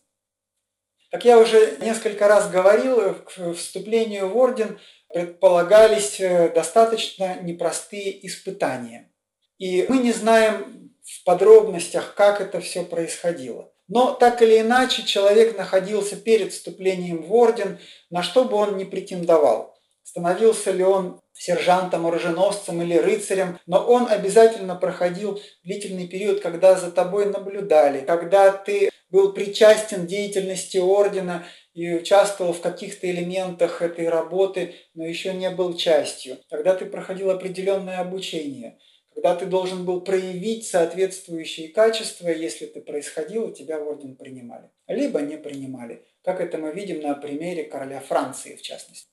[1.10, 4.78] Как я уже несколько раз говорил, к вступлению в орден
[5.12, 9.10] предполагались э, достаточно непростые испытания.
[9.58, 13.72] И мы не знаем в подробностях, как это все происходило.
[13.88, 17.78] Но так или иначе человек находился перед вступлением в орден,
[18.08, 19.76] на что бы он ни претендовал.
[20.04, 26.90] Становился ли он сержантом, оруженосцем или рыцарем, но он обязательно проходил длительный период, когда за
[26.90, 34.74] тобой наблюдали, когда ты был причастен деятельности ордена и участвовал в каких-то элементах этой работы,
[34.94, 36.38] но еще не был частью.
[36.48, 38.78] Когда ты проходил определенное обучение,
[39.14, 44.70] когда ты должен был проявить соответствующие качества, если ты происходил, тебя в орден принимали.
[44.86, 49.08] либо не принимали, как это мы видим на примере короля Франции в частности.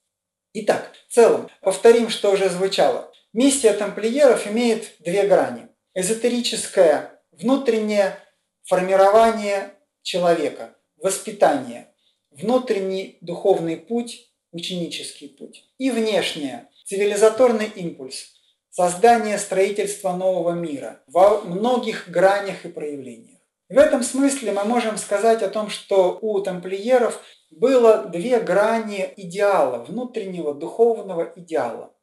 [0.53, 3.11] Итак, в целом, повторим, что уже звучало.
[3.33, 5.67] Миссия тамплиеров имеет две грани.
[5.93, 8.17] Эзотерическое внутреннее
[8.63, 9.76] формирование
[10.07, 11.93] человека, воспитание,
[12.31, 15.65] внутренний духовный путь, ученический путь.
[15.77, 18.33] И внешнее, цивилизаторный импульс,
[18.69, 23.39] создание строительства нового мира во многих гранях и проявлениях.
[23.67, 27.21] В этом смысле мы можем сказать о том, что у тамплиеров
[27.51, 31.93] было две грани идеала, внутреннего духовного идеала.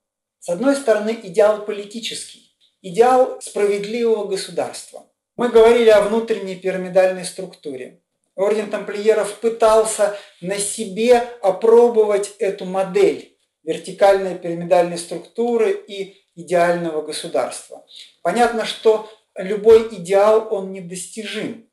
[0.41, 5.07] С одной стороны, идеал политический, идеал справедливого государства.
[5.37, 8.01] Мы говорили о внутренней пирамидальной структуре.
[8.37, 17.85] Орден тамплиеров пытался на себе опробовать эту модель вертикальной пирамидальной структуры и идеального государства.
[18.23, 21.69] Понятно, что любой идеал, он недостижим.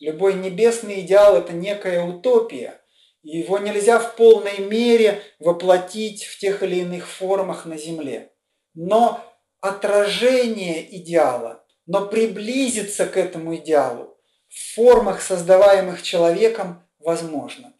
[0.00, 2.80] Любой небесный идеал– это некая утопия.
[3.22, 8.32] Его нельзя в полной мере воплотить в тех или иных формах на Земле.
[8.74, 9.24] Но
[9.60, 14.16] отражение идеала, но приблизиться к этому идеалу
[14.48, 17.72] в формах, создаваемых человеком, возможно.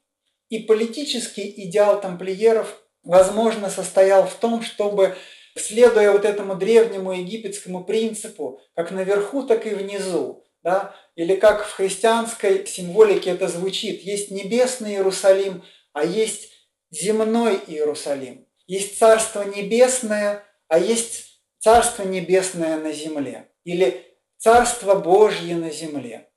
[0.49, 5.15] И политический идеал тамплиеров, возможно, состоял в том, чтобы,
[5.55, 11.73] следуя вот этому древнему египетскому принципу, как наверху, так и внизу, да, или как в
[11.75, 15.63] христианской символике это звучит, есть небесный Иерусалим,
[15.93, 16.51] а есть
[16.91, 18.47] земной Иерусалим.
[18.67, 23.48] Есть Царство Небесное, а есть Царство Небесное на земле.
[23.65, 24.05] Или
[24.39, 26.31] Царство Божье на земле.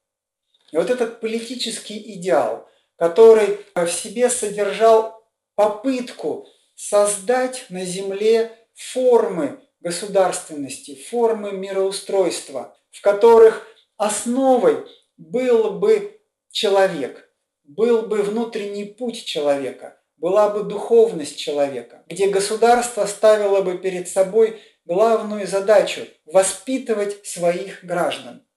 [0.72, 5.24] И вот этот политический идеал, который в себе содержал
[5.56, 13.68] попытку создать на Земле формы государственности, формы мироустройства, в которых
[13.98, 14.86] основой
[15.18, 16.20] был бы
[16.50, 17.32] человек,
[17.64, 24.60] был бы внутренний путь человека, была бы духовность человека, где государство ставило бы перед собой
[24.94, 28.46] главную задачу– воспитывать своих граждан–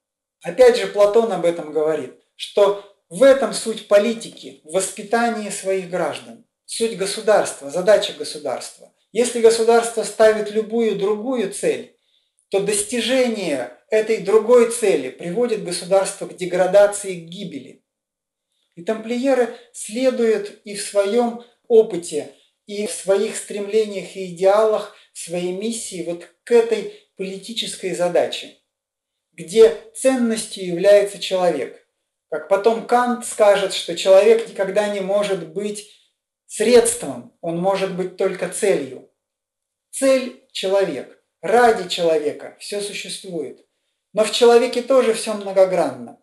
[0.44, 6.44] Опять же, Платон об этом говорит, что в этом суть политики, в воспитании своих граждан,
[6.66, 8.92] суть государства, задача государства.
[9.12, 11.96] Если государство ставит любую другую цель,
[12.50, 17.82] то достижение этой другой цели приводит государство к деградации, к гибели.
[18.74, 22.34] И тамплиеры следуют и в своем опыте,
[22.66, 28.58] и в своих стремлениях и идеалах, своей миссии вот к этой политической задаче–
[29.36, 31.86] где ценностью является человек.
[32.30, 35.90] Как потом Кант скажет, что человек никогда не может быть
[36.46, 39.10] средством, он может быть только целью.
[39.90, 41.20] Цель– человек.
[41.40, 43.66] Ради человека все существует.
[44.12, 46.18] Но в человеке тоже все многогранно.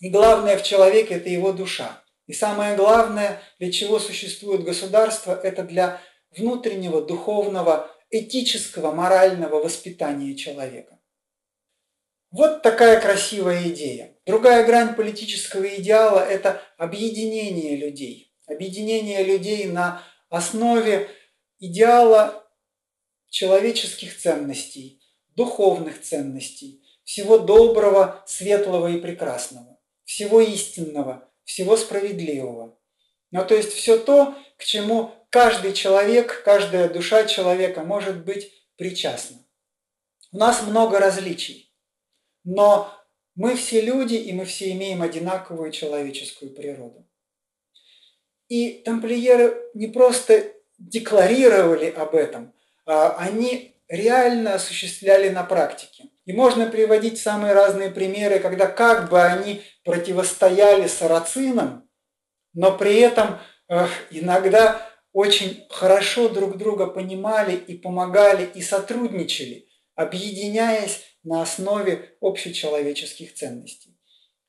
[0.00, 2.02] И главное в человеке– это его душа.
[2.26, 6.00] И самое главное, для чего существует государство, это для
[6.36, 10.98] внутреннего, духовного, этического, морального воспитания человека.
[12.30, 14.16] Вот такая красивая идея.
[14.26, 18.32] Другая грань политического идеала– это объединение людей.
[18.46, 21.08] Объединение людей на основе
[21.58, 22.44] идеала
[23.28, 25.00] человеческих ценностей,
[25.36, 32.78] духовных ценностей, всего доброго, светлого и прекрасного, всего истинного, всего справедливого.
[33.30, 39.38] Ну, то есть все то, к чему каждый человек, каждая душа человека может быть причастна.
[40.30, 41.74] У нас много различий.
[42.44, 42.88] Но
[43.34, 47.04] мы все люди, и мы все имеем одинаковую человеческую природу.
[48.46, 52.54] И тамплиеры не просто декларировали об этом,
[52.86, 56.10] а они реально осуществляли на практике.
[56.26, 61.88] И можно приводить самые разные примеры, когда как бы они противостояли сарацинам,
[62.52, 63.40] но при этом
[64.10, 73.96] иногда очень хорошо друг друга понимали и помогали и сотрудничали, объединяясь на основе общечеловеческих ценностей.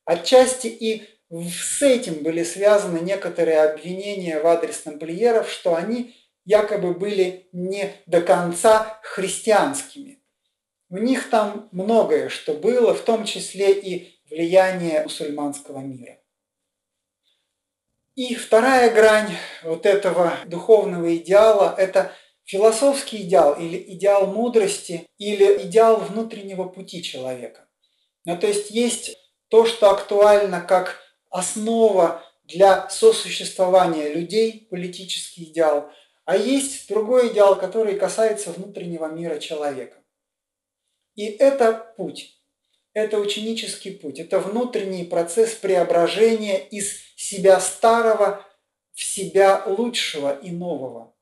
[0.05, 6.15] Отчасти и с этим были связаны некоторые обвинения в адрес тамплиеров, что они
[6.45, 10.19] якобы были не до конца христианскими.
[10.89, 16.17] У них там многое что было, в том числе и влияние мусульманского мира.
[18.15, 22.13] И вторая грань вот этого духовного идеала– это
[22.45, 27.67] философский идеал или идеал мудрости или идеал внутреннего пути человека.
[28.23, 29.17] Ну, то есть есть
[29.49, 35.91] то, что актуально как основа для сосуществования людей, политический идеал,
[36.23, 39.97] а есть другой идеал, который касается внутреннего мира человека.
[41.15, 42.33] И это путь.
[42.95, 48.43] Это ученический путь, это внутренний процесс преображения из себя старого
[48.93, 51.13] в себя лучшего и нового.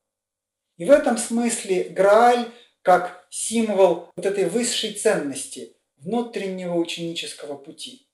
[0.76, 2.48] И в этом смысле Грааль
[2.82, 8.06] как символ вот этой высшей ценности внутреннего ученического пути.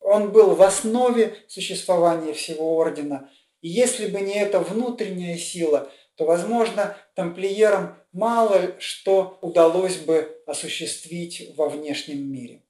[0.00, 3.30] Он был в основе существования всего ордена.
[3.60, 11.52] И если бы не эта внутренняя сила, то, возможно, тамплиерам мало что удалось бы осуществить
[11.56, 12.63] во внешнем мире.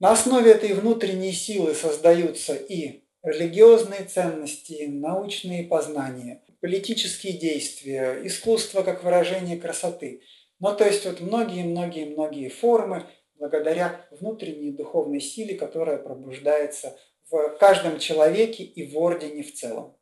[0.00, 9.04] На основе этой внутренней силы создаются и религиозные ценности, научные познания, политические действия, искусство как
[9.04, 10.22] выражение красоты.
[10.58, 13.04] Ну, то есть вот многие-многие-многие формы
[13.34, 16.96] благодаря внутренней духовной силе, которая пробуждается
[17.30, 19.98] в каждом человеке и в ордене в целом.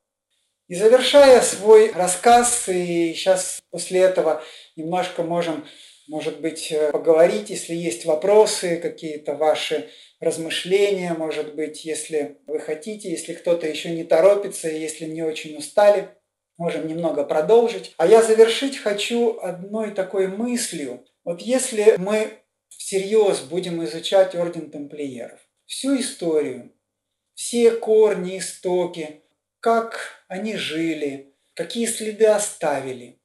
[0.68, 4.42] И завершая свой рассказ, и сейчас после этого
[4.76, 5.64] немножко можем,
[6.09, 9.90] может быть, поговорить, если есть вопросы, какие-то ваши
[10.20, 16.09] размышления, может быть, если вы хотите, если кто-то еще не торопится, если не очень устали,
[16.56, 17.94] можем немного продолжить.
[17.97, 21.06] А я завершить хочу одной такой мыслью.
[21.24, 22.32] Вот если мы
[22.68, 26.72] всерьез будем изучать Орден Тамплиеров, всю историю,
[27.35, 29.22] все корни, истоки,
[29.60, 33.18] как они жили, какие следы оставили,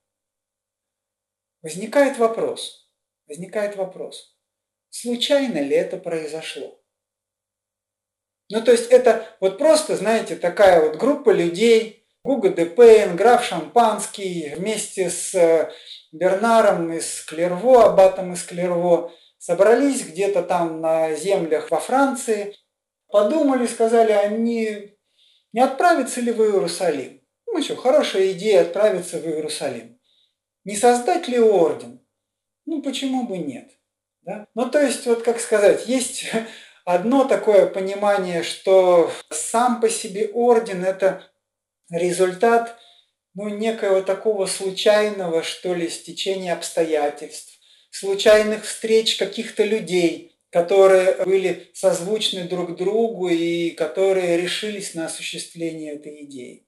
[1.64, 2.88] возникает вопрос,
[3.28, 4.38] возникает вопрос,
[4.90, 6.80] случайно ли это произошло?
[8.50, 13.44] Ну, то есть это вот просто, знаете, такая вот группа людей, Гуга де Пейн, граф
[13.44, 15.72] Шампанский вместе с э,
[16.12, 22.56] Бернаром из Клерво, аббатом из Клерво, собрались где-то там на землях во Франции,
[23.08, 24.96] подумали, сказали, они
[25.52, 27.22] не отправятся ли в Иерусалим?
[27.48, 30.00] Ну что, хорошая идея отправиться в Иерусалим.
[30.64, 32.00] Не создать ли орден?
[32.66, 33.72] Ну почему бы нет?
[34.22, 34.48] Да?
[34.56, 36.26] Ну то есть, вот как сказать, есть
[36.86, 41.26] Одно такое понимание, что сам по себе орден– это
[41.90, 42.78] результат
[43.36, 47.58] ну, некого такого случайного, что ли, стечения обстоятельств,
[47.90, 56.26] случайных встреч каких-то людей, которые были созвучны друг другу и которые решились на осуществление этой
[56.26, 56.68] идеи.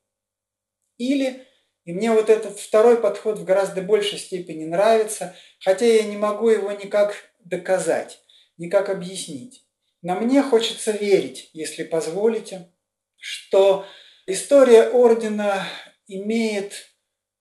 [0.98, 1.46] Или,
[1.86, 6.50] и мне вот этот второй подход в гораздо большей степени нравится, хотя я не могу
[6.50, 8.20] его никак доказать,
[8.58, 9.64] никак объяснить.
[10.02, 12.72] Но мне хочется верить, если позволите,
[13.18, 13.86] что
[14.26, 15.68] история ордена
[16.08, 16.90] имеет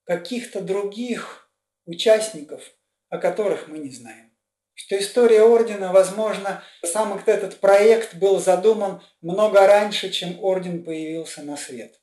[0.04, 1.50] каких-то других
[1.86, 2.62] участников,
[3.08, 4.30] о которых мы не знаем.
[4.74, 11.56] Что история ордена, возможно, сам этот проект был задуман много раньше, чем орден появился на
[11.56, 11.98] свет.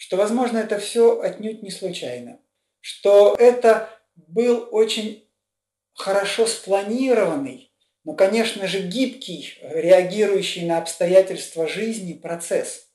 [0.00, 2.40] Что, возможно, это все отнюдь не случайно.
[2.80, 5.28] Что это был очень
[5.94, 7.70] хорошо спланированный
[8.04, 12.88] но, конечно же, гибкий, реагирующий на обстоятельства жизни процесс,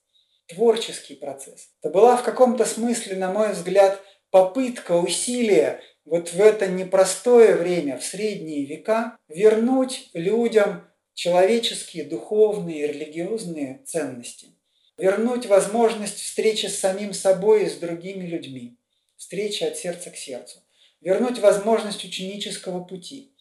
[0.47, 1.69] творческий процесс.
[1.81, 4.01] Это была в каком-то смысле, на мой взгляд,
[4.31, 13.81] попытка, усилия вот в это непростое время, в средние века, вернуть людям человеческие, духовные, религиозные
[13.85, 14.54] ценности.
[14.97, 18.77] Вернуть возможность встречи с самим собой и с другими людьми.
[19.17, 20.59] Встречи от сердца к сердцу.
[21.01, 23.31] Вернуть возможность ученического пути–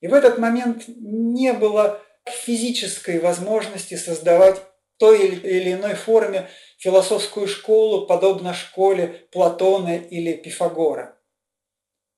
[0.00, 7.48] и в этот момент не было физической возможности создавать в той или иной форме философскую
[7.48, 11.18] школу, подобно школе Платона или Пифагора.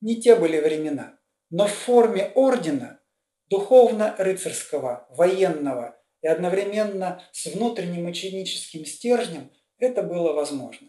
[0.01, 1.19] Не те были времена.
[1.51, 3.01] Но в форме ордена,
[3.49, 10.89] духовно-рыцарского, военного и одновременно с внутренним ученическим стержнем, это было возможно.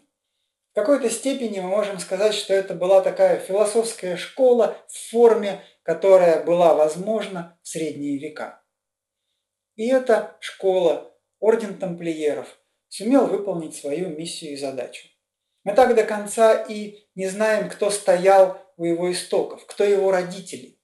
[0.72, 6.44] В какой-то степени мы можем сказать, что это была такая философская школа в форме которая
[6.44, 8.62] была возможна в средние века.
[9.76, 15.08] И эта школа, орден тамплиеров, сумел выполнить свою миссию и задачу.
[15.64, 20.78] Мы так до конца и не знаем, кто стоял у его истоков, кто его родители.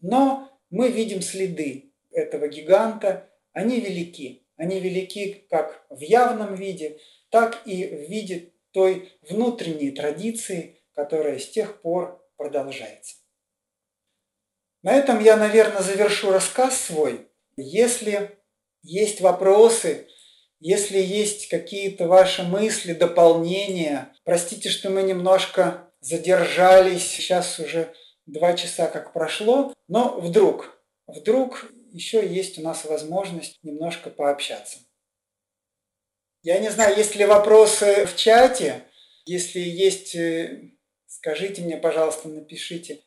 [0.00, 4.46] Но мы видим следы этого гиганта, они велики.
[4.56, 6.98] Они велики как в явном виде,
[7.30, 13.16] так и в виде той внутренней традиции, которая с тех пор продолжается.
[14.82, 17.28] На этом я, наверное, завершу рассказ свой.
[17.56, 18.38] Если
[18.82, 20.08] есть вопросы,
[20.60, 27.94] если есть какие-то ваши мысли, дополнения, простите, что мы немножко задержались, сейчас уже
[28.26, 34.78] два часа как прошло, но вдруг, вдруг еще есть у нас возможность немножко пообщаться.
[36.42, 38.82] Я не знаю, есть ли вопросы в чате.
[39.24, 40.72] Если есть, э,
[41.06, 43.02] скажите мне, пожалуйста, напишите.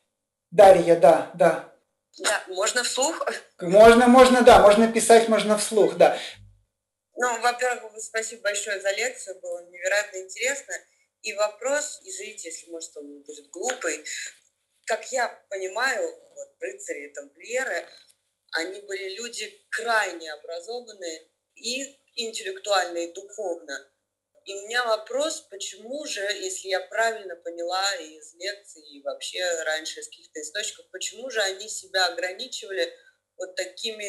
[0.50, 1.72] Дарья, да, да.
[2.18, 3.28] Да, можно вслух?
[3.60, 6.18] Можно, можно, да, можно писать, можно вслух, да.
[7.14, 10.74] Ну, во-первых, спасибо большое за лекцию, было невероятно интересно.
[11.20, 14.02] И вопрос, извините, если, может, он будет глупый,
[14.86, 17.86] как я понимаю, вот, рыцари и тамплиеры,
[18.52, 23.90] они были люди крайне образованные и интеллектуально, и духовно.
[24.44, 30.00] И у меня вопрос, почему же, если я правильно поняла из лекций и вообще раньше
[30.00, 32.90] из каких-то источников, почему же они себя ограничивали
[33.36, 34.08] вот такими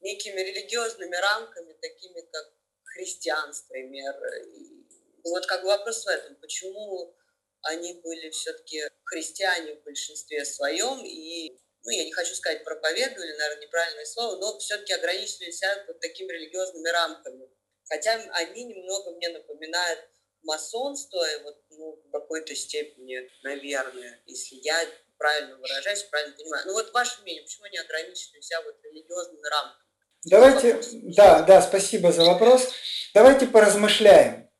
[0.00, 2.52] некими религиозными рамками, такими как
[2.84, 4.14] христианство, например.
[4.48, 4.84] И
[5.24, 7.14] вот как вопрос в этом, почему
[7.62, 13.62] они были все-таки христиане в большинстве своем и ну, я не хочу сказать проповедовали, наверное,
[13.62, 17.48] неправильное слово, но все-таки ограничивали себя вот такими религиозными рамками.
[17.88, 20.00] Хотя они немного мне напоминают
[20.42, 24.86] масонство, и вот, ну, в какой-то степени, наверное, если я
[25.18, 26.64] правильно выражаюсь, правильно понимаю.
[26.66, 29.84] Ну вот ваше мнение, почему они ограничивали себя вот религиозными рамками?
[30.24, 30.80] Давайте,
[31.14, 32.68] да, да, спасибо за вопрос.
[33.14, 34.50] Давайте поразмышляем.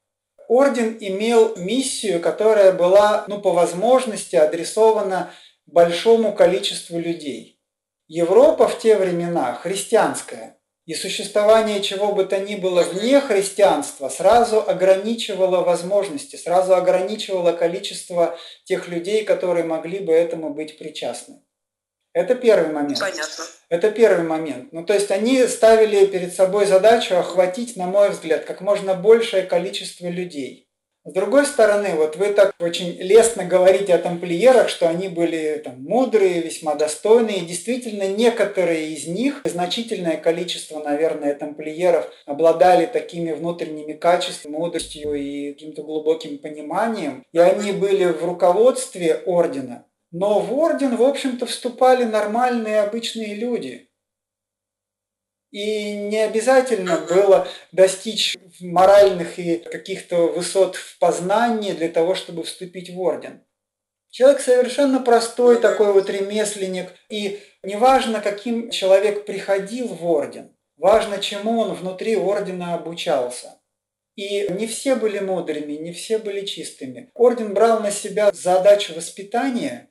[0.49, 5.33] Орден имел миссию, которая была, ну, по возможности адресована
[5.73, 7.61] большому количеству людей.
[8.09, 14.61] Европа в те времена христианская, и существование чего бы то ни было вне христианства сразу
[14.69, 21.43] ограничивало возможности, сразу ограничивало количество тех людей, которые могли бы этому быть причастны.
[22.13, 22.99] Это первый момент.
[22.99, 23.45] Понятно.
[23.69, 24.73] Это первый момент.
[24.73, 29.45] Ну, то есть они ставили перед собой задачу охватить, на мой взгляд, как можно большее
[29.45, 30.70] количество людей.
[31.03, 35.83] С другой стороны, вот вы так очень лестно говорите о тамплиерах, что они были там,
[35.83, 37.39] мудрые, весьма достойные.
[37.39, 45.55] И действительно, некоторые из них, значительное количество, наверное, тамплиеров обладали такими внутренними качествами, мудростью и
[45.55, 47.25] каким-то глубоким пониманием.
[47.33, 49.87] И они были в руководстве ордена.
[50.13, 53.87] Но в орден, в общем-то, вступали нормальные обычные люди–
[55.51, 62.91] и не обязательно было достичь моральных и каких-то высот в познании для того, чтобы вступить
[62.91, 63.45] в орден.
[64.11, 66.93] Человек совершенно простой, такой вот ремесленник.
[67.09, 73.61] И неважно, каким человек приходил в орден, важно, чему он внутри ордена обучался.
[74.17, 77.11] И не все были мудрыми, не все были чистыми.
[77.15, 79.91] Орден брал на себя задачу воспитания,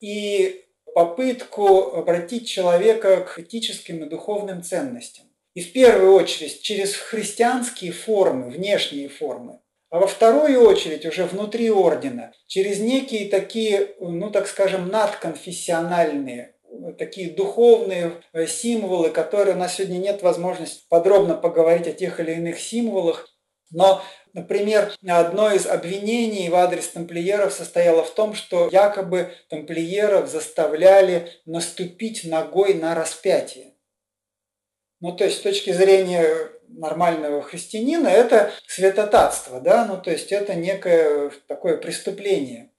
[0.00, 0.64] и
[0.94, 5.26] попытку обратить человека к этическим и духовным ценностям.
[5.54, 9.60] И в первую очередь через христианские формы, внешние формы,
[9.90, 16.54] а во вторую очередь уже внутри ордена, через некие такие, ну так скажем, надконфессиональные,
[16.98, 22.32] такие духовные э, символы, которые у нас сегодня нет возможности подробно поговорить о тех или
[22.32, 23.28] иных символах,
[23.70, 24.02] но
[24.34, 32.24] Например, одно из обвинений в адрес тамплиеров состояло в том, что якобы тамплиеров заставляли наступить
[32.24, 33.74] ногой на распятие.
[35.00, 36.26] Ну, то есть, с точки зрения
[36.68, 42.70] нормального христианина, это святотатство, да, ну, то есть, это некое такое преступление.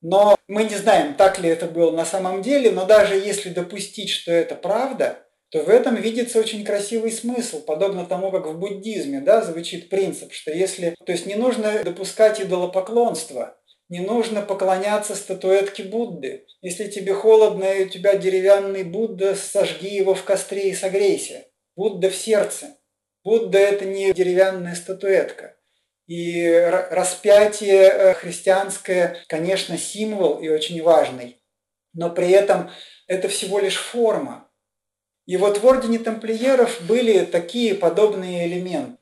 [0.00, 4.08] Но мы не знаем, так ли это было на самом деле, но даже если допустить,
[4.10, 5.18] что это правда–
[5.50, 10.32] то в этом видится очень красивый смысл, подобно тому, как в буддизме да, звучит принцип,
[10.32, 10.94] что если...
[11.06, 13.56] То есть не нужно допускать идолопоклонство,
[13.88, 16.44] не нужно поклоняться статуэтке Будды.
[16.60, 21.46] Если тебе холодно и у тебя деревянный Будда, сожги его в костре и согрейся.
[21.74, 22.76] Будда в сердце.
[23.24, 25.56] Будда– это не деревянная статуэтка.
[26.06, 26.48] И
[26.90, 31.38] распятие э, христианское, конечно, символ и очень важный,
[31.92, 32.70] но при этом
[33.06, 34.47] это всего лишь форма.
[35.28, 38.98] И вот в ордене тамплиеров были такие подобные элементы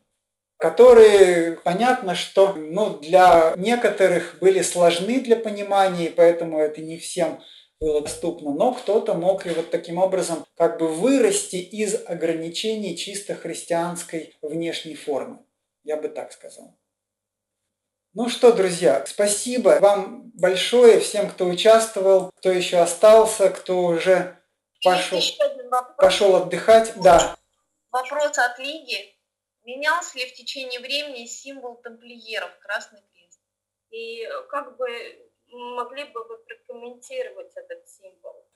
[0.58, 7.42] которые понятно, что ну, для некоторых были сложны для понимания, и поэтому это не всем
[7.78, 13.34] было доступно, но кто-то мог и вот таким образом как бы вырасти из ограничений чисто
[13.34, 15.40] христианской внешней формы.
[15.84, 16.74] Я бы так сказал.
[18.14, 24.35] Ну что, друзья, спасибо вам большое всем, кто участвовал, кто еще остался, кто уже
[24.86, 25.20] пошел,
[25.98, 26.92] пошел отдыхать.
[27.02, 27.36] Да.
[27.90, 29.14] Вопрос от Лиги.
[29.64, 33.40] Менялся ли в течение времени символ тамплиеров Красный Крест?
[33.90, 34.86] И как бы
[35.48, 38.46] могли бы вы прокомментировать этот символ?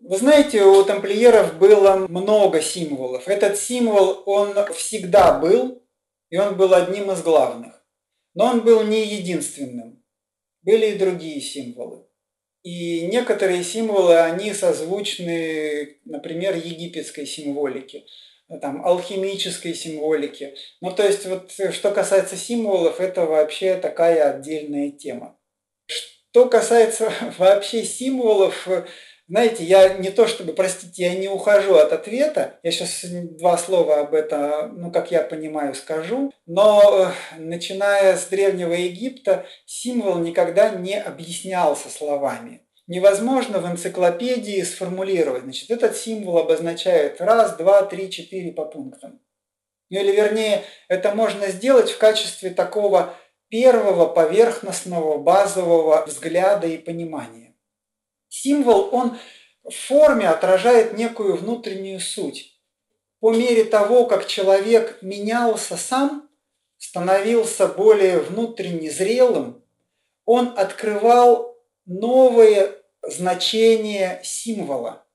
[0.00, 3.28] Вы знаете, у тамплиеров было много символов.
[3.28, 5.82] Этот символ, он всегда был,
[6.30, 7.74] и он был одним из главных.
[8.34, 10.02] Но он был не единственным.
[10.62, 12.05] Были и другие символы.
[12.66, 18.06] И некоторые символы, они созвучны, например, египетской символике,
[18.60, 20.56] там, алхимической символике.
[20.80, 25.38] Ну, то есть, вот, что касается символов, это вообще такая отдельная тема.
[25.86, 28.66] Что касается вообще символов,
[29.28, 34.00] знаете, я не то чтобы, простите, я не ухожу от ответа, я сейчас два слова
[34.00, 40.70] об этом, ну, как я понимаю, скажу, но э, начиная с Древнего Египта символ никогда
[40.70, 42.62] не объяснялся словами.
[42.86, 49.20] Невозможно в энциклопедии сформулировать, значит, этот символ обозначает раз, два, три, четыре по пунктам.
[49.90, 53.14] Ну или вернее, это можно сделать в качестве такого
[53.48, 57.45] первого поверхностного базового взгляда и понимания.
[58.28, 59.18] Символ, он
[59.64, 62.52] в форме отражает некую внутреннюю суть.
[63.20, 66.28] По мере того, как человек менялся сам,
[66.78, 69.64] становился более внутренне зрелым,
[70.24, 75.06] он открывал новые значения символа.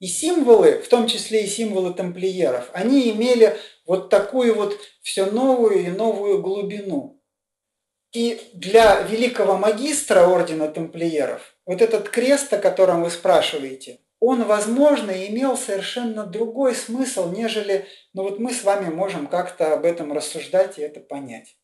[0.00, 3.56] И символы, в том числе и символы тамплиеров, они имели
[3.86, 7.22] вот такую вот все новую и новую глубину.
[8.12, 15.10] И для великого магистра ордена тамплиеров вот этот крест, о котором вы спрашиваете, он, возможно,
[15.26, 20.78] имел совершенно другой смысл, нежели, ну вот мы с вами можем как-то об этом рассуждать
[20.78, 21.56] и это понять.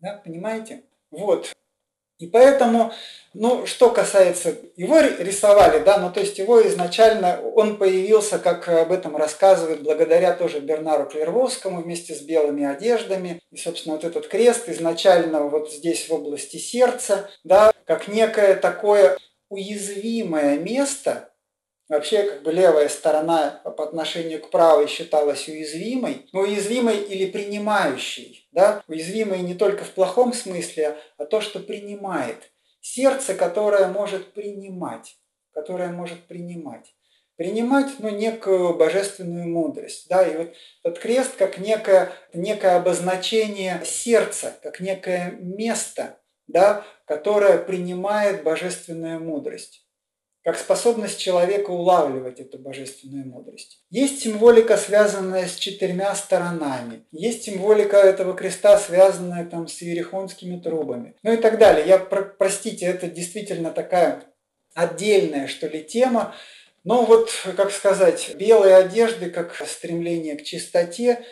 [0.00, 0.84] Да, понимаете?
[1.10, 1.52] Вот.
[2.18, 2.92] И поэтому,
[3.32, 8.92] ну, что касается, его рисовали, да, ну, то есть его изначально, он появился, как об
[8.92, 13.40] этом рассказывают, благодаря тоже Бернару Клервовскому вместе с белыми одеждами.
[13.50, 19.18] И, собственно, вот этот крест изначально вот здесь в области сердца, да, как некое такое
[19.48, 21.33] уязвимое место,
[21.88, 28.48] Вообще, как бы левая сторона по отношению к правой считалась уязвимой, но уязвимой или принимающей.
[28.52, 28.82] Да?
[28.88, 32.50] Уязвимой не только в плохом смысле, а то, что принимает.
[32.80, 35.18] Сердце, которое может принимать,
[35.52, 36.94] которое может принимать.
[37.36, 40.08] Принимать ну, некую божественную мудрость.
[40.08, 40.26] Да?
[40.26, 40.54] И вот
[40.84, 49.83] этот крест как некое, некое обозначение сердца, как некое место, да, которое принимает божественную мудрость
[50.44, 53.82] как способность человека улавливать эту божественную мудрость.
[53.88, 57.06] Есть символика, связанная с четырьмя сторонами.
[57.12, 61.16] Есть символика этого креста, связанная там с иерихонскими трубами.
[61.22, 61.86] Ну и так далее.
[61.86, 64.22] Я, простите, это действительно такая
[64.74, 66.34] отдельная, что ли, тема.
[66.84, 71.24] Но вот, как сказать, белые одежды, как стремление к чистоте,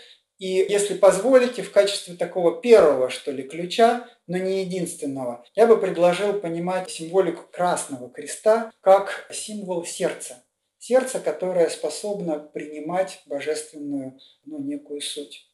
[0.42, 5.80] и если позволите, в качестве такого первого, что ли, ключа, но не единственного, я бы
[5.80, 10.44] предложил понимать символику Красного Креста как символ сердца.
[10.78, 15.48] Сердце, которое способно принимать божественную, ну, некую суть.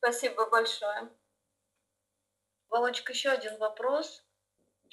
[0.00, 1.08] Спасибо большое.
[2.68, 4.22] Володечка, еще один вопрос.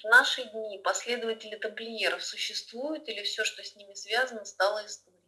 [0.01, 5.19] В наши дни последователи тамплиеров существуют или все, что с ними связано, стало историей?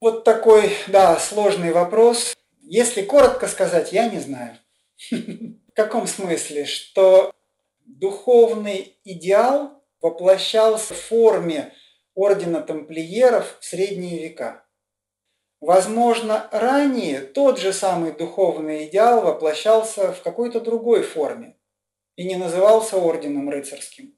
[0.00, 2.34] Вот такой, да, сложный вопрос.
[2.70, 4.58] Если коротко сказать, я не знаю.
[5.10, 6.66] В каком смысле?
[6.66, 7.32] Что
[7.86, 11.72] духовный идеал воплощался в форме
[12.14, 14.66] ордена тамплиеров в средние века.
[15.60, 21.56] Возможно, ранее тот же самый духовный идеал воплощался в какой-то другой форме
[22.16, 24.14] и не назывался орденом рыцарским,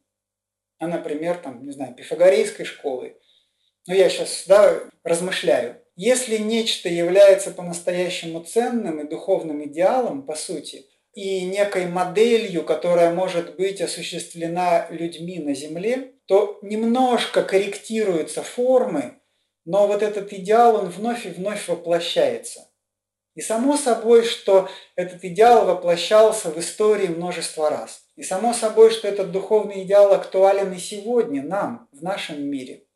[0.79, 3.17] а, например, там, не знаю, пифагорейской школой.
[3.87, 5.80] Но я сейчас да, размышляю.
[6.03, 13.57] Если нечто является по-настоящему ценным и духовным идеалом, по сути, и некой моделью, которая может
[13.57, 19.21] быть осуществлена людьми на Земле, то немножко корректируются формы,
[19.67, 22.71] но вот этот идеал, он вновь и вновь воплощается.
[23.35, 28.07] И само собой, что этот идеал воплощался в истории множество раз.
[28.17, 32.85] И само собой, что этот духовный идеал актуален и сегодня нам, в нашем мире–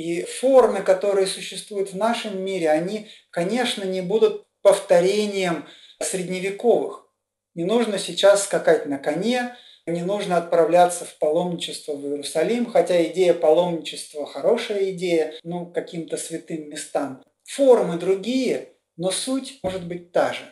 [0.00, 5.66] и формы, которые существуют в нашем мире, они, конечно, не будут повторением
[6.02, 7.06] средневековых.
[7.54, 9.56] Не нужно сейчас скакать на коне,
[9.86, 16.70] не нужно отправляться в паломничество в Иерусалим, хотя идея паломничества хорошая идея, ну, каким-то святым
[16.70, 17.22] местам.
[17.44, 20.44] Формы другие, но суть может быть та же.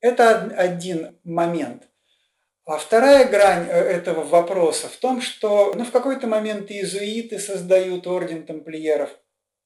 [0.00, 1.89] Это один момент.
[2.70, 8.06] А вторая грань э, этого вопроса в том, что ну, в какой-то момент иезуиты создают
[8.06, 9.10] орден тамплиеров.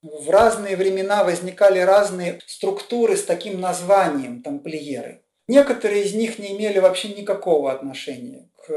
[0.00, 5.20] В разные времена возникали разные структуры с таким названием тамплиеры.
[5.48, 8.70] Некоторые из них не имели вообще никакого отношения к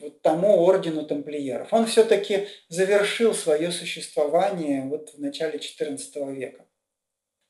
[0.00, 1.72] вот тому ордену тамплиеров.
[1.72, 6.64] Он все-таки завершил свое существование вот в начале XIV века.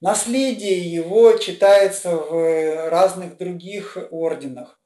[0.03, 4.79] Наследие его читается в разных других орденах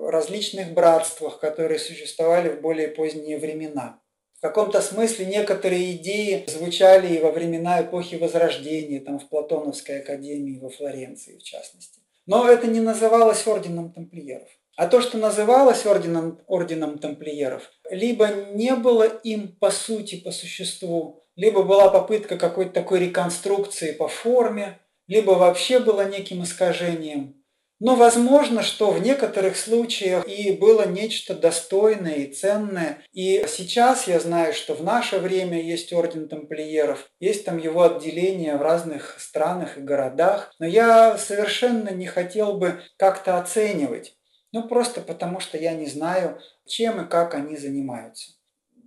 [0.00, 4.00] различных братствах, которые существовали в более поздние времена.
[4.38, 10.60] В каком-то смысле некоторые идеи звучали и во времена эпохи Возрождения, там в Платоновской академии
[10.60, 12.00] во Флоренции в частности.
[12.26, 14.48] Но это не называлось орденом тамплиеров.
[14.76, 21.24] А то, что называлось орденом, орденом тамплиеров, либо не было им по сути, по существу,
[21.34, 27.37] либо была попытка какой-то такой реконструкции по форме, либо вообще было неким искажением.
[27.80, 32.98] Но возможно, что в некоторых случаях и было нечто достойное и ценное.
[33.12, 38.56] И сейчас я знаю, что в наше время есть орден тамплиеров, есть там его отделения
[38.56, 40.52] в разных странах и городах.
[40.58, 44.14] Но я совершенно не хотел бы как-то оценивать.
[44.50, 48.32] Ну, просто потому что я не знаю, чем и как они занимаются.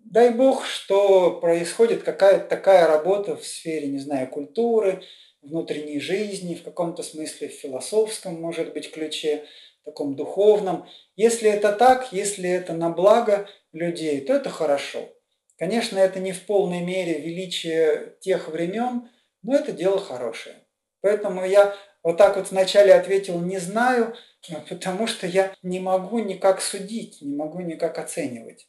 [0.04, 5.04] Дай бог, что происходит какая-то такая работа в сфере, не знаю, культуры,
[5.42, 9.46] внутренней жизни, в каком-то смысле в философском, может быть, ключе,
[9.84, 10.88] таком духовном.
[11.16, 15.10] Если это так, если это на благо людей, то это хорошо.
[15.58, 19.10] Конечно, это не в полной мере величие тех времен,
[19.44, 20.56] но это дело хорошее.
[21.02, 24.16] Поэтому я вот так вот вначале ответил «не знаю»,
[24.70, 28.68] потому что я не могу никак судить, не могу никак оценивать.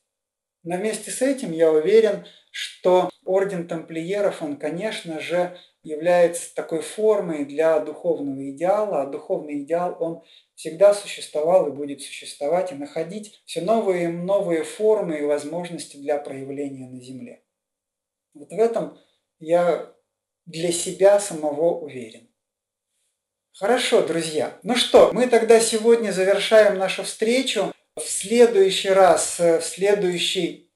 [0.65, 7.45] Но вместе с этим я уверен, что орден тамплиеров, он, конечно же, является такой формой
[7.45, 10.23] для духовного идеала, а духовный идеал, он
[10.55, 16.19] всегда существовал и будет существовать, и находить все новые и новые формы и возможности для
[16.19, 17.43] проявления на Земле.
[18.35, 18.99] Вот в этом
[19.39, 19.93] я
[20.47, 22.29] для себя самого уверен.
[23.55, 24.59] Хорошо, друзья.
[24.63, 27.73] Ну что, мы тогда сегодня завершаем нашу встречу.
[27.97, 30.72] В следующий раз, в следующий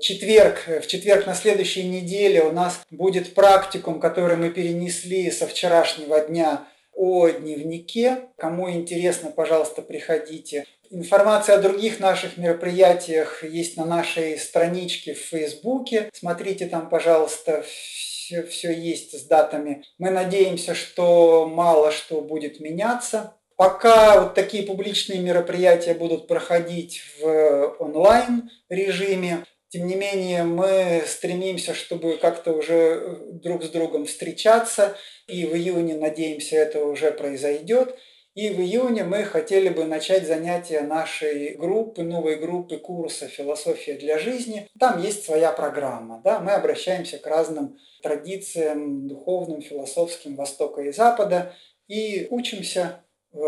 [0.00, 6.20] четверг, в четверг на следующей неделе у нас будет практикум, который мы перенесли со вчерашнего
[6.20, 8.28] дня о дневнике.
[8.36, 10.64] Кому интересно, пожалуйста, приходите.
[10.90, 16.10] Информация о других наших мероприятиях есть на нашей страничке в Фейсбуке.
[16.12, 19.84] Смотрите там, пожалуйста, все, все есть с датами.
[19.98, 23.34] Мы надеемся, что мало что будет меняться.
[23.56, 31.74] Пока вот такие публичные мероприятия будут проходить в онлайн режиме, тем не менее, мы стремимся,
[31.74, 34.96] чтобы как-то уже э, друг с другом встречаться,
[35.26, 37.94] и в июне, надеемся, это уже произойдет.
[38.34, 44.18] И в июне мы хотели бы начать занятия нашей группы, новой группы курса «Философия для
[44.18, 44.68] жизни».
[44.78, 46.22] Там есть своя программа.
[46.24, 46.38] Да?
[46.38, 51.54] Мы обращаемся к разным традициям духовным, философским Востока и Запада
[51.88, 53.38] и учимся э,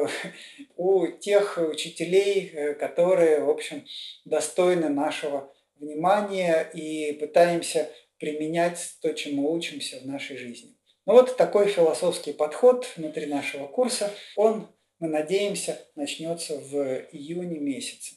[0.77, 3.87] у тех учителей, э, которые, в общем,
[4.25, 10.77] достойны нашего внимание и пытаемся применять то, чему учимся в нашей жизни.
[11.07, 16.77] Ну вот такой философский подход внутри нашего курса, он, мы надеемся, начнется в
[17.11, 18.16] июне месяце.